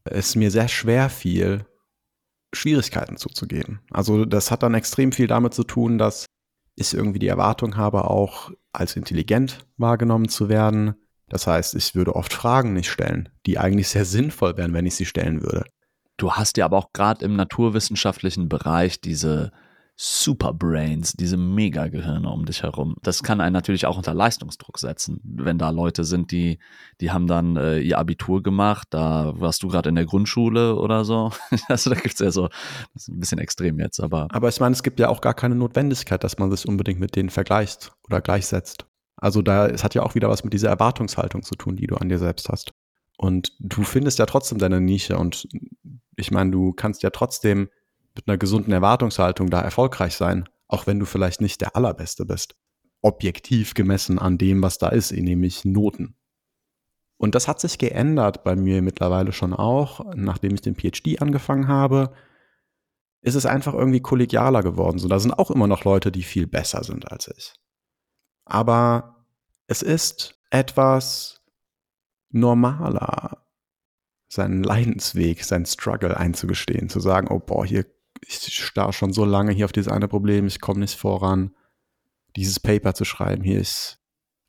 es 0.06 0.36
mir 0.36 0.52
sehr 0.52 0.68
schwer 0.68 1.10
fiel, 1.10 1.66
Schwierigkeiten 2.54 3.18
zuzugeben. 3.18 3.82
Also 3.92 4.26
das 4.26 4.52
hat 4.52 4.64
dann 4.64 4.76
extrem 4.76 5.12
viel 5.12 5.28
damit 5.28 5.54
zu 5.54 5.64
tun, 5.64 5.98
dass 5.98 6.26
ich 6.76 6.94
irgendwie 6.94 7.20
die 7.20 7.28
Erwartung 7.28 7.76
habe, 7.78 8.06
auch 8.06 8.52
als 8.72 8.96
intelligent 8.96 9.66
wahrgenommen 9.78 10.30
zu 10.30 10.50
werden. 10.50 10.96
Das 11.28 11.48
heißt, 11.48 11.76
ich 11.76 11.96
würde 11.96 12.16
oft 12.16 12.34
Fragen 12.34 12.74
nicht 12.74 12.90
stellen, 12.90 13.30
die 13.46 13.58
eigentlich 13.58 13.90
sehr 13.90 14.06
sinnvoll 14.06 14.58
wären, 14.58 14.74
wenn 14.74 14.86
ich 14.86 14.96
sie 14.96 15.06
stellen 15.06 15.42
würde. 15.42 15.66
Du 16.18 16.34
hast 16.34 16.58
ja 16.58 16.66
aber 16.66 16.78
auch 16.78 16.94
gerade 16.94 17.26
im 17.26 17.36
naturwissenschaftlichen 17.36 18.48
Bereich 18.48 19.02
diese 19.02 19.52
Superbrains, 19.98 21.14
diese 21.14 21.38
Megagehirne 21.38 22.30
um 22.30 22.46
dich 22.46 22.64
herum. 22.64 22.98
Das 23.02 23.24
kann 23.24 23.40
einen 23.40 23.54
natürlich 23.54 23.86
auch 23.86 23.96
unter 23.96 24.14
Leistungsdruck 24.14 24.78
setzen, 24.78 25.22
wenn 25.24 25.58
da 25.58 25.70
Leute 25.70 26.04
sind, 26.04 26.32
die, 26.32 26.60
die 27.00 27.12
haben 27.12 27.28
dann 27.28 27.56
äh, 27.56 27.80
ihr 27.80 27.98
Abitur 27.98 28.44
gemacht, 28.44 28.90
da 28.92 29.34
warst 29.38 29.64
du 29.64 29.70
gerade 29.70 29.88
in 29.88 29.96
der 29.96 30.06
Grundschule 30.06 30.76
oder 30.76 31.06
so. 31.06 31.32
also 31.70 31.90
da 31.90 31.96
gibt's 31.96 32.20
ja 32.20 32.32
so, 32.32 32.50
das 32.94 33.04
ist 33.04 33.08
ein 33.08 33.20
bisschen 33.20 33.40
extrem 33.40 33.80
jetzt, 33.80 34.02
aber. 34.02 34.28
Aber 34.32 34.50
ich 34.50 34.60
meine, 34.60 34.74
es 34.74 34.84
gibt 34.84 35.00
ja 35.00 35.08
auch 35.08 35.22
gar 35.22 35.34
keine 35.34 35.56
Notwendigkeit, 35.56 36.24
dass 36.26 36.38
man 36.38 36.52
sich 36.52 36.68
unbedingt 36.68 37.00
mit 37.00 37.16
denen 37.16 37.30
vergleicht 37.30 37.94
oder 38.04 38.20
gleichsetzt. 38.20 38.86
Also 39.16 39.42
da, 39.42 39.68
es 39.68 39.86
hat 39.86 39.96
ja 39.96 40.04
auch 40.04 40.14
wieder 40.14 40.30
was 40.30 40.44
mit 40.44 40.52
dieser 40.52 40.70
Erwartungshaltung 40.70 41.42
zu 41.42 41.56
tun, 41.56 41.78
die 41.78 41.88
du 41.88 41.96
an 41.96 42.10
dir 42.10 42.20
selbst 42.20 42.50
hast. 42.50 42.74
Und 43.18 43.54
du 43.60 43.84
findest 43.84 44.20
ja 44.20 44.26
trotzdem 44.26 44.58
deine 44.58 44.82
Nische 44.82 45.18
und 45.18 45.48
ich 46.18 46.32
meine, 46.32 46.52
du 46.52 46.74
kannst 46.74 47.02
ja 47.02 47.12
trotzdem 47.12 47.70
mit 48.16 48.28
einer 48.28 48.38
gesunden 48.38 48.74
Erwartungshaltung 48.74 49.50
da 49.50 49.62
erfolgreich 49.62 50.16
sein, 50.16 50.48
auch 50.68 50.88
wenn 50.88 51.00
du 51.00 51.06
vielleicht 51.06 51.42
nicht 51.42 51.62
der 51.62 51.76
Allerbeste 51.76 52.26
bist. 52.26 52.56
Objektiv 53.02 53.74
gemessen 53.74 54.18
an 54.18 54.38
dem, 54.38 54.64
was 54.64 54.78
da 54.78 54.90
ist, 54.90 55.12
nämlich 55.12 55.66
Noten. 55.66 56.16
Und 57.18 57.36
das 57.36 57.48
hat 57.48 57.60
sich 57.60 57.78
geändert 57.78 58.44
bei 58.44 58.56
mir 58.56 58.82
mittlerweile 58.82 59.32
schon 59.32 59.54
auch, 59.54 60.14
nachdem 60.16 60.54
ich 60.54 60.62
den 60.62 60.76
PhD 60.76 61.22
angefangen 61.22 61.68
habe. 61.68 62.14
Ist 63.22 63.36
es 63.36 63.46
einfach 63.46 63.74
irgendwie 63.74 64.02
kollegialer 64.02 64.62
geworden. 64.62 65.00
So, 65.00 65.08
da 65.08 65.20
sind 65.20 65.34
auch 65.34 65.50
immer 65.50 65.68
noch 65.68 65.84
Leute, 65.84 66.12
die 66.12 66.24
viel 66.24 66.46
besser 66.46 66.84
sind 66.84 67.12
als 67.12 67.28
ich. 67.36 67.54
Aber 68.46 69.26
es 69.68 69.82
ist 69.82 70.40
etwas 70.52 71.42
normaler, 72.30 73.46
seinen 74.28 74.64
Leidensweg, 74.64 75.44
seinen 75.44 75.66
Struggle 75.66 76.18
einzugestehen, 76.18 76.90
zu 76.90 77.00
sagen, 77.00 77.30
oh 77.30 77.40
boah, 77.40 77.66
hier 77.66 77.86
ich 78.28 78.38
starr 78.38 78.94
schon 78.94 79.14
so 79.14 79.26
lange 79.26 79.52
hier 79.52 79.66
auf 79.66 79.72
dieses 79.72 79.92
eine 79.92 80.08
Problem, 80.08 80.48
ich 80.48 80.62
komme 80.62 80.80
nicht 80.80 80.98
voran, 80.98 81.56
dieses 82.36 82.60
Paper 82.60 82.94
zu 82.94 83.06
schreiben. 83.06 83.44
Hier, 83.44 83.60
ich 83.60 83.98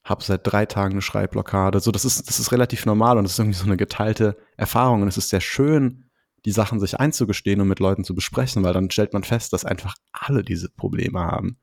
habe 0.05 0.23
seit 0.23 0.41
drei 0.45 0.67
Tagen 0.67 0.93
eine 0.93 1.03
Schreibblockade. 1.03 1.81
So, 1.81 1.91
das 1.91 2.05
ist, 2.05 2.29
das 2.29 2.39
ist 2.39 2.53
relativ 2.53 2.87
normal 2.87 3.19
und 3.19 3.25
das 3.25 3.33
ist 3.33 3.39
irgendwie 3.39 3.59
so 3.59 3.65
eine 3.65 3.77
geteilte 3.77 4.37
Erfahrung. 4.57 5.03
Und 5.03 5.09
es 5.09 5.19
ist 5.19 5.29
sehr 5.29 5.41
schön, 5.41 6.11
die 6.45 6.53
Sachen 6.53 6.79
sich 6.79 6.99
einzugestehen 6.99 7.61
und 7.61 7.69
mit 7.69 7.81
Leuten 7.81 8.05
zu 8.05 8.15
besprechen, 8.15 8.63
weil 8.63 8.73
dann 8.73 8.91
stellt 8.91 9.13
man 9.13 9.25
fest, 9.25 9.53
dass 9.53 9.65
einfach 9.65 9.95
alle 10.13 10.43
diese 10.43 10.71
Probleme 10.71 11.21
haben. 11.21 11.59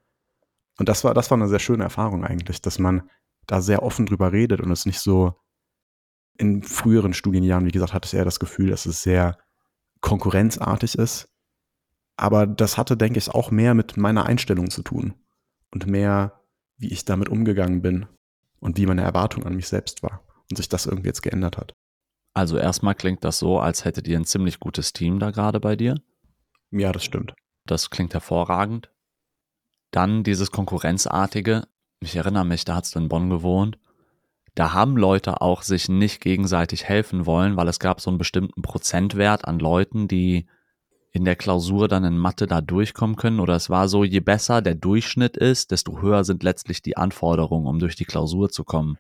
Und 0.78 0.90
das 0.90 1.04
war, 1.04 1.14
das 1.14 1.32
war 1.32 1.38
eine 1.38 1.48
sehr 1.48 1.60
schöne 1.60 1.84
Erfahrung 1.84 2.26
eigentlich, 2.26 2.62
dass 2.62 2.80
man 2.80 3.10
da 3.48 3.62
sehr 3.62 3.84
offen 3.84 4.06
drüber 4.06 4.32
redet 4.32 4.62
und 4.62 4.72
es 4.72 4.86
nicht 4.86 5.00
so 5.00 5.40
in 6.38 6.64
früheren 6.64 7.14
Studienjahren, 7.14 7.66
wie 7.66 7.72
gesagt, 7.72 7.94
hatte 7.94 8.08
ich 8.08 8.14
eher 8.14 8.26
das 8.26 8.40
Gefühl, 8.40 8.72
dass 8.72 8.86
es 8.86 9.04
sehr 9.04 9.38
konkurrenzartig 10.02 10.98
ist 10.98 11.33
aber 12.16 12.48
das 12.48 12.78
hatte, 12.78 12.98
denke 12.98 13.18
ich, 13.18 13.30
auch 13.30 13.52
mehr 13.52 13.74
mit 13.74 13.98
meiner 13.98 14.26
Einstellung 14.26 14.70
zu 14.70 14.84
tun 14.84 15.14
und 15.72 15.88
mehr, 15.88 16.42
wie 16.78 16.92
ich 16.92 17.06
damit 17.06 17.30
umgegangen 17.30 17.82
bin 17.82 18.06
und 18.60 18.78
wie 18.78 18.86
meine 18.86 19.02
Erwartung 19.02 19.46
an 19.46 19.56
mich 19.56 19.68
selbst 19.68 20.04
war 20.04 20.24
und 20.50 20.58
sich 20.58 20.70
das 20.70 20.86
irgendwie 20.86 21.08
jetzt 21.08 21.22
geändert 21.22 21.58
hat. 21.58 21.74
Also 22.34 22.58
erstmal 22.58 22.96
klingt 22.96 23.24
das 23.24 23.40
so, 23.40 23.60
als 23.60 23.86
hättet 23.86 24.08
ihr 24.08 24.18
ein 24.18 24.26
ziemlich 24.26 24.60
gutes 24.60 24.94
Team 24.94 25.20
da 25.20 25.32
gerade 25.32 25.60
bei 25.60 25.76
dir. 25.76 25.96
Ja, 26.72 26.92
das 26.92 27.04
stimmt. 27.04 27.34
Das 27.66 27.90
klingt 27.90 28.14
hervorragend. 28.14 28.90
Dann 29.92 30.24
dieses 30.24 30.52
Konkurrenzartige. 30.52 31.68
Ich 32.00 32.16
erinnere 32.16 32.46
mich, 32.46 32.66
da 32.66 32.76
hast 32.76 32.96
du 32.96 33.00
in 33.00 33.10
Bonn 33.10 33.30
gewohnt. 33.30 33.78
Da 34.56 34.74
haben 34.74 34.98
Leute 34.98 35.42
auch 35.42 35.62
sich 35.62 35.90
nicht 35.90 36.22
gegenseitig 36.22 36.86
helfen 36.86 37.26
wollen, 37.26 37.58
weil 37.58 37.68
es 37.68 37.80
gab 37.80 38.02
so 38.02 38.10
einen 38.10 38.18
bestimmten 38.18 38.62
Prozentwert 38.62 39.46
an 39.46 39.60
Leuten, 39.60 40.08
die 40.08 40.48
in 41.14 41.26
der 41.26 41.36
Klausur 41.36 41.88
dann 41.88 42.04
in 42.04 42.18
Mathe 42.18 42.48
da 42.48 42.60
durchkommen 42.60 43.16
können? 43.16 43.40
Oder 43.40 43.56
es 43.56 43.70
war 43.70 43.88
so, 43.88 44.04
je 44.04 44.20
besser 44.20 44.62
der 44.62 44.76
Durchschnitt 44.76 45.38
ist, 45.38 45.72
desto 45.72 46.02
höher 46.02 46.24
sind 46.24 46.44
letztlich 46.44 46.82
die 46.82 46.98
Anforderungen, 46.98 47.68
um 47.68 47.80
durch 47.80 47.96
die 47.96 48.06
Klausur 48.06 48.50
zu 48.50 48.64
kommen? 48.64 48.98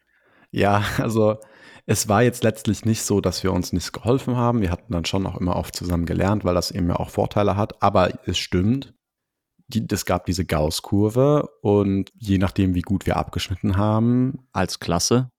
Ja, 0.51 0.83
also 0.99 1.37
es 1.85 2.07
war 2.07 2.21
jetzt 2.21 2.43
letztlich 2.43 2.85
nicht 2.85 3.01
so, 3.01 3.19
dass 3.19 3.43
wir 3.43 3.51
uns 3.51 3.73
nicht 3.73 3.91
geholfen 3.91 4.37
haben. 4.37 4.61
Wir 4.61 4.71
hatten 4.71 4.93
dann 4.93 5.05
schon 5.05 5.25
auch 5.25 5.37
immer 5.37 5.55
oft 5.55 5.75
zusammen 5.75 6.05
gelernt, 6.05 6.45
weil 6.45 6.53
das 6.53 6.71
eben 6.71 6.87
ja 6.87 6.97
auch 6.97 7.09
Vorteile 7.09 7.57
hat. 7.57 7.81
Aber 7.81 8.11
es 8.27 8.37
stimmt, 8.37 8.93
die, 9.67 9.85
es 9.91 10.05
gab 10.05 10.27
diese 10.27 10.45
Gauss-Kurve 10.45 11.49
und 11.61 12.11
je 12.15 12.37
nachdem, 12.37 12.75
wie 12.75 12.81
gut 12.81 13.07
wir 13.07 13.17
abgeschnitten 13.17 13.75
haben. 13.75 14.47
Als 14.51 14.79
Klasse? 14.79 15.31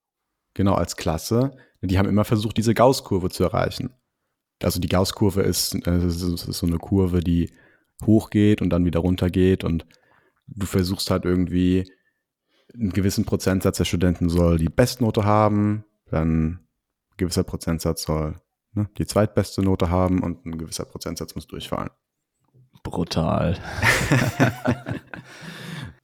Genau, 0.53 0.73
als 0.73 0.97
Klasse. 0.97 1.51
Die 1.81 1.97
haben 1.97 2.09
immer 2.09 2.25
versucht, 2.25 2.57
diese 2.57 2.73
Gauss-Kurve 2.73 3.29
zu 3.29 3.43
erreichen 3.43 3.91
also 4.63 4.79
die 4.79 4.87
Gauss-Kurve 4.87 5.41
ist, 5.41 5.75
äh, 5.87 6.05
ist, 6.05 6.19
so 6.19 6.65
eine 6.65 6.77
Kurve, 6.77 7.19
die 7.19 7.51
hochgeht 8.05 8.61
und 8.61 8.69
dann 8.69 8.85
wieder 8.85 8.99
runtergeht 8.99 9.63
und 9.63 9.85
du 10.47 10.65
versuchst 10.65 11.09
halt 11.11 11.25
irgendwie 11.25 11.89
einen 12.73 12.91
gewissen 12.91 13.25
Prozentsatz 13.25 13.77
der 13.77 13.85
Studenten 13.85 14.29
soll 14.29 14.57
die 14.57 14.69
Bestnote 14.69 15.23
haben, 15.23 15.85
dann 16.09 16.37
ein 16.45 16.59
gewisser 17.17 17.43
Prozentsatz 17.43 18.03
soll 18.03 18.41
ne, 18.73 18.89
die 18.97 19.05
zweitbeste 19.05 19.61
Note 19.61 19.89
haben 19.89 20.21
und 20.21 20.45
ein 20.45 20.57
gewisser 20.57 20.85
Prozentsatz 20.85 21.35
muss 21.35 21.47
durchfallen. 21.47 21.89
Brutal. 22.83 23.57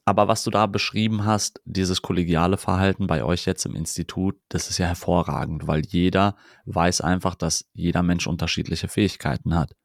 Aber 0.03 0.27
was 0.27 0.43
du 0.43 0.49
da 0.49 0.65
beschrieben 0.65 1.25
hast, 1.25 1.61
dieses 1.65 2.01
kollegiale 2.01 2.57
Verhalten 2.57 3.07
bei 3.07 3.23
euch 3.23 3.45
jetzt 3.45 3.65
im 3.65 3.75
Institut, 3.75 4.35
das 4.49 4.69
ist 4.69 4.79
ja 4.79 4.87
hervorragend, 4.87 5.67
weil 5.67 5.85
jeder 5.85 6.35
weiß 6.65 7.01
einfach, 7.01 7.35
dass 7.35 7.69
jeder 7.73 8.01
Mensch 8.01 8.25
unterschiedliche 8.25 8.87
Fähigkeiten 8.87 9.55
hat. 9.55 9.75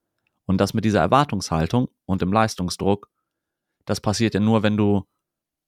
Und 0.47 0.59
das 0.59 0.73
mit 0.73 0.85
dieser 0.85 1.01
Erwartungshaltung 1.01 1.89
und 2.07 2.23
dem 2.23 2.33
Leistungsdruck, 2.33 3.11
das 3.85 4.01
passiert 4.01 4.35
ja 4.35 4.41
nur, 4.41 4.63
wenn 4.63 4.77
du 4.77 5.05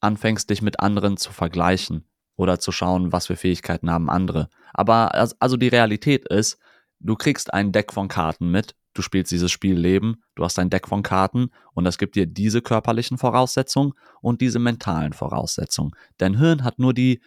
anfängst, 0.00 0.48
dich 0.48 0.62
mit 0.62 0.80
anderen 0.80 1.16
zu 1.16 1.32
vergleichen 1.32 2.08
oder 2.37 2.58
zu 2.58 2.72
schauen, 2.72 3.12
was 3.12 3.26
für 3.26 3.37
Fähigkeiten 3.37 3.90
haben 3.90 4.08
andere. 4.08 4.48
Aber 4.72 5.14
also 5.40 5.56
die 5.56 5.68
Realität 5.68 6.26
ist, 6.28 6.58
du 7.00 7.16
kriegst 7.16 7.52
ein 7.52 7.72
Deck 7.72 7.92
von 7.92 8.08
Karten 8.08 8.50
mit 8.50 8.76
du 8.98 9.02
spielst 9.02 9.30
dieses 9.30 9.52
Spiel 9.52 9.78
Leben, 9.78 10.22
du 10.34 10.44
hast 10.44 10.58
ein 10.58 10.70
Deck 10.70 10.88
von 10.88 11.04
Karten 11.04 11.50
und 11.72 11.84
das 11.84 11.98
gibt 11.98 12.16
dir 12.16 12.26
diese 12.26 12.61
körperlichen 12.61 13.16
Voraussetzungen 13.16 13.92
und 14.20 14.40
diese 14.40 14.58
mentalen 14.58 15.12
Voraussetzungen. 15.12 15.92
Dein 16.16 16.38
Hirn 16.38 16.64
hat 16.64 16.80
nur 16.80 16.92
die 16.92 17.20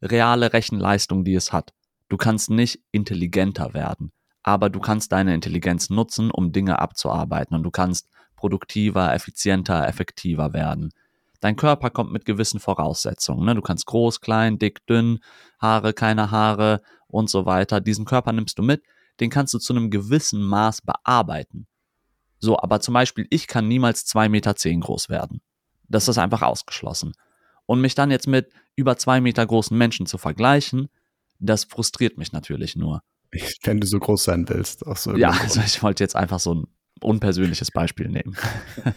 reale 0.00 0.52
Rechenleistung, 0.52 1.24
die 1.24 1.34
es 1.34 1.52
hat. 1.52 1.74
Du 2.08 2.16
kannst 2.16 2.48
nicht 2.50 2.80
intelligenter 2.92 3.74
werden, 3.74 4.12
aber 4.44 4.70
du 4.70 4.78
kannst 4.78 5.10
deine 5.10 5.34
Intelligenz 5.34 5.90
nutzen, 5.90 6.30
um 6.30 6.52
Dinge 6.52 6.78
abzuarbeiten 6.78 7.56
und 7.56 7.64
du 7.64 7.72
kannst 7.72 8.08
produktiver, 8.36 9.12
effizienter, 9.12 9.88
effektiver 9.88 10.52
werden. 10.52 10.92
Dein 11.40 11.56
Körper 11.56 11.90
kommt 11.90 12.12
mit 12.12 12.24
gewissen 12.24 12.60
Voraussetzungen. 12.60 13.44
Ne? 13.44 13.54
Du 13.54 13.62
kannst 13.62 13.86
groß, 13.86 14.20
klein, 14.20 14.58
dick, 14.58 14.86
dünn, 14.86 15.18
Haare, 15.58 15.92
keine 15.92 16.30
Haare 16.30 16.82
und 17.08 17.28
so 17.28 17.46
weiter. 17.46 17.80
Diesen 17.80 18.04
Körper 18.04 18.32
nimmst 18.32 18.58
du 18.58 18.62
mit, 18.62 18.82
den 19.20 19.30
kannst 19.30 19.54
du 19.54 19.58
zu 19.58 19.72
einem 19.72 19.90
gewissen 19.90 20.42
Maß 20.42 20.82
bearbeiten. 20.82 21.66
So, 22.38 22.58
aber 22.58 22.80
zum 22.80 22.94
Beispiel, 22.94 23.26
ich 23.30 23.46
kann 23.46 23.68
niemals 23.68 24.04
zwei 24.04 24.28
Meter 24.28 24.56
zehn 24.56 24.80
groß 24.80 25.08
werden. 25.08 25.40
Das 25.88 26.08
ist 26.08 26.18
einfach 26.18 26.42
ausgeschlossen. 26.42 27.12
Und 27.64 27.80
mich 27.80 27.94
dann 27.94 28.10
jetzt 28.10 28.26
mit 28.26 28.50
über 28.76 28.96
zwei 28.96 29.20
Meter 29.20 29.46
großen 29.46 29.76
Menschen 29.76 30.06
zu 30.06 30.18
vergleichen, 30.18 30.88
das 31.38 31.64
frustriert 31.64 32.18
mich 32.18 32.32
natürlich 32.32 32.76
nur. 32.76 33.02
Wenn 33.62 33.80
du 33.80 33.86
so 33.86 33.98
groß 33.98 34.24
sein 34.24 34.48
willst. 34.48 34.84
So 34.96 35.16
ja, 35.16 35.30
also 35.30 35.60
ich 35.60 35.82
wollte 35.82 36.04
jetzt 36.04 36.16
einfach 36.16 36.40
so 36.40 36.54
ein 36.54 36.66
unpersönliches 37.00 37.70
Beispiel 37.70 38.08
nehmen. 38.08 38.36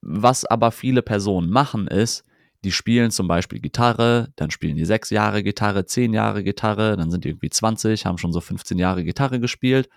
Was 0.00 0.44
aber 0.44 0.70
viele 0.70 1.02
Personen 1.02 1.50
machen, 1.50 1.88
ist, 1.88 2.24
die 2.64 2.72
spielen 2.72 3.10
zum 3.10 3.28
Beispiel 3.28 3.60
Gitarre, 3.60 4.32
dann 4.36 4.50
spielen 4.50 4.76
die 4.76 4.84
sechs 4.84 5.10
Jahre 5.10 5.42
Gitarre, 5.42 5.86
zehn 5.86 6.12
Jahre 6.12 6.42
Gitarre, 6.42 6.96
dann 6.96 7.10
sind 7.10 7.24
die 7.24 7.30
irgendwie 7.30 7.50
20, 7.50 8.06
haben 8.06 8.18
schon 8.18 8.32
so 8.32 8.40
15 8.40 8.78
Jahre 8.78 9.04
Gitarre 9.04 9.40
gespielt 9.40 9.88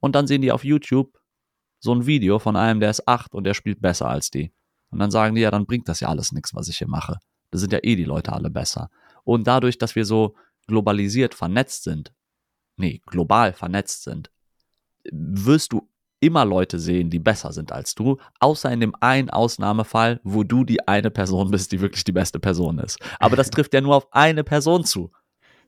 und 0.00 0.14
dann 0.14 0.26
sehen 0.26 0.42
die 0.42 0.52
auf 0.52 0.64
YouTube 0.64 1.18
so 1.78 1.94
ein 1.94 2.06
Video 2.06 2.38
von 2.38 2.56
einem, 2.56 2.80
der 2.80 2.90
ist 2.90 3.06
acht 3.06 3.34
und 3.34 3.44
der 3.44 3.54
spielt 3.54 3.80
besser 3.80 4.08
als 4.08 4.30
die. 4.30 4.52
Und 4.90 4.98
dann 4.98 5.10
sagen 5.10 5.34
die, 5.34 5.42
ja, 5.42 5.50
dann 5.50 5.66
bringt 5.66 5.88
das 5.88 6.00
ja 6.00 6.08
alles 6.08 6.32
nichts, 6.32 6.54
was 6.54 6.68
ich 6.68 6.78
hier 6.78 6.88
mache. 6.88 7.18
Da 7.50 7.58
sind 7.58 7.72
ja 7.72 7.80
eh 7.82 7.96
die 7.96 8.04
Leute 8.04 8.32
alle 8.32 8.50
besser. 8.50 8.90
Und 9.24 9.46
dadurch, 9.46 9.78
dass 9.78 9.94
wir 9.94 10.04
so 10.04 10.34
globalisiert 10.66 11.34
vernetzt 11.34 11.84
sind, 11.84 12.12
nee, 12.76 13.00
global 13.06 13.52
vernetzt 13.52 14.04
sind, 14.04 14.30
wirst 15.10 15.72
du 15.72 15.88
immer 16.20 16.44
Leute 16.44 16.78
sehen, 16.78 17.10
die 17.10 17.18
besser 17.18 17.52
sind 17.52 17.72
als 17.72 17.94
du, 17.94 18.18
außer 18.40 18.70
in 18.70 18.80
dem 18.80 18.94
einen 19.00 19.30
Ausnahmefall, 19.30 20.20
wo 20.24 20.42
du 20.42 20.64
die 20.64 20.86
eine 20.88 21.10
Person 21.10 21.50
bist, 21.50 21.72
die 21.72 21.80
wirklich 21.80 22.04
die 22.04 22.12
beste 22.12 22.40
Person 22.40 22.78
ist. 22.78 22.98
Aber 23.20 23.36
das 23.36 23.50
trifft 23.50 23.74
ja 23.74 23.80
nur 23.80 23.96
auf 23.96 24.12
eine 24.12 24.44
Person 24.44 24.84
zu. 24.84 25.12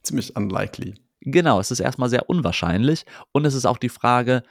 Ziemlich 0.03 0.37
unlikely. 0.37 0.95
Genau, 1.21 1.61
es 1.61 1.71
ist 1.71 1.81
erstmal 1.81 2.09
sehr 2.09 2.31
unwahrscheinlich 2.31 3.05
und 3.33 3.45
es 3.45 3.55
ist 3.55 3.67
auch 3.67 3.79
die 3.79 3.89
Frage, 3.89 4.43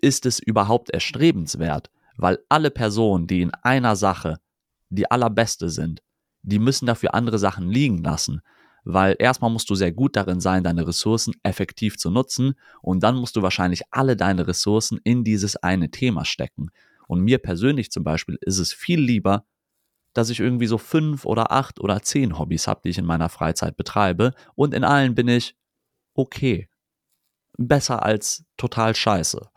ist 0.00 0.26
es 0.26 0.38
überhaupt 0.38 0.90
erstrebenswert? 0.90 1.90
Weil 2.16 2.38
alle 2.48 2.70
Personen, 2.70 3.26
die 3.26 3.40
in 3.40 3.52
einer 3.62 3.96
Sache 3.96 4.38
die 4.90 5.10
allerbeste 5.10 5.70
sind, 5.70 6.02
die 6.42 6.58
müssen 6.58 6.86
dafür 6.86 7.14
andere 7.14 7.38
Sachen 7.38 7.70
liegen 7.70 7.98
lassen 8.02 8.42
weil 8.84 9.16
erstmal 9.18 9.50
musst 9.50 9.70
du 9.70 9.74
sehr 9.74 9.92
gut 9.92 10.16
darin 10.16 10.40
sein, 10.40 10.64
deine 10.64 10.86
Ressourcen 10.86 11.34
effektiv 11.42 11.96
zu 11.98 12.10
nutzen 12.10 12.54
und 12.80 13.02
dann 13.02 13.16
musst 13.16 13.36
du 13.36 13.42
wahrscheinlich 13.42 13.82
alle 13.90 14.16
deine 14.16 14.46
Ressourcen 14.46 14.98
in 15.04 15.24
dieses 15.24 15.56
eine 15.56 15.90
Thema 15.90 16.24
stecken. 16.24 16.70
Und 17.06 17.20
mir 17.20 17.38
persönlich 17.38 17.90
zum 17.90 18.04
Beispiel 18.04 18.38
ist 18.40 18.58
es 18.58 18.72
viel 18.72 19.00
lieber, 19.00 19.44
dass 20.14 20.30
ich 20.30 20.40
irgendwie 20.40 20.66
so 20.66 20.78
fünf 20.78 21.24
oder 21.24 21.52
acht 21.52 21.80
oder 21.80 22.02
zehn 22.02 22.38
Hobbys 22.38 22.66
habe, 22.66 22.80
die 22.84 22.90
ich 22.90 22.98
in 22.98 23.06
meiner 23.06 23.28
Freizeit 23.28 23.76
betreibe. 23.76 24.34
Und 24.54 24.74
in 24.74 24.84
allen 24.84 25.14
bin 25.14 25.28
ich 25.28 25.56
okay. 26.14 26.68
Besser 27.58 28.02
als 28.02 28.44
total 28.56 28.94
scheiße. 28.94 29.48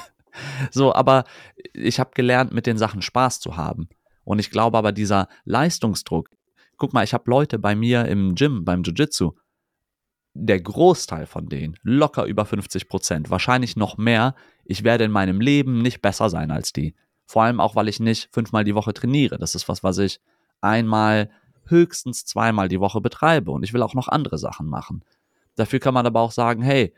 so, 0.70 0.94
aber 0.94 1.24
ich 1.72 1.98
habe 2.00 2.10
gelernt, 2.14 2.52
mit 2.52 2.66
den 2.66 2.78
Sachen 2.78 3.02
Spaß 3.02 3.40
zu 3.40 3.56
haben. 3.56 3.88
Und 4.24 4.38
ich 4.38 4.50
glaube 4.50 4.78
aber, 4.78 4.92
dieser 4.92 5.28
Leistungsdruck, 5.44 6.30
guck 6.80 6.92
mal, 6.92 7.04
ich 7.04 7.14
habe 7.14 7.30
Leute 7.30 7.60
bei 7.60 7.76
mir 7.76 8.06
im 8.06 8.34
Gym, 8.34 8.64
beim 8.64 8.82
Jiu-Jitsu, 8.82 9.32
der 10.34 10.60
Großteil 10.60 11.26
von 11.26 11.48
denen, 11.48 11.76
locker 11.82 12.24
über 12.24 12.44
50 12.44 12.88
Prozent, 12.88 13.30
wahrscheinlich 13.30 13.76
noch 13.76 13.98
mehr, 13.98 14.34
ich 14.64 14.82
werde 14.82 15.04
in 15.04 15.12
meinem 15.12 15.40
Leben 15.40 15.82
nicht 15.82 16.00
besser 16.00 16.30
sein 16.30 16.50
als 16.50 16.72
die. 16.72 16.94
Vor 17.26 17.42
allem 17.42 17.60
auch, 17.60 17.76
weil 17.76 17.88
ich 17.88 18.00
nicht 18.00 18.28
fünfmal 18.32 18.64
die 18.64 18.74
Woche 18.74 18.94
trainiere. 18.94 19.38
Das 19.38 19.54
ist 19.54 19.68
was, 19.68 19.84
was 19.84 19.98
ich 19.98 20.20
einmal, 20.60 21.30
höchstens 21.66 22.24
zweimal 22.24 22.68
die 22.68 22.80
Woche 22.80 23.00
betreibe. 23.00 23.52
Und 23.52 23.62
ich 23.62 23.72
will 23.72 23.82
auch 23.82 23.94
noch 23.94 24.08
andere 24.08 24.38
Sachen 24.38 24.66
machen. 24.66 25.04
Dafür 25.54 25.78
kann 25.78 25.94
man 25.94 26.06
aber 26.06 26.20
auch 26.20 26.32
sagen, 26.32 26.62
hey, 26.62 26.92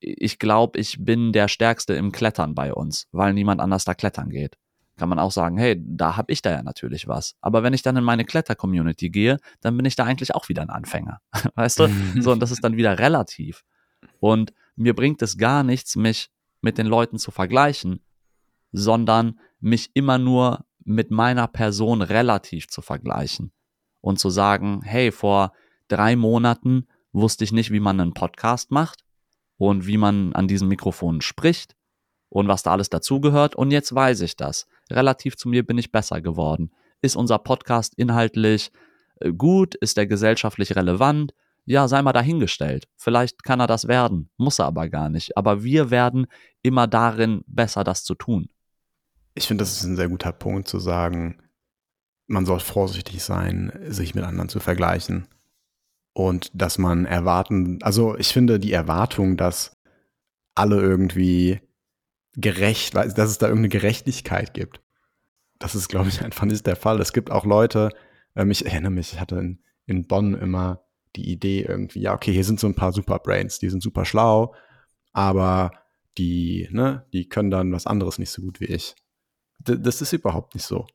ich 0.00 0.38
glaube, 0.38 0.78
ich 0.78 1.02
bin 1.02 1.32
der 1.32 1.48
Stärkste 1.48 1.94
im 1.94 2.12
Klettern 2.12 2.54
bei 2.54 2.74
uns, 2.74 3.06
weil 3.12 3.32
niemand 3.32 3.60
anders 3.60 3.84
da 3.84 3.94
klettern 3.94 4.30
geht. 4.30 4.58
Kann 5.00 5.08
man 5.08 5.18
auch 5.18 5.32
sagen, 5.32 5.56
hey, 5.56 5.82
da 5.82 6.18
habe 6.18 6.30
ich 6.30 6.42
da 6.42 6.50
ja 6.50 6.62
natürlich 6.62 7.08
was. 7.08 7.34
Aber 7.40 7.62
wenn 7.62 7.72
ich 7.72 7.80
dann 7.80 7.96
in 7.96 8.04
meine 8.04 8.26
Kletter-Community 8.26 9.08
gehe, 9.08 9.38
dann 9.62 9.74
bin 9.74 9.86
ich 9.86 9.96
da 9.96 10.04
eigentlich 10.04 10.34
auch 10.34 10.50
wieder 10.50 10.60
ein 10.60 10.68
Anfänger. 10.68 11.22
Weißt 11.54 11.78
du? 11.78 11.88
so, 12.20 12.32
und 12.32 12.40
das 12.40 12.50
ist 12.50 12.62
dann 12.62 12.76
wieder 12.76 12.98
relativ. 12.98 13.64
Und 14.18 14.52
mir 14.76 14.94
bringt 14.94 15.22
es 15.22 15.38
gar 15.38 15.62
nichts, 15.62 15.96
mich 15.96 16.30
mit 16.60 16.76
den 16.76 16.86
Leuten 16.86 17.18
zu 17.18 17.30
vergleichen, 17.30 18.04
sondern 18.72 19.40
mich 19.58 19.90
immer 19.94 20.18
nur 20.18 20.66
mit 20.84 21.10
meiner 21.10 21.48
Person 21.48 22.02
relativ 22.02 22.68
zu 22.68 22.82
vergleichen 22.82 23.52
und 24.02 24.18
zu 24.18 24.28
sagen, 24.28 24.82
hey, 24.84 25.12
vor 25.12 25.54
drei 25.88 26.14
Monaten 26.14 26.88
wusste 27.12 27.44
ich 27.44 27.52
nicht, 27.52 27.72
wie 27.72 27.80
man 27.80 27.98
einen 27.98 28.12
Podcast 28.12 28.70
macht 28.70 29.02
und 29.56 29.86
wie 29.86 29.96
man 29.96 30.34
an 30.34 30.46
diesem 30.46 30.68
Mikrofon 30.68 31.22
spricht 31.22 31.74
und 32.28 32.48
was 32.48 32.62
da 32.62 32.72
alles 32.72 32.90
dazugehört 32.90 33.56
und 33.56 33.70
jetzt 33.70 33.94
weiß 33.94 34.20
ich 34.20 34.36
das. 34.36 34.66
Relativ 34.90 35.36
zu 35.36 35.48
mir 35.48 35.66
bin 35.66 35.78
ich 35.78 35.92
besser 35.92 36.20
geworden. 36.20 36.70
Ist 37.02 37.16
unser 37.16 37.38
Podcast 37.38 37.94
inhaltlich 37.94 38.70
äh, 39.20 39.32
gut? 39.32 39.74
Ist 39.76 39.98
er 39.98 40.06
gesellschaftlich 40.06 40.76
relevant? 40.76 41.32
Ja, 41.64 41.88
sei 41.88 42.02
mal 42.02 42.12
dahingestellt. 42.12 42.88
Vielleicht 42.96 43.44
kann 43.44 43.60
er 43.60 43.66
das 43.66 43.86
werden, 43.86 44.30
muss 44.36 44.58
er 44.58 44.66
aber 44.66 44.88
gar 44.88 45.08
nicht. 45.08 45.36
Aber 45.36 45.62
wir 45.62 45.90
werden 45.90 46.26
immer 46.62 46.86
darin 46.86 47.42
besser, 47.46 47.84
das 47.84 48.02
zu 48.02 48.14
tun. 48.14 48.48
Ich 49.34 49.46
finde, 49.46 49.62
das 49.62 49.76
ist 49.76 49.84
ein 49.84 49.96
sehr 49.96 50.08
guter 50.08 50.32
Punkt 50.32 50.66
zu 50.68 50.78
sagen, 50.78 51.38
man 52.26 52.46
soll 52.46 52.60
vorsichtig 52.60 53.22
sein, 53.22 53.72
sich 53.88 54.14
mit 54.14 54.24
anderen 54.24 54.48
zu 54.48 54.60
vergleichen. 54.60 55.26
Und 56.12 56.50
dass 56.54 56.78
man 56.78 57.04
erwarten, 57.04 57.78
also 57.82 58.16
ich 58.16 58.28
finde 58.28 58.58
die 58.58 58.72
Erwartung, 58.72 59.36
dass 59.36 59.76
alle 60.54 60.80
irgendwie 60.80 61.60
gerecht, 62.34 62.94
dass 62.94 63.18
es 63.18 63.38
da 63.38 63.46
irgendeine 63.46 63.70
Gerechtigkeit 63.70 64.54
gibt, 64.54 64.80
das 65.58 65.74
ist, 65.74 65.88
glaube 65.88 66.08
ich, 66.08 66.22
einfach 66.22 66.46
nicht 66.46 66.66
der 66.66 66.76
Fall. 66.76 67.00
Es 67.00 67.12
gibt 67.12 67.30
auch 67.30 67.44
Leute, 67.44 67.90
ähm, 68.36 68.50
ich 68.50 68.64
erinnere 68.64 68.92
mich, 68.92 69.12
ich 69.12 69.20
hatte 69.20 69.36
in, 69.36 69.58
in 69.86 70.06
Bonn 70.06 70.34
immer 70.34 70.82
die 71.16 71.30
Idee 71.30 71.62
irgendwie, 71.62 72.00
ja, 72.00 72.14
okay, 72.14 72.32
hier 72.32 72.44
sind 72.44 72.60
so 72.60 72.66
ein 72.66 72.74
paar 72.74 72.92
Superbrains, 72.92 73.58
die 73.58 73.68
sind 73.68 73.82
super 73.82 74.04
schlau, 74.04 74.54
aber 75.12 75.72
die, 76.18 76.68
ne, 76.70 77.04
die 77.12 77.28
können 77.28 77.50
dann 77.50 77.72
was 77.72 77.86
anderes 77.86 78.18
nicht 78.18 78.30
so 78.30 78.42
gut 78.42 78.60
wie 78.60 78.66
ich 78.66 78.94
das 79.60 80.00
ist 80.00 80.12
überhaupt 80.12 80.54
nicht 80.54 80.64
so. 80.64 80.86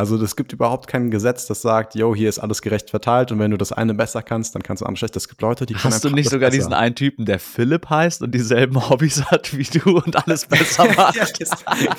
Also 0.00 0.16
es 0.16 0.34
gibt 0.34 0.54
überhaupt 0.54 0.86
kein 0.86 1.10
Gesetz, 1.10 1.46
das 1.46 1.60
sagt, 1.60 1.94
yo, 1.94 2.14
hier 2.14 2.30
ist 2.30 2.38
alles 2.38 2.62
gerecht 2.62 2.88
verteilt 2.88 3.32
und 3.32 3.38
wenn 3.38 3.50
du 3.50 3.58
das 3.58 3.70
eine 3.70 3.92
besser 3.92 4.22
kannst, 4.22 4.54
dann 4.54 4.62
kannst 4.62 4.80
du 4.80 4.86
andere 4.86 4.96
schlecht. 4.96 5.14
Es 5.14 5.28
gibt 5.28 5.42
Leute, 5.42 5.66
die 5.66 5.74
können 5.74 5.92
Hast 5.92 6.02
du 6.02 6.08
nicht 6.08 6.30
sogar 6.30 6.48
besser. 6.48 6.58
diesen 6.58 6.72
einen 6.72 6.94
Typen, 6.94 7.26
der 7.26 7.38
Philipp 7.38 7.90
heißt 7.90 8.22
und 8.22 8.34
dieselben 8.34 8.76
Hobbys 8.88 9.26
hat 9.26 9.54
wie 9.54 9.64
du 9.64 9.98
und 9.98 10.16
alles 10.16 10.46
besser 10.46 10.86
macht? 10.96 11.16
ja, 11.16 11.26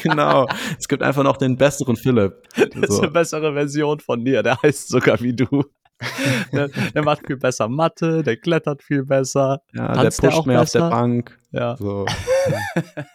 genau. 0.02 0.48
Es 0.80 0.88
gibt 0.88 1.04
einfach 1.04 1.22
noch 1.22 1.38
den 1.38 1.58
besseren 1.58 1.96
Philipp. 1.96 2.42
Das 2.56 2.72
so. 2.74 2.80
ist 2.96 3.00
eine 3.02 3.12
bessere 3.12 3.54
Version 3.54 4.00
von 4.00 4.26
dir, 4.26 4.42
der 4.42 4.60
heißt 4.64 4.90
sogar 4.90 5.22
wie 5.22 5.36
du. 5.36 5.64
Der, 6.52 6.68
der, 6.68 7.04
macht 7.04 7.26
viel 7.26 7.38
besser 7.38 7.68
Mathe, 7.70 8.24
der 8.24 8.38
klettert 8.38 8.84
viel 8.84 9.06
besser. 9.06 9.62
Ja, 9.74 9.94
der 9.94 10.10
pusht 10.10 10.24
der 10.24 10.46
mehr 10.46 10.60
besser? 10.62 10.84
auf 10.84 10.90
der 10.90 10.96
Bank. 10.96 11.40
Ja. 11.52 11.78
So. 11.78 12.06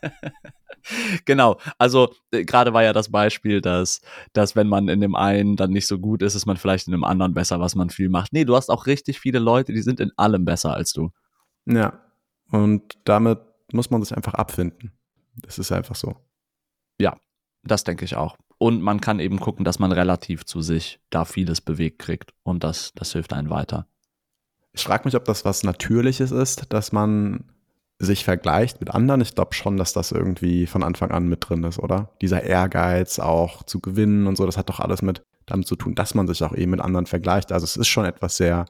genau, 1.24 1.59
also 1.78 2.12
äh, 2.30 2.45
gerade 2.45 2.72
war 2.72 2.82
ja 2.82 2.93
das 2.93 3.11
Beispiel, 3.11 3.61
dass, 3.61 4.01
dass 4.32 4.57
wenn 4.57 4.68
man 4.68 4.89
in 4.89 5.01
dem 5.01 5.14
einen 5.14 5.57
dann 5.57 5.70
nicht 5.70 5.87
so 5.87 5.99
gut 5.99 6.22
ist, 6.22 6.34
ist 6.34 6.47
man 6.47 6.57
vielleicht 6.57 6.87
in 6.87 6.93
dem 6.93 7.05
anderen 7.05 7.34
besser, 7.34 7.61
was 7.61 7.74
man 7.74 7.91
viel 7.91 8.09
macht. 8.09 8.32
Nee, 8.32 8.45
du 8.45 8.57
hast 8.57 8.70
auch 8.70 8.87
richtig 8.87 9.20
viele 9.20 9.39
Leute, 9.39 9.72
die 9.72 9.82
sind 9.82 10.01
in 10.01 10.12
allem 10.16 10.45
besser 10.45 10.74
als 10.74 10.93
du. 10.93 11.11
Ja, 11.66 12.01
und 12.51 12.95
damit 13.05 13.41
muss 13.72 13.91
man 13.91 14.03
sich 14.03 14.16
einfach 14.16 14.34
abfinden. 14.34 14.93
Das 15.37 15.59
ist 15.59 15.72
einfach 15.72 15.97
so. 15.97 16.16
Ja, 17.01 17.16
das 17.62 17.84
denke 17.84 18.05
ich 18.05 18.16
auch. 18.16 18.37
Und 18.59 18.83
man 18.83 19.01
kann 19.01 19.21
eben 19.21 19.39
gucken, 19.39 19.65
dass 19.65 19.79
man 19.79 19.93
relativ 19.93 20.47
zu 20.47 20.63
sich 20.63 21.01
da 21.11 21.25
vieles 21.25 21.61
bewegt 21.61 21.99
kriegt. 21.99 22.33
Und 22.43 22.65
das, 22.65 22.93
das 22.95 23.13
hilft 23.13 23.33
einem 23.33 23.51
weiter. 23.51 23.87
Ich 24.73 24.85
frage 24.85 25.05
mich, 25.05 25.15
ob 25.17 25.25
das 25.25 25.45
was 25.45 25.63
Natürliches 25.63 26.31
ist, 26.31 26.73
dass 26.73 26.93
man 26.93 27.45
sich 27.99 28.25
vergleicht 28.25 28.81
mit 28.81 28.91
anderen. 28.91 29.21
Ich 29.21 29.35
glaube 29.35 29.55
schon, 29.55 29.77
dass 29.77 29.93
das 29.93 30.13
irgendwie 30.13 30.67
von 30.67 30.83
Anfang 30.83 31.11
an 31.11 31.29
mit 31.29 31.49
drin 31.49 31.65
ist, 31.65 31.79
oder? 31.79 32.11
Dieser 32.21 32.43
Ehrgeiz 32.43 33.19
auch 33.19 33.63
zu 33.63 33.81
gewinnen 33.81 34.27
und 34.27 34.37
so, 34.37 34.45
das 34.45 34.59
hat 34.59 34.69
doch 34.69 34.81
alles 34.81 35.03
mit 35.03 35.23
damit 35.47 35.67
zu 35.67 35.77
tun, 35.77 35.95
dass 35.95 36.15
man 36.15 36.27
sich 36.27 36.43
auch 36.43 36.55
eben 36.55 36.73
mit 36.73 36.81
anderen 36.81 37.07
vergleicht. 37.07 37.53
Also 37.53 37.65
es 37.65 37.77
ist 37.77 37.89
schon 37.89 38.05
etwas 38.05 38.37
sehr 38.37 38.67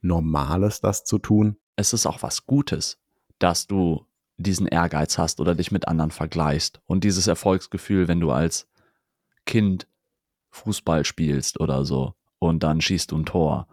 Normales, 0.00 0.80
das 0.80 1.04
zu 1.04 1.18
tun. 1.18 1.56
Es 1.74 1.92
ist 1.92 2.06
auch 2.06 2.22
was 2.22 2.46
Gutes, 2.46 2.98
dass 3.38 3.66
du 3.66 4.04
diesen 4.36 4.68
Ehrgeiz 4.68 5.18
hast 5.18 5.40
oder 5.40 5.54
dich 5.54 5.72
mit 5.72 5.88
anderen 5.88 6.12
vergleichst 6.12 6.80
und 6.86 7.02
dieses 7.02 7.26
Erfolgsgefühl, 7.26 8.06
wenn 8.06 8.20
du 8.20 8.30
als 8.30 8.68
Kind 9.48 9.88
Fußball 10.50 11.04
spielst 11.04 11.58
oder 11.58 11.84
so 11.84 12.14
und 12.38 12.62
dann 12.62 12.80
schießt 12.80 13.10
du 13.10 13.16
ein 13.16 13.24
Tor. 13.24 13.66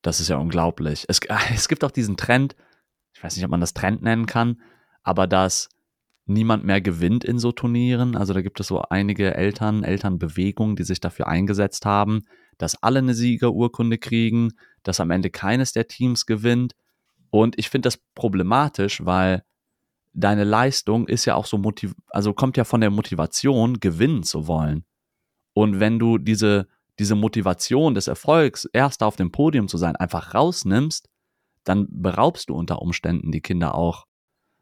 Das 0.00 0.20
ist 0.20 0.28
ja 0.28 0.36
unglaublich. 0.36 1.04
Es, 1.08 1.20
es 1.54 1.68
gibt 1.68 1.82
auch 1.84 1.90
diesen 1.90 2.16
Trend, 2.16 2.56
ich 3.12 3.22
weiß 3.22 3.36
nicht, 3.36 3.44
ob 3.44 3.50
man 3.50 3.60
das 3.60 3.74
Trend 3.74 4.00
nennen 4.00 4.26
kann, 4.26 4.62
aber 5.02 5.26
dass 5.26 5.68
niemand 6.24 6.64
mehr 6.64 6.80
gewinnt 6.80 7.24
in 7.24 7.38
so 7.38 7.50
Turnieren. 7.50 8.14
Also 8.14 8.32
da 8.32 8.42
gibt 8.42 8.60
es 8.60 8.68
so 8.68 8.80
einige 8.82 9.34
Eltern, 9.34 9.82
Elternbewegungen, 9.82 10.76
die 10.76 10.84
sich 10.84 11.00
dafür 11.00 11.26
eingesetzt 11.26 11.84
haben, 11.84 12.24
dass 12.58 12.80
alle 12.82 13.00
eine 13.00 13.14
Siegerurkunde 13.14 13.98
kriegen, 13.98 14.52
dass 14.84 15.00
am 15.00 15.10
Ende 15.10 15.30
keines 15.30 15.72
der 15.72 15.88
Teams 15.88 16.26
gewinnt. 16.26 16.74
Und 17.30 17.58
ich 17.58 17.70
finde 17.70 17.88
das 17.88 17.98
problematisch, 18.14 19.04
weil 19.04 19.42
deine 20.12 20.44
Leistung 20.44 21.08
ist 21.08 21.24
ja 21.24 21.34
auch 21.34 21.46
so 21.46 21.58
motiv 21.58 21.94
also 22.08 22.34
kommt 22.34 22.56
ja 22.56 22.64
von 22.64 22.80
der 22.80 22.90
Motivation, 22.90 23.80
gewinnen 23.80 24.22
zu 24.22 24.46
wollen. 24.46 24.84
Und 25.58 25.80
wenn 25.80 25.98
du 25.98 26.18
diese, 26.18 26.68
diese 27.00 27.16
Motivation 27.16 27.96
des 27.96 28.06
Erfolgs, 28.06 28.64
erst 28.72 29.02
auf 29.02 29.16
dem 29.16 29.32
Podium 29.32 29.66
zu 29.66 29.76
sein, 29.76 29.96
einfach 29.96 30.32
rausnimmst, 30.32 31.08
dann 31.64 31.88
beraubst 31.90 32.48
du 32.48 32.54
unter 32.54 32.80
Umständen 32.80 33.32
die 33.32 33.40
Kinder 33.40 33.74
auch 33.74 34.06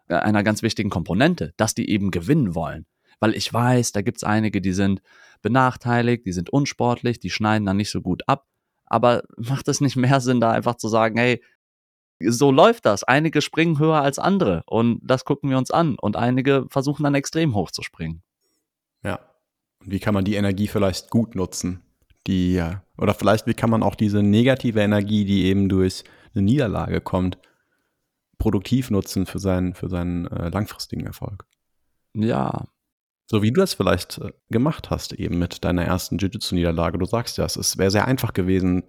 äh, 0.09 0.15
einer 0.15 0.43
ganz 0.43 0.63
wichtigen 0.63 0.89
Komponente, 0.89 1.53
dass 1.59 1.75
die 1.75 1.91
eben 1.91 2.11
gewinnen 2.11 2.55
wollen. 2.55 2.87
Weil 3.21 3.35
ich 3.35 3.53
weiß, 3.53 3.93
da 3.93 4.01
gibt 4.01 4.17
es 4.17 4.25
einige, 4.25 4.63
die 4.63 4.73
sind 4.73 5.03
benachteiligt, 5.43 6.25
die 6.25 6.33
sind 6.33 6.49
unsportlich, 6.49 7.21
die 7.21 7.29
schneiden 7.29 7.67
dann 7.67 7.77
nicht 7.77 7.91
so 7.91 8.01
gut 8.01 8.23
ab. 8.27 8.47
Aber 8.87 9.23
macht 9.37 9.69
es 9.69 9.83
nicht 9.83 9.97
mehr 9.97 10.23
Sinn, 10.23 10.41
da 10.41 10.51
einfach 10.51 10.77
zu 10.77 10.89
sagen, 10.89 11.19
hey, 11.19 11.43
so 12.21 12.51
läuft 12.51 12.87
das. 12.87 13.05
Einige 13.05 13.43
springen 13.43 13.79
höher 13.79 14.01
als 14.01 14.19
andere 14.19 14.63
und 14.65 15.01
das 15.03 15.27
gucken 15.27 15.51
wir 15.51 15.59
uns 15.59 15.71
an. 15.71 15.99
Und 16.01 16.17
einige 16.17 16.65
versuchen 16.71 17.03
dann 17.05 17.15
extrem 17.15 17.55
hoch 17.55 17.71
zu 17.71 17.83
springen. 17.83 18.23
Und 19.87 19.93
wie 19.93 20.01
kann 20.01 20.15
man 20.15 20.25
die 20.25 20.35
Energie 20.35 20.67
vielleicht 20.67 21.11
gut 21.11 21.35
nutzen? 21.35 21.83
Die, 22.27 22.61
oder 22.99 23.15
vielleicht, 23.15 23.47
wie 23.47 23.55
kann 23.55 23.71
man 23.71 23.85
auch 23.85 23.95
diese 23.95 24.23
negative 24.23 24.81
Energie, 24.81 25.25
die 25.25 25.45
eben 25.45 25.69
durch 25.69 26.03
eine 26.35 26.43
Niederlage 26.43 27.01
kommt, 27.01 27.39
produktiv 28.39 28.91
nutzen 28.91 29.27
für 29.27 29.39
seinen, 29.39 29.75
für 29.75 29.89
seinen 29.89 30.27
äh, 30.27 30.49
langfristigen 30.49 31.07
Erfolg. 31.07 31.47
Ja. 32.15 32.67
So 33.29 33.43
wie 33.43 33.53
du 33.53 33.61
das 33.61 33.75
vielleicht 33.75 34.19
äh, 34.19 34.33
gemacht 34.51 34.91
hast, 34.91 35.13
eben 35.13 35.39
mit 35.39 35.65
deiner 35.65 35.85
ersten 35.85 36.19
Jiu-Jitsu-Niederlage. 36.19 36.99
Du 36.99 37.07
sagst 37.07 37.39
ja, 37.39 37.45
es 37.45 37.79
wäre 37.79 37.91
sehr 37.91 38.07
einfach 38.07 38.33
gewesen, 38.33 38.85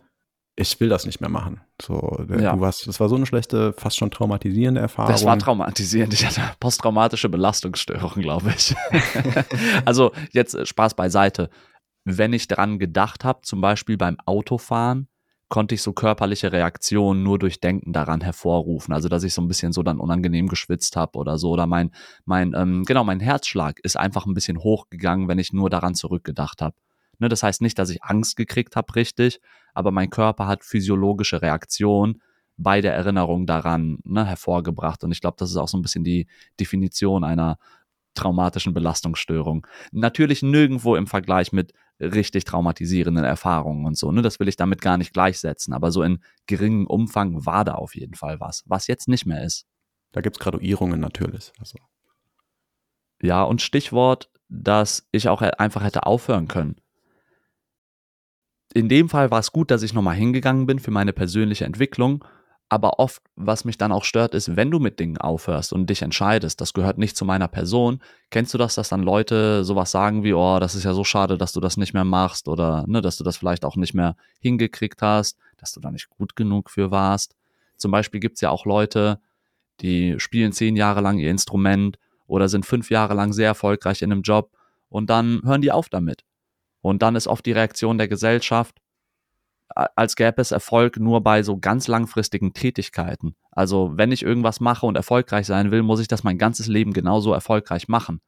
ich 0.59 0.79
will 0.79 0.89
das 0.89 1.05
nicht 1.05 1.21
mehr 1.21 1.29
machen. 1.29 1.61
So, 1.79 2.17
ja. 2.29 2.55
du 2.55 2.61
warst, 2.61 2.87
das 2.87 2.99
war 2.99 3.07
so 3.09 3.15
eine 3.15 3.27
schlechte, 3.27 3.73
fast 3.73 3.95
schon 3.95 4.09
traumatisierende 4.09 4.81
Erfahrung. 4.81 5.11
Das 5.11 5.23
war 5.23 5.37
traumatisierend. 5.37 6.11
Ich 6.13 6.25
hatte 6.25 6.41
posttraumatische 6.59 7.29
Belastungsstörung, 7.29 8.23
glaube 8.23 8.51
ich. 8.57 8.75
also 9.85 10.11
jetzt 10.31 10.55
äh, 10.55 10.65
Spaß 10.65 10.95
beiseite. 10.95 11.51
Wenn 12.05 12.33
ich 12.33 12.47
daran 12.47 12.79
gedacht 12.79 13.23
habe, 13.23 13.41
zum 13.43 13.61
Beispiel 13.61 13.97
beim 13.97 14.17
Autofahren, 14.25 15.07
konnte 15.47 15.75
ich 15.75 15.83
so 15.83 15.93
körperliche 15.93 16.51
Reaktionen 16.51 17.21
nur 17.21 17.37
durch 17.37 17.59
Denken 17.59 17.93
daran 17.93 18.21
hervorrufen. 18.21 18.93
Also 18.95 19.09
dass 19.09 19.23
ich 19.23 19.35
so 19.35 19.43
ein 19.43 19.47
bisschen 19.47 19.73
so 19.73 19.83
dann 19.83 19.99
unangenehm 19.99 20.47
geschwitzt 20.47 20.95
habe 20.95 21.19
oder 21.19 21.37
so. 21.37 21.51
Oder 21.51 21.67
mein, 21.67 21.91
mein, 22.25 22.55
ähm, 22.55 22.83
genau, 22.83 23.03
mein 23.03 23.19
Herzschlag 23.19 23.79
ist 23.83 23.95
einfach 23.95 24.25
ein 24.25 24.33
bisschen 24.33 24.57
hochgegangen, 24.57 25.27
wenn 25.27 25.37
ich 25.37 25.53
nur 25.53 25.69
daran 25.69 25.93
zurückgedacht 25.93 26.63
habe. 26.63 26.75
Ne, 27.19 27.29
das 27.29 27.43
heißt 27.43 27.61
nicht, 27.61 27.79
dass 27.79 27.89
ich 27.89 28.03
Angst 28.03 28.35
gekriegt 28.35 28.75
habe, 28.75 28.95
richtig, 28.95 29.39
aber 29.77 29.91
mein 29.91 30.09
Körper 30.09 30.47
hat 30.47 30.63
physiologische 30.63 31.41
Reaktionen 31.41 32.21
bei 32.57 32.81
der 32.81 32.95
Erinnerung 32.95 33.45
daran 33.45 33.99
ne, 34.03 34.25
hervorgebracht. 34.25 35.03
Und 35.03 35.11
ich 35.11 35.21
glaube, 35.21 35.37
das 35.37 35.51
ist 35.51 35.57
auch 35.57 35.67
so 35.67 35.77
ein 35.77 35.83
bisschen 35.83 36.03
die 36.03 36.27
Definition 36.59 37.23
einer 37.23 37.59
traumatischen 38.15 38.73
Belastungsstörung. 38.73 39.67
Natürlich 39.91 40.41
nirgendwo 40.41 40.95
im 40.95 41.05
Vergleich 41.05 41.51
mit 41.53 41.73
richtig 41.99 42.45
traumatisierenden 42.45 43.23
Erfahrungen 43.23 43.85
und 43.85 43.97
so. 43.97 44.11
Ne? 44.11 44.23
Das 44.23 44.39
will 44.39 44.47
ich 44.47 44.55
damit 44.55 44.81
gar 44.81 44.97
nicht 44.97 45.13
gleichsetzen. 45.13 45.73
Aber 45.73 45.91
so 45.91 46.01
in 46.01 46.19
geringem 46.47 46.87
Umfang 46.87 47.45
war 47.45 47.63
da 47.63 47.73
auf 47.73 47.95
jeden 47.95 48.15
Fall 48.15 48.39
was, 48.39 48.63
was 48.65 48.87
jetzt 48.87 49.07
nicht 49.07 49.27
mehr 49.27 49.43
ist. 49.43 49.67
Da 50.11 50.21
gibt 50.21 50.37
es 50.37 50.39
Graduierungen 50.39 50.99
natürlich. 50.99 51.51
Also. 51.59 51.77
Ja, 53.21 53.43
und 53.43 53.61
Stichwort, 53.61 54.31
dass 54.49 55.07
ich 55.11 55.29
auch 55.29 55.43
einfach 55.43 55.83
hätte 55.83 56.07
aufhören 56.07 56.47
können. 56.47 56.77
In 58.77 58.89
dem 58.89 59.09
Fall 59.09 59.31
war 59.31 59.39
es 59.39 59.51
gut, 59.51 59.71
dass 59.71 59.81
ich 59.81 59.93
nochmal 59.93 60.15
hingegangen 60.15 60.67
bin 60.67 60.79
für 60.79 60.91
meine 60.91 61.13
persönliche 61.13 61.65
Entwicklung 61.65 62.23
aber 62.69 62.99
oft, 62.99 63.21
was 63.35 63.63
mich 63.63 63.77
dann 63.77 63.93
auch 63.93 64.03
stört, 64.03 64.33
ist, 64.33 64.57
wenn 64.57 64.71
du 64.71 64.79
mit 64.79 64.99
Dingen 64.99 65.17
aufhörst 65.17 65.71
und 65.71 65.89
dich 65.89 66.01
entscheidest, 66.01 66.59
das 66.59 66.73
gehört 66.73 66.97
nicht 66.97 67.15
zu 67.15 67.23
meiner 67.23 67.47
Person, 67.47 68.01
kennst 68.29 68.53
du 68.53 68.57
das, 68.57 68.75
dass 68.75 68.89
dann 68.89 69.03
Leute 69.03 69.63
sowas 69.63 69.91
sagen 69.91 70.23
wie, 70.23 70.33
oh, 70.33 70.59
das 70.59 70.75
ist 70.75 70.83
ja 70.83 70.93
so 70.93 71.05
schade, 71.05 71.37
dass 71.37 71.53
du 71.53 71.61
das 71.61 71.77
nicht 71.77 71.93
mehr 71.93 72.03
machst 72.03 72.49
oder 72.49 72.83
ne, 72.87 73.01
dass 73.01 73.17
du 73.17 73.23
das 73.23 73.37
vielleicht 73.37 73.63
auch 73.63 73.77
nicht 73.77 73.93
mehr 73.93 74.17
hingekriegt 74.41 75.01
hast, 75.01 75.37
dass 75.57 75.73
du 75.73 75.79
da 75.79 75.91
nicht 75.91 76.09
gut 76.09 76.35
genug 76.35 76.69
für 76.69 76.91
warst. 76.91 77.35
Zum 77.77 77.91
Beispiel 77.91 78.19
gibt's 78.19 78.41
ja 78.41 78.49
auch 78.49 78.65
Leute, 78.65 79.21
die 79.79 80.19
spielen 80.19 80.51
zehn 80.51 80.75
Jahre 80.75 80.99
lang 80.99 81.19
ihr 81.19 81.31
Instrument 81.31 81.97
oder 82.25 82.49
sind 82.49 82.65
fünf 82.65 82.89
Jahre 82.89 83.13
lang 83.13 83.31
sehr 83.31 83.47
erfolgreich 83.47 84.01
in 84.01 84.11
einem 84.11 84.23
Job 84.23 84.51
und 84.89 85.09
dann 85.09 85.41
hören 85.45 85.61
die 85.61 85.71
auf 85.71 85.87
damit. 85.87 86.26
Und 86.87 87.01
dann 87.01 87.15
ist 87.15 87.27
oft 87.27 87.45
die 87.45 87.51
Reaktion 87.51 87.97
der 87.97 88.07
Gesellschaft, 88.07 88.79
als 89.75 90.15
gäbe 90.15 90.41
es 90.41 90.51
Erfolg 90.51 90.97
nur 90.97 91.21
bei 91.21 91.43
so 91.43 91.57
ganz 91.57 91.87
langfristigen 91.87 92.53
Tätigkeiten. 92.53 93.35
Also 93.51 93.91
wenn 93.95 94.13
ich 94.13 94.23
irgendwas 94.23 94.61
mache 94.61 94.85
und 94.85 94.95
erfolgreich 94.95 95.45
sein 95.45 95.71
will, 95.71 95.83
muss 95.83 95.99
ich 95.99 96.07
das 96.07 96.23
mein 96.23 96.37
ganzes 96.37 96.67
Leben 96.67 96.93
genauso 96.93 97.33
erfolgreich 97.33 97.89
machen. 97.89 98.21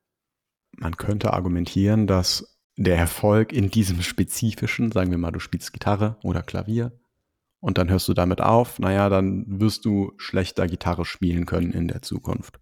Man 0.77 0.97
könnte 0.97 1.31
argumentieren, 1.31 2.05
dass 2.05 2.59
der 2.75 2.97
Erfolg 2.97 3.53
in 3.53 3.69
diesem 3.69 4.01
spezifischen, 4.01 4.91
sagen 4.91 5.11
wir 5.11 5.17
mal, 5.17 5.31
du 5.31 5.39
spielst 5.39 5.71
Gitarre 5.71 6.17
oder 6.23 6.43
Klavier 6.43 6.91
und 7.61 7.77
dann 7.77 7.89
hörst 7.89 8.09
du 8.09 8.13
damit 8.13 8.41
auf, 8.41 8.77
naja, 8.79 9.07
dann 9.07 9.45
wirst 9.47 9.85
du 9.85 10.11
schlechter 10.17 10.67
Gitarre 10.67 11.05
spielen 11.05 11.45
können 11.45 11.71
in 11.71 11.87
der 11.87 12.01
Zukunft. 12.01 12.59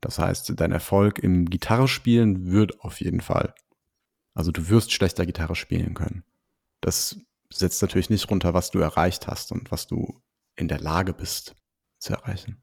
Das 0.00 0.18
heißt, 0.18 0.52
dein 0.56 0.72
Erfolg 0.72 1.20
im 1.20 1.46
Gitarrespielen 1.46 2.50
wird 2.50 2.80
auf 2.80 3.00
jeden 3.00 3.20
Fall. 3.20 3.54
Also 4.36 4.52
du 4.52 4.68
wirst 4.68 4.92
schlechter 4.92 5.24
Gitarre 5.24 5.56
spielen 5.56 5.94
können. 5.94 6.22
Das 6.82 7.18
setzt 7.50 7.80
natürlich 7.80 8.10
nicht 8.10 8.30
runter, 8.30 8.52
was 8.52 8.70
du 8.70 8.78
erreicht 8.78 9.26
hast 9.26 9.50
und 9.50 9.72
was 9.72 9.86
du 9.86 10.20
in 10.56 10.68
der 10.68 10.78
Lage 10.78 11.14
bist 11.14 11.56
zu 11.98 12.12
erreichen. 12.12 12.62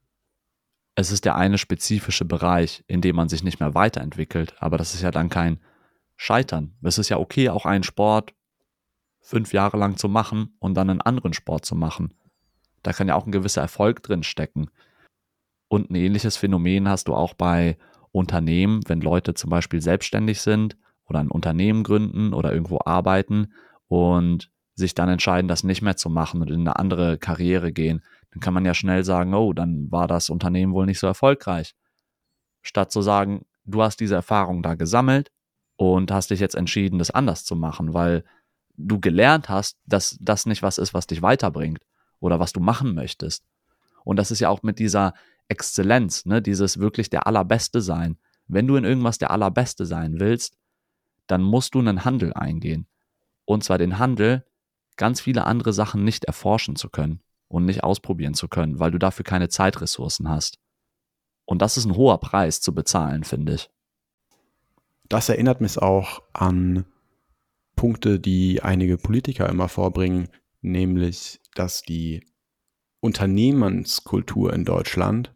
Es 0.93 1.11
ist 1.11 1.26
der 1.26 1.36
eine 1.36 1.57
spezifische 1.57 2.26
Bereich, 2.26 2.84
in 2.86 3.01
dem 3.01 3.15
man 3.15 3.28
sich 3.28 3.43
nicht 3.43 3.59
mehr 3.59 3.74
weiterentwickelt, 3.74 4.55
aber 4.61 4.78
das 4.78 4.93
ist 4.93 5.01
ja 5.01 5.09
dann 5.09 5.30
kein 5.30 5.59
Scheitern. 6.15 6.78
Es 6.84 6.99
ist 6.99 7.09
ja 7.09 7.17
okay, 7.17 7.49
auch 7.49 7.65
einen 7.65 7.84
Sport 7.84 8.36
fünf 9.19 9.51
Jahre 9.51 9.78
lang 9.78 9.97
zu 9.97 10.07
machen 10.07 10.55
und 10.59 10.76
dann 10.76 10.91
einen 10.91 11.01
anderen 11.01 11.34
Sport 11.34 11.65
zu 11.65 11.74
machen. 11.74 12.13
Da 12.84 12.93
kann 12.93 13.07
ja 13.07 13.15
auch 13.15 13.26
ein 13.26 13.32
gewisser 13.32 13.61
Erfolg 13.61 14.03
drin 14.03 14.21
stecken. 14.21 14.69
Und 15.69 15.89
ein 15.89 15.95
ähnliches 15.95 16.38
Phänomen 16.38 16.88
hast 16.88 17.07
du 17.07 17.15
auch 17.15 17.34
bei 17.34 17.80
Unternehmen, 18.11 18.82
wenn 18.86 19.01
Leute 19.01 19.34
zum 19.34 19.49
Beispiel 19.49 19.82
selbstständig 19.82 20.39
sind 20.39 20.78
oder 21.07 21.19
ein 21.19 21.31
Unternehmen 21.31 21.83
gründen 21.83 22.33
oder 22.33 22.53
irgendwo 22.53 22.79
arbeiten 22.83 23.53
und 23.87 24.49
sich 24.75 24.95
dann 24.95 25.09
entscheiden, 25.09 25.47
das 25.47 25.63
nicht 25.63 25.81
mehr 25.81 25.97
zu 25.97 26.09
machen 26.09 26.41
und 26.41 26.49
in 26.49 26.61
eine 26.61 26.77
andere 26.77 27.17
Karriere 27.17 27.71
gehen, 27.71 28.01
dann 28.31 28.39
kann 28.39 28.53
man 28.53 28.65
ja 28.65 28.73
schnell 28.73 29.03
sagen, 29.03 29.33
oh, 29.33 29.53
dann 29.53 29.91
war 29.91 30.07
das 30.07 30.29
Unternehmen 30.29 30.73
wohl 30.73 30.85
nicht 30.85 30.99
so 30.99 31.07
erfolgreich. 31.07 31.75
Statt 32.61 32.91
zu 32.91 33.01
sagen, 33.01 33.45
du 33.65 33.83
hast 33.83 33.99
diese 33.99 34.15
Erfahrung 34.15 34.63
da 34.63 34.73
gesammelt 34.75 35.31
und 35.75 36.11
hast 36.11 36.31
dich 36.31 36.39
jetzt 36.39 36.55
entschieden, 36.55 36.99
das 36.99 37.11
anders 37.11 37.45
zu 37.45 37.55
machen, 37.55 37.93
weil 37.93 38.23
du 38.75 38.99
gelernt 38.99 39.49
hast, 39.49 39.77
dass 39.85 40.17
das 40.19 40.45
nicht 40.45 40.63
was 40.63 40.77
ist, 40.77 40.93
was 40.93 41.05
dich 41.05 41.21
weiterbringt 41.21 41.81
oder 42.19 42.39
was 42.39 42.53
du 42.53 42.59
machen 42.59 42.95
möchtest. 42.95 43.43
Und 44.03 44.17
das 44.17 44.31
ist 44.31 44.39
ja 44.39 44.49
auch 44.49 44.63
mit 44.63 44.79
dieser 44.79 45.13
Exzellenz, 45.47 46.25
ne, 46.25 46.41
dieses 46.41 46.79
wirklich 46.79 47.09
der 47.09 47.27
Allerbeste 47.27 47.81
sein. 47.81 48.17
Wenn 48.47 48.67
du 48.67 48.75
in 48.75 48.85
irgendwas 48.85 49.17
der 49.17 49.31
Allerbeste 49.31 49.85
sein 49.85 50.19
willst, 50.19 50.57
dann 51.28 51.41
musst 51.41 51.76
du 51.76 51.80
einen 51.80 52.05
Handel 52.05 52.34
eingehen. 52.34 52.88
Und 53.45 53.63
zwar 53.63 53.78
den 53.78 53.99
Handel, 53.99 54.45
ganz 54.97 55.21
viele 55.21 55.45
andere 55.45 55.74
Sachen 55.74 56.03
nicht 56.03 56.26
erforschen 56.26 56.76
zu 56.76 56.89
können 56.89 57.21
und 57.47 57.65
nicht 57.65 57.84
ausprobieren 57.84 58.34
zu 58.34 58.47
können, 58.47 58.80
weil 58.80 58.91
du 58.91 58.99
dafür 58.99 59.24
keine 59.24 59.49
Zeitressourcen 59.49 60.30
hast. 60.30 60.59
Und 61.45 61.61
das 61.61 61.78
ist 61.78 61.86
ein 61.86 61.95
hoher 61.95 62.19
Preis 62.19 62.61
zu 62.61 62.74
bezahlen, 62.74 63.24
finde 63.24 63.55
ich. 63.55 63.69
Das 65.09 65.30
erinnert 65.30 65.61
mich 65.61 65.78
auch 65.78 66.24
an 66.34 66.86
Punkte, 67.76 68.19
die 68.19 68.61
einige 68.63 68.97
Politiker 68.97 69.49
immer 69.49 69.67
vorbringen, 69.67 70.30
nämlich, 70.61 71.41
dass 71.55 71.82
die 71.82 72.26
Unternehmenskultur 73.01 74.53
in 74.53 74.63
Deutschland 74.63 75.36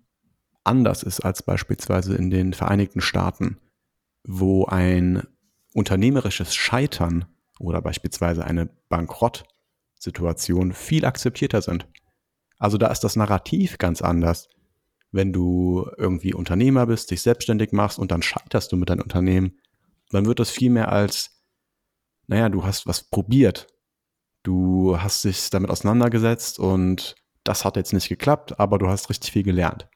anders 0.63 1.03
ist 1.03 1.21
als 1.21 1.43
beispielsweise 1.43 2.15
in 2.15 2.29
den 2.29 2.53
Vereinigten 2.53 3.01
Staaten, 3.01 3.57
wo 4.23 4.65
ein 4.65 5.23
unternehmerisches 5.73 6.55
Scheitern 6.55 7.25
oder 7.59 7.81
beispielsweise 7.81 8.45
eine 8.45 8.69
Bankrottsituation 8.89 10.73
viel 10.73 11.05
akzeptierter 11.05 11.61
sind. 11.61 11.87
Also 12.59 12.77
da 12.77 12.87
ist 12.87 13.03
das 13.03 13.15
Narrativ 13.15 13.77
ganz 13.77 14.01
anders. 14.01 14.49
Wenn 15.11 15.31
du 15.31 15.89
irgendwie 15.97 16.33
Unternehmer 16.33 16.85
bist, 16.87 17.11
dich 17.11 17.21
selbstständig 17.21 17.71
machst 17.71 17.99
und 17.99 18.11
dann 18.11 18.21
scheiterst 18.21 18.71
du 18.71 18.77
mit 18.77 18.89
deinem 18.89 19.01
Unternehmen, 19.01 19.59
dann 20.09 20.25
wird 20.25 20.39
das 20.39 20.49
viel 20.49 20.69
mehr 20.69 20.91
als, 20.91 21.43
naja, 22.27 22.49
du 22.49 22.63
hast 22.63 22.87
was 22.87 23.03
probiert. 23.03 23.67
Du 24.43 24.97
hast 24.99 25.23
dich 25.23 25.49
damit 25.49 25.69
auseinandergesetzt 25.69 26.59
und 26.59 27.15
das 27.43 27.65
hat 27.65 27.75
jetzt 27.75 27.93
nicht 27.93 28.09
geklappt, 28.09 28.59
aber 28.59 28.77
du 28.77 28.87
hast 28.87 29.09
richtig 29.09 29.31
viel 29.31 29.43
gelernt. 29.43 29.87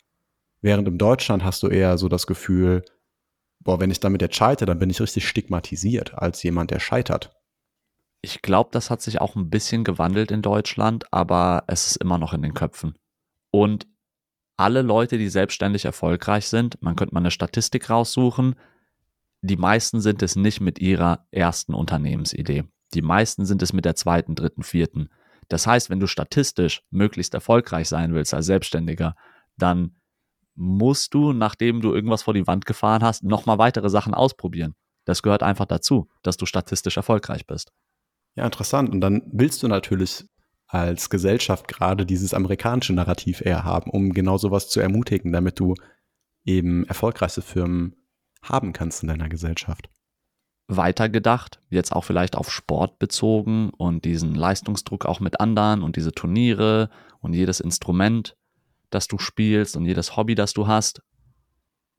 Während 0.61 0.87
im 0.87 0.97
Deutschland 0.97 1.43
hast 1.43 1.63
du 1.63 1.67
eher 1.67 1.97
so 1.97 2.07
das 2.07 2.27
Gefühl, 2.27 2.83
boah, 3.63 3.79
wenn 3.79 3.91
ich 3.91 3.99
damit 3.99 4.21
jetzt 4.21 4.35
scheitere, 4.35 4.65
dann 4.65 4.79
bin 4.79 4.89
ich 4.89 5.01
richtig 5.01 5.27
stigmatisiert 5.27 6.13
als 6.15 6.43
jemand, 6.43 6.71
der 6.71 6.79
scheitert. 6.79 7.35
Ich 8.21 8.41
glaube, 8.41 8.69
das 8.71 8.89
hat 8.89 9.01
sich 9.01 9.19
auch 9.19 9.35
ein 9.35 9.49
bisschen 9.49 9.83
gewandelt 9.83 10.31
in 10.31 10.41
Deutschland, 10.41 11.11
aber 11.11 11.63
es 11.67 11.87
ist 11.87 11.95
immer 11.97 12.17
noch 12.17 12.33
in 12.33 12.43
den 12.43 12.53
Köpfen. 12.53 12.95
Und 13.51 13.87
alle 14.57 14.83
Leute, 14.83 15.17
die 15.17 15.29
selbstständig 15.29 15.85
erfolgreich 15.85 16.47
sind, 16.47 16.81
man 16.81 16.95
könnte 16.95 17.15
mal 17.15 17.21
eine 17.21 17.31
Statistik 17.31 17.89
raussuchen, 17.89 18.55
die 19.41 19.57
meisten 19.57 20.01
sind 20.01 20.21
es 20.21 20.35
nicht 20.35 20.61
mit 20.61 20.79
ihrer 20.79 21.25
ersten 21.31 21.73
Unternehmensidee. 21.73 22.65
Die 22.93 23.01
meisten 23.01 23.45
sind 23.45 23.63
es 23.63 23.73
mit 23.73 23.85
der 23.85 23.95
zweiten, 23.95 24.35
dritten, 24.35 24.61
vierten. 24.61 25.09
Das 25.49 25.65
heißt, 25.65 25.89
wenn 25.89 25.99
du 25.99 26.05
statistisch 26.05 26.83
möglichst 26.91 27.33
erfolgreich 27.33 27.89
sein 27.89 28.13
willst 28.13 28.33
als 28.35 28.45
Selbstständiger, 28.45 29.15
dann 29.57 29.95
musst 30.61 31.15
du, 31.15 31.33
nachdem 31.33 31.81
du 31.81 31.91
irgendwas 31.91 32.21
vor 32.21 32.35
die 32.35 32.45
Wand 32.45 32.67
gefahren 32.67 33.03
hast, 33.03 33.23
nochmal 33.23 33.57
weitere 33.57 33.89
Sachen 33.89 34.13
ausprobieren. 34.13 34.75
Das 35.05 35.23
gehört 35.23 35.41
einfach 35.41 35.65
dazu, 35.65 36.07
dass 36.21 36.37
du 36.37 36.45
statistisch 36.45 36.97
erfolgreich 36.97 37.47
bist. 37.47 37.71
Ja, 38.35 38.45
interessant. 38.45 38.91
Und 38.91 39.01
dann 39.01 39.23
willst 39.33 39.63
du 39.63 39.67
natürlich 39.67 40.23
als 40.67 41.09
Gesellschaft 41.09 41.67
gerade 41.67 42.05
dieses 42.05 42.35
amerikanische 42.35 42.93
Narrativ 42.93 43.41
eher 43.41 43.63
haben, 43.63 43.89
um 43.89 44.13
genau 44.13 44.37
sowas 44.37 44.69
zu 44.69 44.79
ermutigen, 44.79 45.31
damit 45.31 45.59
du 45.59 45.73
eben 46.45 46.85
erfolgreichste 46.85 47.41
Firmen 47.41 47.95
haben 48.43 48.71
kannst 48.71 49.01
in 49.01 49.07
deiner 49.09 49.29
Gesellschaft. 49.29 49.89
Weitergedacht, 50.67 51.59
jetzt 51.69 51.91
auch 51.91 52.03
vielleicht 52.03 52.37
auf 52.37 52.51
Sport 52.51 52.99
bezogen 52.99 53.71
und 53.71 54.05
diesen 54.05 54.35
Leistungsdruck 54.35 55.05
auch 55.05 55.19
mit 55.19 55.39
anderen 55.39 55.81
und 55.81 55.95
diese 55.95 56.11
Turniere 56.11 56.89
und 57.19 57.33
jedes 57.33 57.59
Instrument, 57.59 58.37
das 58.91 59.07
du 59.07 59.17
spielst 59.17 59.75
und 59.75 59.85
jedes 59.85 60.15
Hobby, 60.15 60.35
das 60.35 60.53
du 60.53 60.67
hast. 60.67 61.01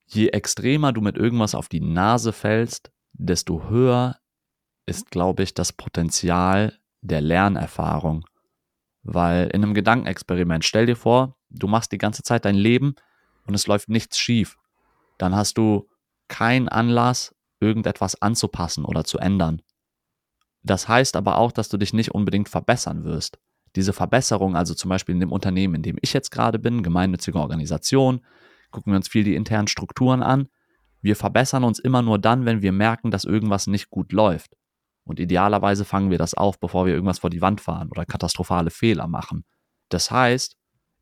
Je 0.06 0.28
extremer 0.28 0.92
du 0.92 1.00
mit 1.00 1.16
irgendwas 1.16 1.54
auf 1.54 1.68
die 1.68 1.80
Nase 1.80 2.32
fällst, 2.32 2.92
desto 3.12 3.68
höher 3.68 4.18
ist, 4.86 5.10
glaube 5.10 5.42
ich, 5.42 5.54
das 5.54 5.72
Potenzial 5.72 6.78
der 7.00 7.20
Lernerfahrung. 7.20 8.24
Weil 9.02 9.48
in 9.48 9.62
einem 9.62 9.74
Gedankenexperiment, 9.74 10.64
stell 10.64 10.86
dir 10.86 10.96
vor, 10.96 11.36
du 11.50 11.66
machst 11.66 11.92
die 11.92 11.98
ganze 11.98 12.22
Zeit 12.22 12.44
dein 12.44 12.54
Leben 12.54 12.94
und 13.46 13.54
es 13.54 13.66
läuft 13.66 13.88
nichts 13.88 14.18
schief. 14.18 14.56
Dann 15.18 15.34
hast 15.34 15.58
du 15.58 15.88
keinen 16.28 16.68
Anlass, 16.68 17.34
irgendetwas 17.60 18.20
anzupassen 18.20 18.84
oder 18.84 19.04
zu 19.04 19.18
ändern. 19.18 19.62
Das 20.62 20.88
heißt 20.88 21.16
aber 21.16 21.38
auch, 21.38 21.52
dass 21.52 21.68
du 21.68 21.76
dich 21.76 21.92
nicht 21.92 22.12
unbedingt 22.12 22.48
verbessern 22.48 23.04
wirst. 23.04 23.38
Diese 23.76 23.92
Verbesserung, 23.92 24.56
also 24.56 24.74
zum 24.74 24.88
Beispiel 24.88 25.14
in 25.14 25.20
dem 25.20 25.32
Unternehmen, 25.32 25.76
in 25.76 25.82
dem 25.82 25.96
ich 26.02 26.12
jetzt 26.12 26.30
gerade 26.30 26.58
bin, 26.58 26.82
gemeinnützige 26.82 27.38
Organisation, 27.38 28.20
gucken 28.70 28.92
wir 28.92 28.96
uns 28.96 29.08
viel 29.08 29.24
die 29.24 29.34
internen 29.34 29.68
Strukturen 29.68 30.22
an. 30.22 30.48
Wir 31.00 31.16
verbessern 31.16 31.64
uns 31.64 31.78
immer 31.78 32.02
nur 32.02 32.18
dann, 32.18 32.44
wenn 32.44 32.62
wir 32.62 32.72
merken, 32.72 33.10
dass 33.10 33.24
irgendwas 33.24 33.66
nicht 33.66 33.90
gut 33.90 34.12
läuft. 34.12 34.56
Und 35.04 35.18
idealerweise 35.18 35.84
fangen 35.84 36.10
wir 36.10 36.18
das 36.18 36.34
auf, 36.34 36.60
bevor 36.60 36.86
wir 36.86 36.94
irgendwas 36.94 37.18
vor 37.18 37.30
die 37.30 37.40
Wand 37.40 37.60
fahren 37.60 37.88
oder 37.90 38.04
katastrophale 38.04 38.70
Fehler 38.70 39.08
machen. 39.08 39.44
Das 39.88 40.10
heißt, 40.10 40.56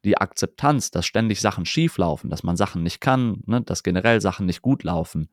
die 0.04 0.16
Akzeptanz, 0.16 0.90
dass 0.90 1.06
ständig 1.06 1.40
Sachen 1.40 1.66
schief 1.66 1.98
laufen, 1.98 2.30
dass 2.30 2.42
man 2.42 2.56
Sachen 2.56 2.82
nicht 2.82 3.00
kann, 3.00 3.42
ne, 3.46 3.60
dass 3.60 3.82
generell 3.82 4.20
Sachen 4.20 4.46
nicht 4.46 4.62
gut 4.62 4.82
laufen, 4.84 5.28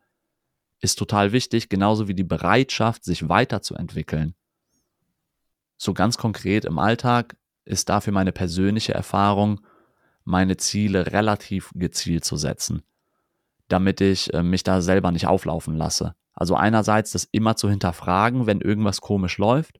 ist 0.81 0.99
total 0.99 1.31
wichtig, 1.31 1.69
genauso 1.69 2.07
wie 2.07 2.13
die 2.13 2.23
Bereitschaft, 2.23 3.03
sich 3.03 3.29
weiterzuentwickeln. 3.29 4.35
So 5.78 5.93
ganz 5.93 6.17
konkret 6.17 6.65
im 6.65 6.80
Alltag 6.80 7.38
ist 7.65 7.89
dafür 7.89 8.13
meine 8.13 8.32
persönliche 8.32 8.93
Erfahrung, 8.93 9.61
meine 10.23 10.57
Ziele 10.57 11.11
relativ 11.11 11.71
gezielt 11.75 12.25
zu 12.25 12.36
setzen, 12.36 12.84
damit 13.67 14.01
ich 14.01 14.34
äh, 14.34 14.43
mich 14.43 14.63
da 14.63 14.82
selber 14.82 15.11
nicht 15.11 15.28
auflaufen 15.28 15.75
lasse. 15.75 16.15
Also 16.34 16.55
einerseits 16.55 17.11
das 17.11 17.28
immer 17.32 17.55
zu 17.55 17.69
hinterfragen, 17.69 18.45
wenn 18.45 18.61
irgendwas 18.61 19.01
komisch 19.01 19.38
läuft 19.38 19.80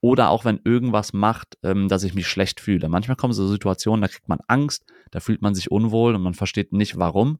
oder 0.00 0.30
auch 0.30 0.44
wenn 0.44 0.60
irgendwas 0.64 1.12
macht, 1.12 1.58
ähm, 1.62 1.88
dass 1.88 2.04
ich 2.04 2.14
mich 2.14 2.26
schlecht 2.26 2.60
fühle. 2.60 2.88
Manchmal 2.88 3.16
kommen 3.16 3.32
so 3.32 3.46
Situationen, 3.48 4.02
da 4.02 4.08
kriegt 4.08 4.28
man 4.28 4.40
Angst, 4.46 4.84
da 5.10 5.20
fühlt 5.20 5.42
man 5.42 5.54
sich 5.54 5.70
unwohl 5.70 6.14
und 6.14 6.22
man 6.22 6.34
versteht 6.34 6.72
nicht 6.72 6.98
warum. 6.98 7.38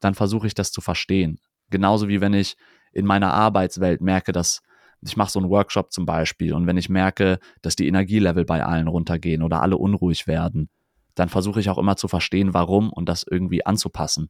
Dann 0.00 0.14
versuche 0.14 0.46
ich 0.46 0.54
das 0.54 0.72
zu 0.72 0.80
verstehen. 0.80 1.38
Genauso 1.70 2.08
wie 2.08 2.20
wenn 2.20 2.34
ich 2.34 2.56
in 2.92 3.06
meiner 3.06 3.32
Arbeitswelt 3.34 4.00
merke, 4.00 4.32
dass 4.32 4.62
ich 5.06 5.16
mache 5.16 5.30
so 5.30 5.38
einen 5.38 5.50
Workshop 5.50 5.92
zum 5.92 6.06
Beispiel 6.06 6.52
und 6.52 6.66
wenn 6.66 6.76
ich 6.76 6.88
merke, 6.88 7.38
dass 7.62 7.76
die 7.76 7.86
Energielevel 7.88 8.44
bei 8.44 8.64
allen 8.64 8.88
runtergehen 8.88 9.42
oder 9.42 9.62
alle 9.62 9.76
unruhig 9.76 10.26
werden, 10.26 10.68
dann 11.14 11.28
versuche 11.28 11.60
ich 11.60 11.70
auch 11.70 11.78
immer 11.78 11.96
zu 11.96 12.08
verstehen, 12.08 12.54
warum 12.54 12.92
und 12.92 13.08
das 13.08 13.24
irgendwie 13.28 13.64
anzupassen. 13.64 14.28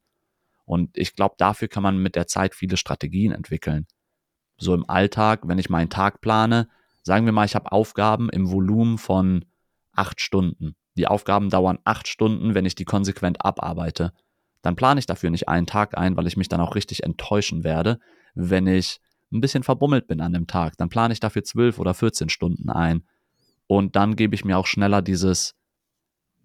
Und 0.65 0.97
ich 0.97 1.15
glaube, 1.15 1.35
dafür 1.39 1.69
kann 1.69 1.83
man 1.83 1.99
mit 1.99 2.17
der 2.17 2.27
Zeit 2.27 2.55
viele 2.55 2.77
Strategien 2.77 3.33
entwickeln. 3.33 3.87
So 4.59 4.75
im 4.75 4.89
Alltag, 4.89 5.43
wenn 5.45 5.59
ich 5.59 5.71
meinen 5.71 5.91
Tag 5.91 6.21
plane, 6.21 6.69
sagen 7.03 7.25
wir 7.25 7.33
mal, 7.33 7.45
ich 7.45 7.55
habe 7.55 7.73
Aufgaben 7.73 8.31
im 8.31 8.51
Volumen 8.51 8.99
von 8.99 9.45
acht 9.93 10.21
Stunden. 10.21 10.77
Die 10.97 11.07
Aufgaben 11.07 11.51
dauern 11.51 11.79
acht 11.85 12.09
Stunden, 12.09 12.55
wenn 12.55 12.65
ich 12.65 12.75
die 12.75 12.85
konsequent 12.85 13.45
abarbeite. 13.45 14.13
Dann 14.63 14.77
plane 14.77 14.99
ich 14.99 15.07
dafür 15.07 15.31
nicht 15.31 15.49
einen 15.49 15.67
Tag 15.67 15.97
ein, 15.97 16.17
weil 16.17 16.27
ich 16.27 16.37
mich 16.37 16.49
dann 16.49 16.61
auch 16.61 16.75
richtig 16.75 17.05
enttäuschen 17.05 17.65
werde, 17.65 18.01
wenn 18.35 18.67
ich 18.67 19.01
ein 19.33 19.41
bisschen 19.41 19.63
verbummelt 19.63 20.07
bin 20.07 20.21
an 20.21 20.33
dem 20.33 20.47
Tag. 20.47 20.77
Dann 20.77 20.89
plane 20.89 21.13
ich 21.13 21.21
dafür 21.21 21.45
zwölf 21.45 21.79
oder 21.79 21.95
14 21.95 22.29
Stunden 22.29 22.71
ein. 22.71 23.05
Und 23.67 23.97
dann 23.97 24.17
gebe 24.17 24.35
ich 24.35 24.45
mir 24.45 24.59
auch 24.59 24.67
schneller 24.67 25.03
dieses 25.03 25.55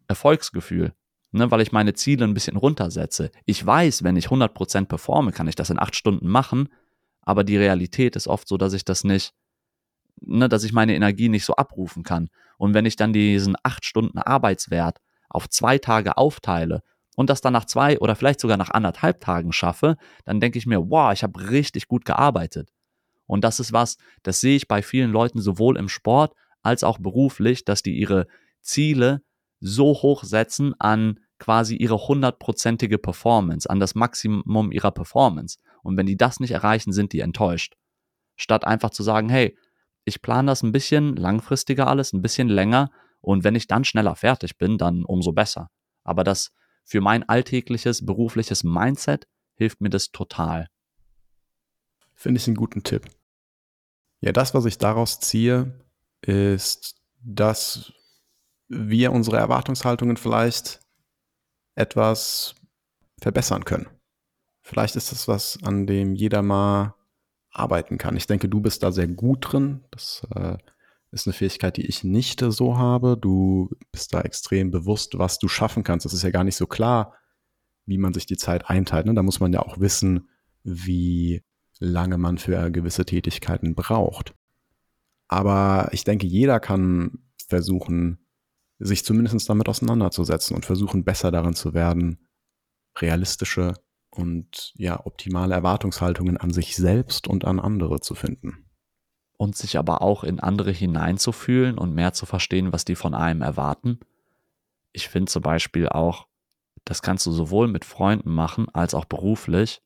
Erfolgsgefühl 0.07 0.93
ne, 1.31 1.49
weil 1.49 1.61
ich 1.61 1.71
meine 1.71 1.93
Ziele 1.93 2.25
ein 2.25 2.33
bisschen 2.33 2.57
runtersetze. 2.57 3.31
Ich 3.45 3.65
weiß, 3.65 4.03
wenn 4.03 4.15
ich 4.15 4.27
100% 4.27 4.85
performe, 4.85 5.31
kann 5.31 5.47
ich 5.47 5.55
das 5.55 5.69
in 5.69 5.79
acht 5.79 5.95
Stunden 5.95 6.27
machen, 6.27 6.69
aber 7.21 7.43
die 7.43 7.57
Realität 7.57 8.15
ist 8.15 8.27
oft 8.27 8.47
so, 8.47 8.57
dass 8.57 8.73
ich 8.73 8.85
das 8.85 9.03
nicht, 9.03 9.33
ne, 10.21 10.49
dass 10.49 10.63
ich 10.63 10.73
meine 10.73 10.95
Energie 10.95 11.29
nicht 11.29 11.45
so 11.45 11.55
abrufen 11.55 12.03
kann. 12.03 12.29
Und 12.57 12.73
wenn 12.73 12.85
ich 12.85 12.95
dann 12.95 13.13
diesen 13.13 13.55
acht 13.63 13.85
Stunden 13.85 14.19
Arbeitswert 14.19 14.99
auf 15.29 15.49
zwei 15.49 15.77
Tage 15.77 16.17
aufteile 16.17 16.83
und 17.21 17.29
das 17.29 17.39
dann 17.39 17.53
nach 17.53 17.65
zwei 17.65 17.99
oder 17.99 18.15
vielleicht 18.15 18.41
sogar 18.41 18.57
nach 18.57 18.71
anderthalb 18.71 19.21
Tagen 19.21 19.53
schaffe, 19.53 19.95
dann 20.25 20.39
denke 20.39 20.57
ich 20.57 20.65
mir, 20.65 20.89
wow, 20.89 21.13
ich 21.13 21.23
habe 21.23 21.49
richtig 21.49 21.87
gut 21.87 22.03
gearbeitet. 22.03 22.69
Und 23.27 23.43
das 23.43 23.59
ist 23.59 23.71
was, 23.71 23.97
das 24.23 24.41
sehe 24.41 24.57
ich 24.57 24.67
bei 24.67 24.81
vielen 24.81 25.11
Leuten 25.11 25.39
sowohl 25.39 25.77
im 25.77 25.87
Sport 25.87 26.33
als 26.61 26.83
auch 26.83 26.97
beruflich, 26.97 27.63
dass 27.63 27.83
die 27.83 27.97
ihre 27.97 28.27
Ziele 28.61 29.21
so 29.59 29.93
hoch 29.93 30.23
setzen 30.23 30.73
an 30.79 31.19
quasi 31.39 31.75
ihre 31.75 32.07
hundertprozentige 32.07 32.97
Performance, 32.97 33.69
an 33.69 33.79
das 33.79 33.95
Maximum 33.95 34.71
ihrer 34.71 34.91
Performance. 34.91 35.59
Und 35.83 35.97
wenn 35.97 36.05
die 36.05 36.17
das 36.17 36.39
nicht 36.39 36.51
erreichen, 36.51 36.91
sind 36.91 37.13
die 37.13 37.21
enttäuscht. 37.21 37.75
Statt 38.35 38.65
einfach 38.65 38.89
zu 38.89 39.03
sagen, 39.03 39.29
hey, 39.29 39.55
ich 40.05 40.21
plane 40.21 40.47
das 40.47 40.63
ein 40.63 40.71
bisschen 40.71 41.15
langfristiger 41.15 41.87
alles, 41.87 42.13
ein 42.13 42.21
bisschen 42.21 42.49
länger 42.49 42.89
und 43.21 43.43
wenn 43.43 43.55
ich 43.55 43.67
dann 43.67 43.83
schneller 43.83 44.15
fertig 44.15 44.57
bin, 44.57 44.77
dann 44.79 45.03
umso 45.05 45.31
besser. 45.31 45.69
Aber 46.03 46.23
das 46.23 46.51
für 46.83 47.01
mein 47.01 47.27
alltägliches 47.27 48.05
berufliches 48.05 48.63
Mindset 48.63 49.27
hilft 49.55 49.81
mir 49.81 49.89
das 49.89 50.11
total. 50.11 50.67
Finde 52.13 52.39
ich 52.39 52.47
einen 52.47 52.55
guten 52.55 52.83
Tipp. 52.83 53.05
Ja, 54.19 54.31
das, 54.31 54.53
was 54.53 54.65
ich 54.65 54.77
daraus 54.77 55.19
ziehe, 55.19 55.79
ist, 56.21 56.95
dass 57.23 57.93
wir 58.67 59.11
unsere 59.11 59.37
Erwartungshaltungen 59.37 60.17
vielleicht 60.17 60.79
etwas 61.75 62.55
verbessern 63.19 63.65
können. 63.65 63.87
Vielleicht 64.61 64.95
ist 64.95 65.11
das 65.11 65.27
was, 65.27 65.59
an 65.63 65.87
dem 65.87 66.15
jeder 66.15 66.41
mal 66.41 66.95
arbeiten 67.51 67.97
kann. 67.97 68.15
Ich 68.15 68.27
denke, 68.27 68.47
du 68.47 68.61
bist 68.61 68.83
da 68.83 68.91
sehr 68.91 69.07
gut 69.07 69.51
drin. 69.51 69.83
Das 69.91 70.25
äh, 70.35 70.57
ist 71.11 71.27
eine 71.27 71.33
Fähigkeit, 71.33 71.77
die 71.77 71.85
ich 71.85 72.03
nicht 72.03 72.39
so 72.39 72.77
habe. 72.77 73.17
Du 73.17 73.69
bist 73.91 74.13
da 74.13 74.21
extrem 74.21 74.71
bewusst, 74.71 75.17
was 75.17 75.39
du 75.39 75.47
schaffen 75.47 75.83
kannst. 75.83 76.05
Das 76.05 76.13
ist 76.13 76.23
ja 76.23 76.31
gar 76.31 76.43
nicht 76.43 76.55
so 76.55 76.67
klar, 76.67 77.13
wie 77.85 77.97
man 77.97 78.13
sich 78.13 78.25
die 78.25 78.37
Zeit 78.37 78.69
einteilt. 78.69 79.05
Ne? 79.05 79.13
Da 79.13 79.23
muss 79.23 79.39
man 79.39 79.51
ja 79.51 79.61
auch 79.61 79.79
wissen, 79.79 80.29
wie 80.63 81.43
lange 81.79 82.17
man 82.17 82.37
für 82.37 82.71
gewisse 82.71 83.05
Tätigkeiten 83.05 83.75
braucht. 83.75 84.33
Aber 85.27 85.89
ich 85.91 86.03
denke, 86.03 86.27
jeder 86.27 86.59
kann 86.59 87.19
versuchen, 87.47 88.19
sich 88.79 89.03
zumindest 89.03 89.49
damit 89.49 89.67
auseinanderzusetzen 89.67 90.55
und 90.55 90.65
versuchen, 90.65 91.03
besser 91.03 91.31
daran 91.31 91.53
zu 91.53 91.73
werden, 91.73 92.27
realistische 92.97 93.73
und 94.09 94.73
ja, 94.75 95.05
optimale 95.05 95.55
Erwartungshaltungen 95.55 96.37
an 96.37 96.51
sich 96.51 96.75
selbst 96.75 97.27
und 97.27 97.45
an 97.45 97.59
andere 97.59 98.01
zu 98.01 98.15
finden. 98.15 98.70
Und 99.41 99.55
sich 99.55 99.79
aber 99.79 100.03
auch 100.03 100.23
in 100.23 100.39
andere 100.39 100.69
hineinzufühlen 100.69 101.79
und 101.79 101.95
mehr 101.95 102.13
zu 102.13 102.27
verstehen, 102.27 102.71
was 102.73 102.85
die 102.85 102.93
von 102.93 103.15
einem 103.15 103.41
erwarten. 103.41 103.99
Ich 104.91 105.09
finde 105.09 105.31
zum 105.31 105.41
Beispiel 105.41 105.89
auch, 105.89 106.27
das 106.85 107.01
kannst 107.01 107.25
du 107.25 107.31
sowohl 107.31 107.67
mit 107.67 107.83
Freunden 107.83 108.31
machen 108.31 108.69
als 108.71 108.93
auch 108.93 109.05
beruflich, 109.05 109.81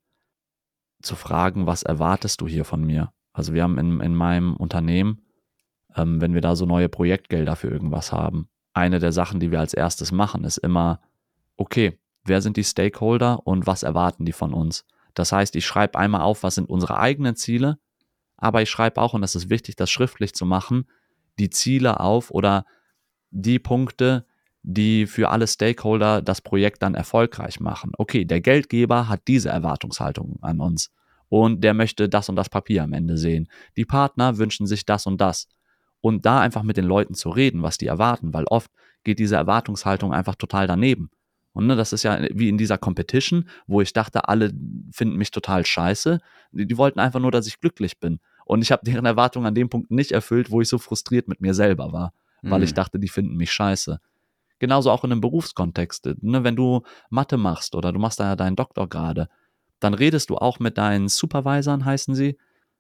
zu 1.02 1.16
fragen, 1.16 1.68
was 1.68 1.84
erwartest 1.84 2.42
du 2.42 2.50
hier 2.50 2.66
von 2.66 2.84
mir? 2.84 3.14
Also 3.32 3.54
wir 3.54 3.64
haben 3.64 3.78
in, 3.78 4.02
in 4.02 4.14
meinem 4.14 4.58
Unternehmen, 4.58 5.22
ähm, 5.96 6.20
wenn 6.20 6.34
wir 6.34 6.42
da 6.42 6.58
so 6.58 6.66
neue 6.66 6.90
Projektgelder 6.90 7.56
für 7.56 7.70
irgendwas 7.70 8.12
haben, 8.12 8.50
eine 8.74 9.00
der 9.00 9.14
Sachen, 9.14 9.40
die 9.40 9.52
wir 9.52 9.62
als 9.62 9.74
erstes 9.74 10.12
machen, 10.12 10.44
ist 10.44 10.58
immer, 10.58 11.00
okay, 11.56 11.98
wer 12.26 12.42
sind 12.42 12.58
die 12.58 12.66
Stakeholder 12.66 13.48
und 13.48 13.68
was 13.68 13.84
erwarten 13.84 14.26
die 14.26 14.34
von 14.34 14.54
uns? 14.54 14.84
Das 15.14 15.32
heißt, 15.32 15.56
ich 15.56 15.66
schreibe 15.66 15.98
einmal 15.98 16.24
auf, 16.24 16.44
was 16.44 16.56
sind 16.56 16.70
unsere 16.70 16.98
eigenen 17.00 17.38
Ziele, 17.38 17.78
aber 18.38 18.62
ich 18.62 18.70
schreibe 18.70 19.02
auch, 19.02 19.14
und 19.14 19.22
das 19.22 19.36
ist 19.36 19.50
wichtig, 19.50 19.76
das 19.76 19.90
schriftlich 19.90 20.34
zu 20.34 20.46
machen, 20.46 20.88
die 21.40 21.50
Ziele 21.50 22.00
auf 22.00 22.32
oder 22.32 22.66
die 23.32 23.60
Punkte, 23.60 24.26
die 24.64 25.06
für 25.06 25.30
alle 25.30 25.48
Stakeholder 25.48 26.22
das 26.22 26.42
Projekt 26.42 26.82
dann 26.82 26.96
erfolgreich 26.96 27.60
machen. 27.60 27.92
Okay, 27.98 28.26
der 28.26 28.42
Geldgeber 28.42 29.08
hat 29.08 29.22
diese 29.28 29.50
Erwartungshaltung 29.50 30.40
an 30.42 30.60
uns 30.60 30.92
und 31.30 31.64
der 31.64 31.74
möchte 31.74 32.10
das 32.10 32.30
und 32.30 32.36
das 32.36 32.50
Papier 32.50 32.84
am 32.84 32.94
Ende 32.94 33.18
sehen. 33.18 33.48
Die 33.78 33.86
Partner 33.86 34.38
wünschen 34.38 34.66
sich 34.66 34.86
das 34.86 35.06
und 35.06 35.22
das 35.22 35.48
und 36.02 36.26
da 36.26 36.40
einfach 36.40 36.64
mit 36.64 36.78
den 36.78 36.86
Leuten 36.86 37.14
zu 37.14 37.30
reden, 37.30 37.64
was 37.64 37.78
die 37.78 37.88
erwarten, 37.88 38.34
weil 38.34 38.46
oft 38.46 38.72
geht 39.04 39.20
diese 39.20 39.36
Erwartungshaltung 39.36 40.14
einfach 40.14 40.36
total 40.36 40.68
daneben. 40.68 41.10
Und 41.56 41.68
ne, 41.68 41.78
das 41.78 41.94
ist 41.94 42.04
ja 42.04 42.20
wie 42.34 42.50
in 42.50 42.58
dieser 42.58 42.78
Competition, 42.78 43.48
wo 43.66 43.80
ich 43.80 43.94
dachte, 43.94 44.28
alle 44.28 44.52
finden 44.92 45.16
mich 45.16 45.32
total 45.32 45.66
scheiße. 45.66 46.20
Die, 46.52 46.68
die 46.68 46.78
wollten 46.78 47.00
einfach 47.00 47.22
nur, 47.22 47.32
dass 47.32 47.48
ich 47.48 47.62
glücklich 47.62 47.98
bin. 47.98 48.20
Und 48.44 48.62
ich 48.62 48.74
habe 48.74 48.84
deren 48.86 49.06
Erwartungen 49.06 49.48
an 49.48 49.56
dem 49.56 49.70
Punkt 49.70 49.90
nicht 49.90 50.12
erfüllt, 50.12 50.52
wo 50.52 50.60
ich 50.60 50.68
so 50.68 50.78
frustriert 50.78 51.30
mit 51.30 51.40
mir 51.40 51.54
selber 51.54 51.94
war, 51.94 52.14
weil 52.42 52.60
mhm. 52.60 52.66
ich 52.66 52.74
dachte, 52.74 53.00
die 53.00 53.08
finden 53.08 53.38
mich 53.38 53.54
scheiße. 53.54 54.02
Genauso 54.60 54.92
auch 54.92 55.06
in 55.06 55.14
einem 55.14 55.22
Berufskontext. 55.22 56.10
Ne, 56.22 56.44
wenn 56.44 56.58
du 56.58 56.82
Mathe 57.10 57.38
machst 57.38 57.74
oder 57.74 57.94
du 57.94 58.00
machst 58.00 58.20
da 58.20 58.26
ja 58.26 58.36
deinen 58.36 58.58
Doktor 58.58 58.90
gerade, 58.90 59.30
dann 59.80 59.94
redest 59.94 60.30
du 60.30 60.36
auch 60.36 60.60
mit 60.60 60.78
deinen 60.78 61.08
Supervisern, 61.08 61.86
heißen 61.86 62.16
sie, 62.16 62.38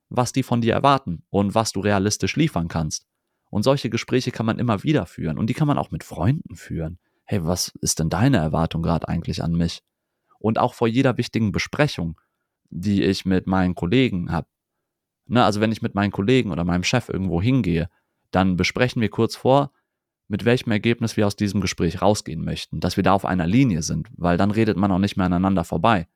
was 0.09 0.33
die 0.33 0.43
von 0.43 0.59
dir 0.59 0.73
erwarten 0.73 1.23
und 1.29 1.55
was 1.55 1.71
du 1.71 1.79
realistisch 1.79 2.35
liefern 2.35 2.67
kannst. 2.67 3.07
Und 3.49 3.63
solche 3.63 3.89
Gespräche 3.89 4.31
kann 4.31 4.45
man 4.45 4.59
immer 4.59 4.83
wieder 4.83 5.05
führen 5.05 5.37
und 5.37 5.47
die 5.47 5.53
kann 5.53 5.67
man 5.67 5.77
auch 5.77 5.91
mit 5.91 6.03
Freunden 6.03 6.57
führen. 6.57 6.99
Hey, 7.25 7.43
was 7.43 7.73
ist 7.81 7.99
denn 7.99 8.09
deine 8.09 8.37
Erwartung 8.37 8.81
gerade 8.81 9.07
eigentlich 9.07 9.43
an 9.43 9.53
mich? 9.53 9.81
Und 10.39 10.59
auch 10.59 10.73
vor 10.73 10.87
jeder 10.87 11.17
wichtigen 11.17 11.51
Besprechung, 11.51 12.19
die 12.69 13.03
ich 13.03 13.25
mit 13.25 13.47
meinen 13.47 13.75
Kollegen 13.75 14.31
habe. 14.31 14.47
Ne, 15.27 15.43
also 15.43 15.59
wenn 15.59 15.71
ich 15.71 15.81
mit 15.81 15.95
meinen 15.95 16.11
Kollegen 16.11 16.51
oder 16.51 16.63
meinem 16.63 16.83
Chef 16.83 17.09
irgendwo 17.09 17.41
hingehe, 17.41 17.89
dann 18.31 18.57
besprechen 18.57 19.01
wir 19.01 19.09
kurz 19.09 19.35
vor, 19.35 19.71
mit 20.27 20.45
welchem 20.45 20.71
Ergebnis 20.71 21.17
wir 21.17 21.25
aus 21.25 21.35
diesem 21.35 21.61
Gespräch 21.61 22.01
rausgehen 22.01 22.43
möchten, 22.43 22.79
dass 22.79 22.95
wir 22.95 23.03
da 23.03 23.13
auf 23.13 23.25
einer 23.25 23.47
Linie 23.47 23.81
sind, 23.81 24.07
weil 24.17 24.37
dann 24.37 24.51
redet 24.51 24.77
man 24.77 24.91
auch 24.91 24.99
nicht 24.99 25.17
mehr 25.17 25.25
aneinander 25.25 25.63
vorbei. 25.63 26.07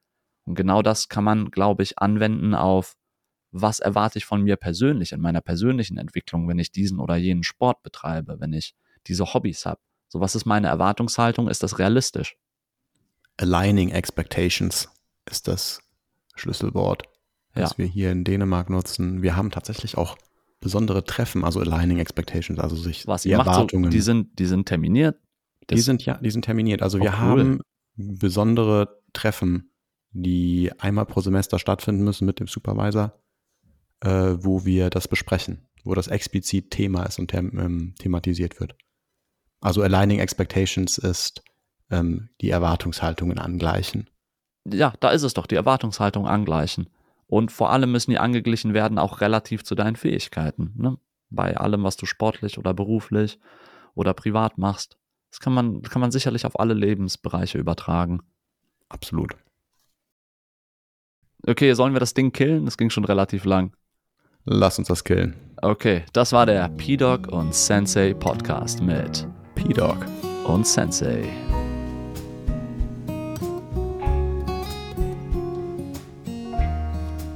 Und 0.45 0.55
genau 0.55 0.81
das 0.81 1.09
kann 1.09 1.23
man, 1.23 1.51
glaube 1.51 1.83
ich, 1.83 1.99
anwenden 1.99 2.55
auf 2.55 2.95
was 3.51 3.79
erwarte 3.79 4.19
ich 4.19 4.25
von 4.25 4.43
mir 4.43 4.57
persönlich 4.57 5.11
in 5.11 5.21
meiner 5.21 5.41
persönlichen 5.41 5.97
Entwicklung, 5.97 6.47
wenn 6.47 6.59
ich 6.59 6.71
diesen 6.71 6.99
oder 6.99 7.15
jenen 7.15 7.43
Sport 7.43 7.81
betreibe, 7.81 8.39
wenn 8.39 8.53
ich 8.53 8.75
diese 9.07 9.33
Hobbys 9.33 9.65
habe. 9.65 9.81
So, 10.09 10.19
was 10.19 10.35
ist 10.35 10.45
meine 10.45 10.67
Erwartungshaltung? 10.67 11.47
Ist 11.47 11.63
das 11.63 11.79
realistisch? 11.79 12.35
Aligning 13.37 13.89
Expectations 13.89 14.89
ist 15.29 15.47
das 15.47 15.79
Schlüsselwort, 16.35 17.03
das 17.53 17.71
Ja. 17.71 17.77
wir 17.77 17.85
hier 17.85 18.11
in 18.11 18.23
Dänemark 18.23 18.69
nutzen. 18.69 19.21
Wir 19.21 19.35
haben 19.35 19.51
tatsächlich 19.51 19.97
auch 19.97 20.17
besondere 20.59 21.05
Treffen, 21.05 21.45
also 21.45 21.59
Aligning 21.61 21.99
Expectations, 21.99 22.59
also 22.59 22.75
sich 22.75 23.07
Was 23.07 23.21
die 23.23 23.29
macht, 23.35 23.45
so, 23.45 23.51
Erwartungen. 23.51 23.91
die 23.91 24.01
sind, 24.01 24.37
die 24.39 24.45
sind 24.45 24.67
terminiert. 24.67 25.17
die 25.69 25.75
Das- 25.75 25.85
sind 25.85 26.03
ja, 26.03 26.17
die 26.17 26.31
sind 26.31 26.43
terminiert. 26.45 26.81
Also 26.81 26.97
Oh, 26.97 27.01
wir 27.03 27.11
cool. 27.11 27.17
haben 27.17 27.61
besondere 27.95 29.01
Treffen, 29.13 29.71
die 30.11 30.71
einmal 30.79 31.05
pro 31.05 31.21
Semester 31.21 31.59
stattfinden 31.59 32.03
müssen 32.03 32.25
mit 32.25 32.39
dem 32.39 32.47
Supervisor, 32.47 33.13
äh, 34.01 34.09
wo 34.39 34.65
wir 34.65 34.89
das 34.89 35.07
besprechen, 35.07 35.67
wo 35.83 35.93
das 35.93 36.07
explizit 36.07 36.71
Thema 36.71 37.03
ist 37.03 37.19
und 37.19 37.29
them 37.29 37.57
ähm, 37.59 37.93
thematisiert 37.99 38.59
wird. 38.59 38.75
Also 39.61 39.81
Aligning 39.81 40.19
Expectations 40.19 40.97
ist 40.97 41.43
ähm, 41.89 42.29
die 42.41 42.49
Erwartungshaltungen 42.49 43.39
angleichen. 43.39 44.09
ja, 44.65 44.93
da 44.99 45.09
ist 45.09 45.23
es 45.23 45.33
doch, 45.33 45.47
die 45.47 45.55
Erwartungshaltung 45.55 46.27
angleichen. 46.27 46.89
Und 47.27 47.51
vor 47.51 47.71
allem 47.71 47.91
müssen 47.91 48.11
die 48.11 48.17
angeglichen 48.17 48.73
werden, 48.73 48.97
auch 48.97 49.21
relativ 49.21 49.63
zu 49.63 49.75
deinen 49.75 49.95
Fähigkeiten. 49.95 50.73
Ne? 50.75 50.97
Bei 51.29 51.57
allem, 51.57 51.83
was 51.83 51.95
du 51.95 52.05
sportlich 52.05 52.57
oder 52.57 52.73
beruflich 52.73 53.39
oder 53.93 54.13
privat 54.13 54.57
machst. 54.57 54.97
Das 55.29 55.39
kann 55.39 55.53
man, 55.53 55.83
kann 55.83 56.01
man 56.01 56.11
sicherlich 56.11 56.45
auf 56.45 56.59
alle 56.59 56.73
Lebensbereiche 56.73 57.59
übertragen. 57.59 58.21
Absolut. 58.87 59.35
Okay, 61.45 61.73
sollen 61.73 61.93
wir 61.93 61.99
das 61.99 62.15
Ding 62.15 62.31
killen? 62.31 62.65
Das 62.65 62.77
ging 62.77 62.89
schon 62.89 63.05
relativ 63.05 63.45
lang. 63.45 63.75
Lass 64.45 64.79
uns 64.79 64.87
das 64.87 65.03
killen. 65.03 65.35
Okay, 65.61 66.03
das 66.13 66.31
war 66.31 66.47
der 66.47 66.67
P-Dog 66.69 67.27
und 67.27 67.53
Sensei 67.53 68.13
Podcast 68.13 68.81
mit 68.81 69.27
P-Dog. 69.59 69.97
und 70.45 70.65
Sensei. 70.65 71.23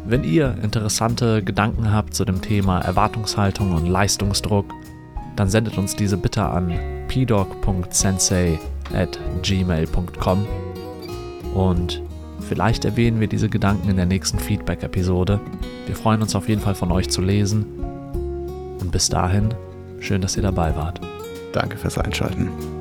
Wenn 0.05 0.23
ihr 0.23 0.55
interessante 0.61 1.43
Gedanken 1.43 1.91
habt 1.91 2.13
zu 2.13 2.23
dem 2.23 2.41
Thema 2.41 2.79
Erwartungshaltung 2.79 3.73
und 3.73 3.87
Leistungsdruck, 3.87 4.65
dann 5.35 5.49
sendet 5.49 5.77
uns 5.77 5.95
diese 5.95 6.17
bitte 6.17 6.43
an 6.43 6.73
pdog.sensei 7.07 8.59
at 8.93 9.19
gmail.com 9.41 10.45
und 11.55 12.01
vielleicht 12.41 12.85
erwähnen 12.85 13.19
wir 13.19 13.27
diese 13.27 13.49
Gedanken 13.49 13.89
in 13.89 13.95
der 13.95 14.05
nächsten 14.05 14.39
Feedback-Episode. 14.39 15.39
Wir 15.87 15.95
freuen 15.95 16.21
uns 16.21 16.35
auf 16.35 16.47
jeden 16.47 16.61
Fall 16.61 16.75
von 16.75 16.91
euch 16.91 17.09
zu 17.09 17.21
lesen. 17.21 17.65
Und 18.79 18.91
bis 18.91 19.09
dahin, 19.09 19.53
schön, 19.99 20.21
dass 20.21 20.37
ihr 20.37 20.43
dabei 20.43 20.75
wart. 20.75 21.01
Danke 21.53 21.77
fürs 21.77 21.97
Einschalten. 21.97 22.72